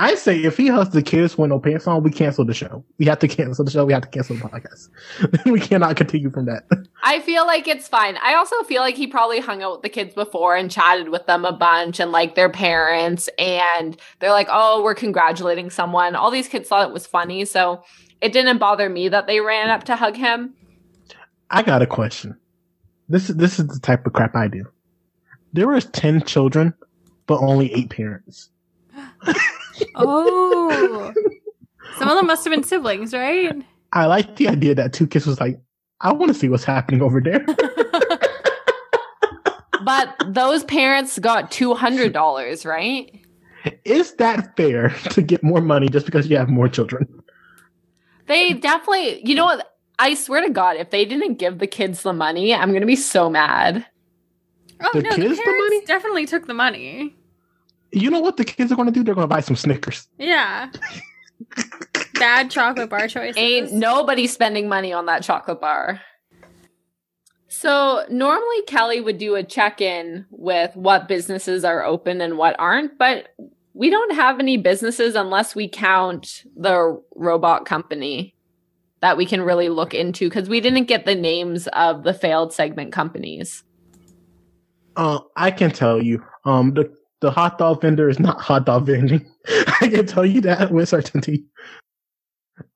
[0.00, 2.82] I say if he hugs the kids with no pants on, we cancel the show.
[2.96, 3.84] We have to cancel the show.
[3.84, 5.44] We have to cancel the podcast.
[5.52, 6.64] we cannot continue from that.
[7.02, 8.16] I feel like it's fine.
[8.22, 11.26] I also feel like he probably hung out with the kids before and chatted with
[11.26, 16.30] them a bunch and like their parents and they're like, "Oh, we're congratulating someone." All
[16.30, 17.84] these kids thought it was funny, so
[18.22, 20.54] it didn't bother me that they ran up to hug him.
[21.50, 22.38] I got a question.
[23.10, 24.64] This this is the type of crap I do.
[25.52, 26.72] There was ten children,
[27.26, 28.48] but only eight parents.
[29.96, 31.12] Oh.
[31.98, 33.54] Some of them must have been siblings, right?
[33.92, 35.60] I like the idea that Two Kids was like,
[36.00, 37.44] I want to see what's happening over there.
[39.82, 43.18] But those parents got two hundred dollars, right?
[43.84, 47.08] Is that fair to get more money just because you have more children?
[48.26, 49.26] They definitely.
[49.26, 49.74] You know what?
[49.98, 52.94] I swear to God, if they didn't give the kids the money, I'm gonna be
[52.96, 53.86] so mad.
[54.82, 55.84] Oh The no, kids the the parents money?
[55.86, 57.16] definitely took the money.
[57.92, 59.02] You know what the kids are going to do?
[59.02, 60.06] They're going to buy some Snickers.
[60.18, 60.70] Yeah.
[62.14, 63.34] Bad chocolate bar choice.
[63.36, 66.00] Ain't nobody spending money on that chocolate bar.
[67.48, 72.96] So normally Kelly would do a check-in with what businesses are open and what aren't,
[72.96, 73.34] but
[73.74, 78.34] we don't have any businesses unless we count the robot company
[79.00, 82.52] that we can really look into because we didn't get the names of the failed
[82.52, 83.64] segment companies.
[84.96, 88.86] Uh, I can tell you, um, the the hot dog vendor is not hot dog
[88.86, 89.26] vending.
[89.80, 91.44] I can tell you that with certainty.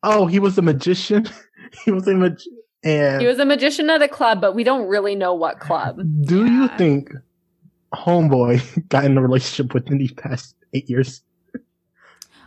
[0.02, 1.26] Oh, he was a magician.
[1.84, 2.38] he was a mag,
[2.82, 6.00] and He was a magician at a club, but we don't really know what club.
[6.22, 7.12] do you think
[7.94, 11.22] Homeboy got in a relationship within these past eight years?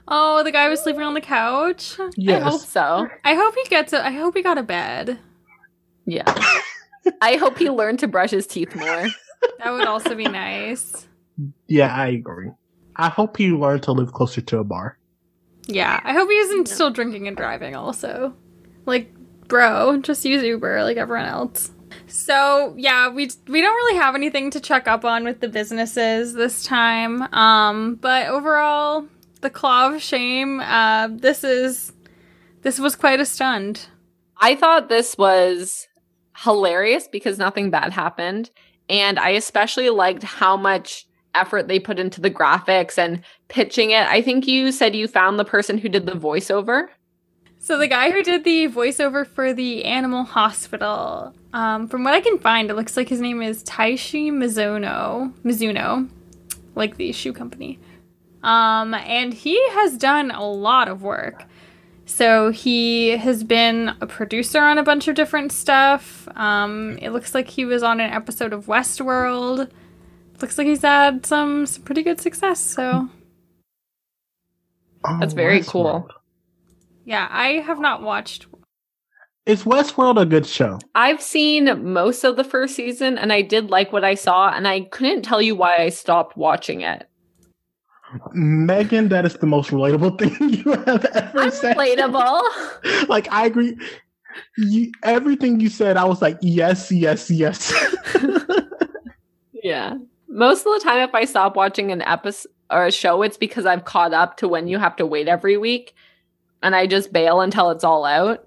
[0.09, 1.97] Oh, the guy was sleeping on the couch.
[2.15, 2.41] Yes.
[2.41, 3.07] I hope so.
[3.25, 5.19] I hope he gets a I hope he got a bed.
[6.05, 6.23] Yeah.
[7.21, 9.07] I hope he learned to brush his teeth more.
[9.59, 11.06] That would also be nice.
[11.67, 12.51] Yeah, I agree.
[12.95, 14.97] I hope he learned to live closer to a bar.
[15.67, 15.99] Yeah.
[16.03, 18.33] I hope he isn't still drinking and driving also.
[18.85, 19.13] Like,
[19.47, 21.71] bro, just use Uber like everyone else.
[22.07, 26.33] So yeah, we we don't really have anything to check up on with the businesses
[26.33, 27.21] this time.
[27.33, 29.05] Um, but overall,
[29.41, 30.59] the claw of shame.
[30.59, 31.93] Uh, this is
[32.61, 33.89] this was quite a stunt.
[34.37, 35.87] I thought this was
[36.37, 38.51] hilarious because nothing bad happened.
[38.89, 44.07] And I especially liked how much effort they put into the graphics and pitching it.
[44.07, 46.87] I think you said you found the person who did the voiceover.
[47.59, 52.21] So the guy who did the voiceover for the animal hospital, um, from what I
[52.21, 56.07] can find, it looks like his name is Taishi Mizuno, Mizuno,
[56.75, 57.79] like the shoe company.
[58.43, 61.45] Um, and he has done a lot of work.
[62.05, 66.27] So he has been a producer on a bunch of different stuff.
[66.37, 69.69] Um, it looks like he was on an episode of Westworld.
[70.41, 72.59] Looks like he's had some, some pretty good success.
[72.59, 73.09] So
[75.05, 76.07] Oh, That's very Westworld.
[76.07, 76.09] cool.
[77.05, 78.47] yeah, I have not watched
[79.45, 80.79] Is Westworld a good show?
[80.95, 84.67] I've seen most of the first season and I did like what I saw, and
[84.67, 87.07] I couldn't tell you why I stopped watching it.
[88.33, 91.77] Megan, that is the most relatable thing you have ever I'm said.
[91.77, 93.07] relatable.
[93.09, 93.77] like I agree.
[94.57, 97.73] You, everything you said, I was like, yes, yes, yes.
[99.63, 99.95] Yeah.
[100.27, 103.65] Most of the time, if I stop watching an episode or a show, it's because
[103.65, 105.93] I've caught up to when you have to wait every week,
[106.61, 108.45] and I just bail until it's all out.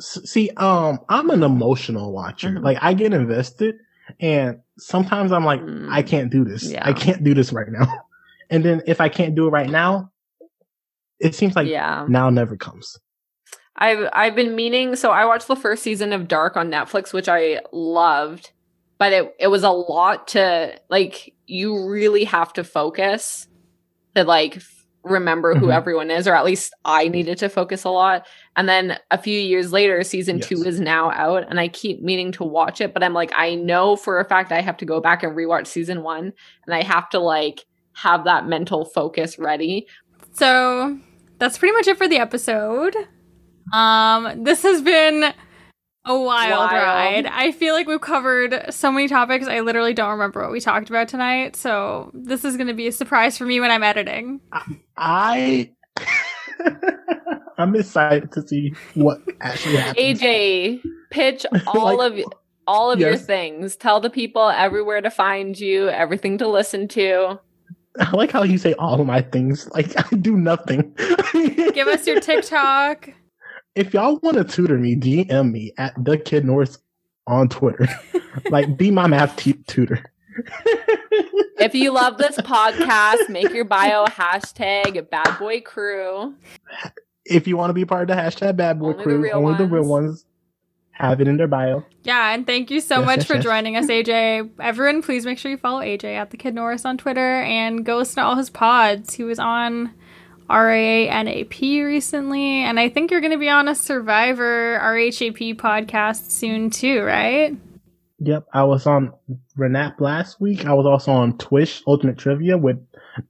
[0.00, 2.50] See, um, I'm an emotional watcher.
[2.50, 2.64] Mhm.
[2.64, 3.76] Like I get invested,
[4.18, 5.88] and sometimes I'm like, Mm.
[5.90, 6.64] I can't do this.
[6.70, 6.86] Yeah.
[6.86, 7.86] I can't do this right now.
[8.50, 10.12] And then if I can't do it right now,
[11.18, 12.04] it seems like yeah.
[12.08, 12.98] now never comes.
[13.74, 17.26] I've I've been meaning so I watched the first season of Dark on Netflix, which
[17.28, 18.50] I loved,
[18.98, 23.46] but it it was a lot to like you really have to focus
[24.14, 24.62] to like
[25.02, 25.74] remember who Mhm.
[25.74, 28.26] everyone is, or at least I needed to focus a lot.
[28.56, 32.32] And then a few years later, season two is now out, and I keep meaning
[32.32, 35.00] to watch it, but I'm like, I know for a fact I have to go
[35.02, 36.32] back and rewatch season one,
[36.64, 39.86] and I have to like have that mental focus ready.
[40.32, 40.98] So
[41.38, 42.96] that's pretty much it for the episode.
[43.74, 45.34] Um, this has been
[46.06, 46.72] a wild, Wild.
[46.72, 47.26] ride.
[47.26, 49.46] I feel like we've covered so many topics.
[49.46, 51.56] I literally don't remember what we talked about tonight.
[51.56, 54.40] So this is going to be a surprise for me when I'm editing.
[54.96, 55.70] I
[57.58, 60.20] I'm excited to see what actually happens.
[60.20, 62.32] AJ, pitch all Like- of
[62.66, 63.76] all of your things.
[63.76, 67.38] Tell the people everywhere to find you, everything to listen to.
[68.00, 69.68] I like how you say all of my things.
[69.72, 70.94] Like I do nothing.
[71.32, 73.10] Give us your TikTok.
[73.74, 76.78] If y'all want to tutor me, DM me at the Kid North
[77.26, 77.88] on Twitter.
[78.50, 80.04] like, be my math t- tutor.
[81.58, 86.34] If you love this podcast, make your bio hashtag bad boy crew.
[87.24, 89.36] if you want to be part of the hashtag Bad Boy Only the Crew, real
[89.36, 89.90] only the real ones.
[90.10, 90.26] ones
[90.90, 91.84] have it in their bio.
[92.04, 93.44] Yeah, and thank you so Yes, much yes, for yes.
[93.44, 94.50] joining us, AJ.
[94.60, 97.96] Everyone, please make sure you follow AJ at the Kid Norris on Twitter and go
[97.96, 99.14] listen to all his pods.
[99.14, 99.92] He was on
[100.48, 106.70] RANAP recently, and I think you're going to be on a Survivor RHAP podcast soon
[106.70, 107.56] too, right?
[108.20, 109.12] Yep, I was on
[109.58, 110.66] Renap last week.
[110.66, 112.78] I was also on Twitch Ultimate Trivia with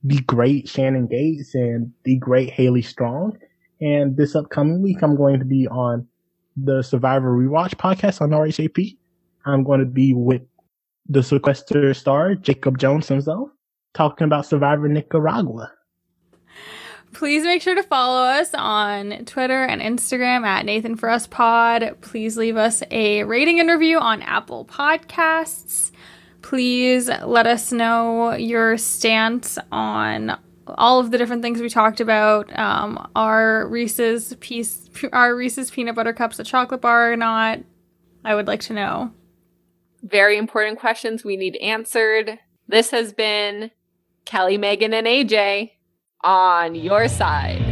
[0.03, 3.39] the great Shannon Gates and the great Haley Strong.
[3.81, 6.07] And this upcoming week, I'm going to be on
[6.57, 8.97] the Survivor Rewatch podcast on RHAP.
[9.47, 10.43] I'm going to be with
[11.09, 13.51] the sequester star, Jacob Jones himself,
[13.95, 15.73] talking about Survivor Nicaragua.
[17.15, 21.97] Please make sure to follow us on Twitter and Instagram at Nathan for Us Pod.
[22.01, 25.93] Please leave us a rating and review on Apple Podcasts.
[26.43, 30.37] Please let us know your stance on
[30.67, 32.57] all of the different things we talked about.
[32.59, 37.61] Um, are Reese's piece, are Reese's peanut butter cups a chocolate bar or not?
[38.25, 39.13] I would like to know.
[40.03, 42.41] Very important questions we need answered.
[42.67, 43.71] This has been
[44.25, 45.71] Kelly, Megan, and AJ
[46.25, 47.64] on your side.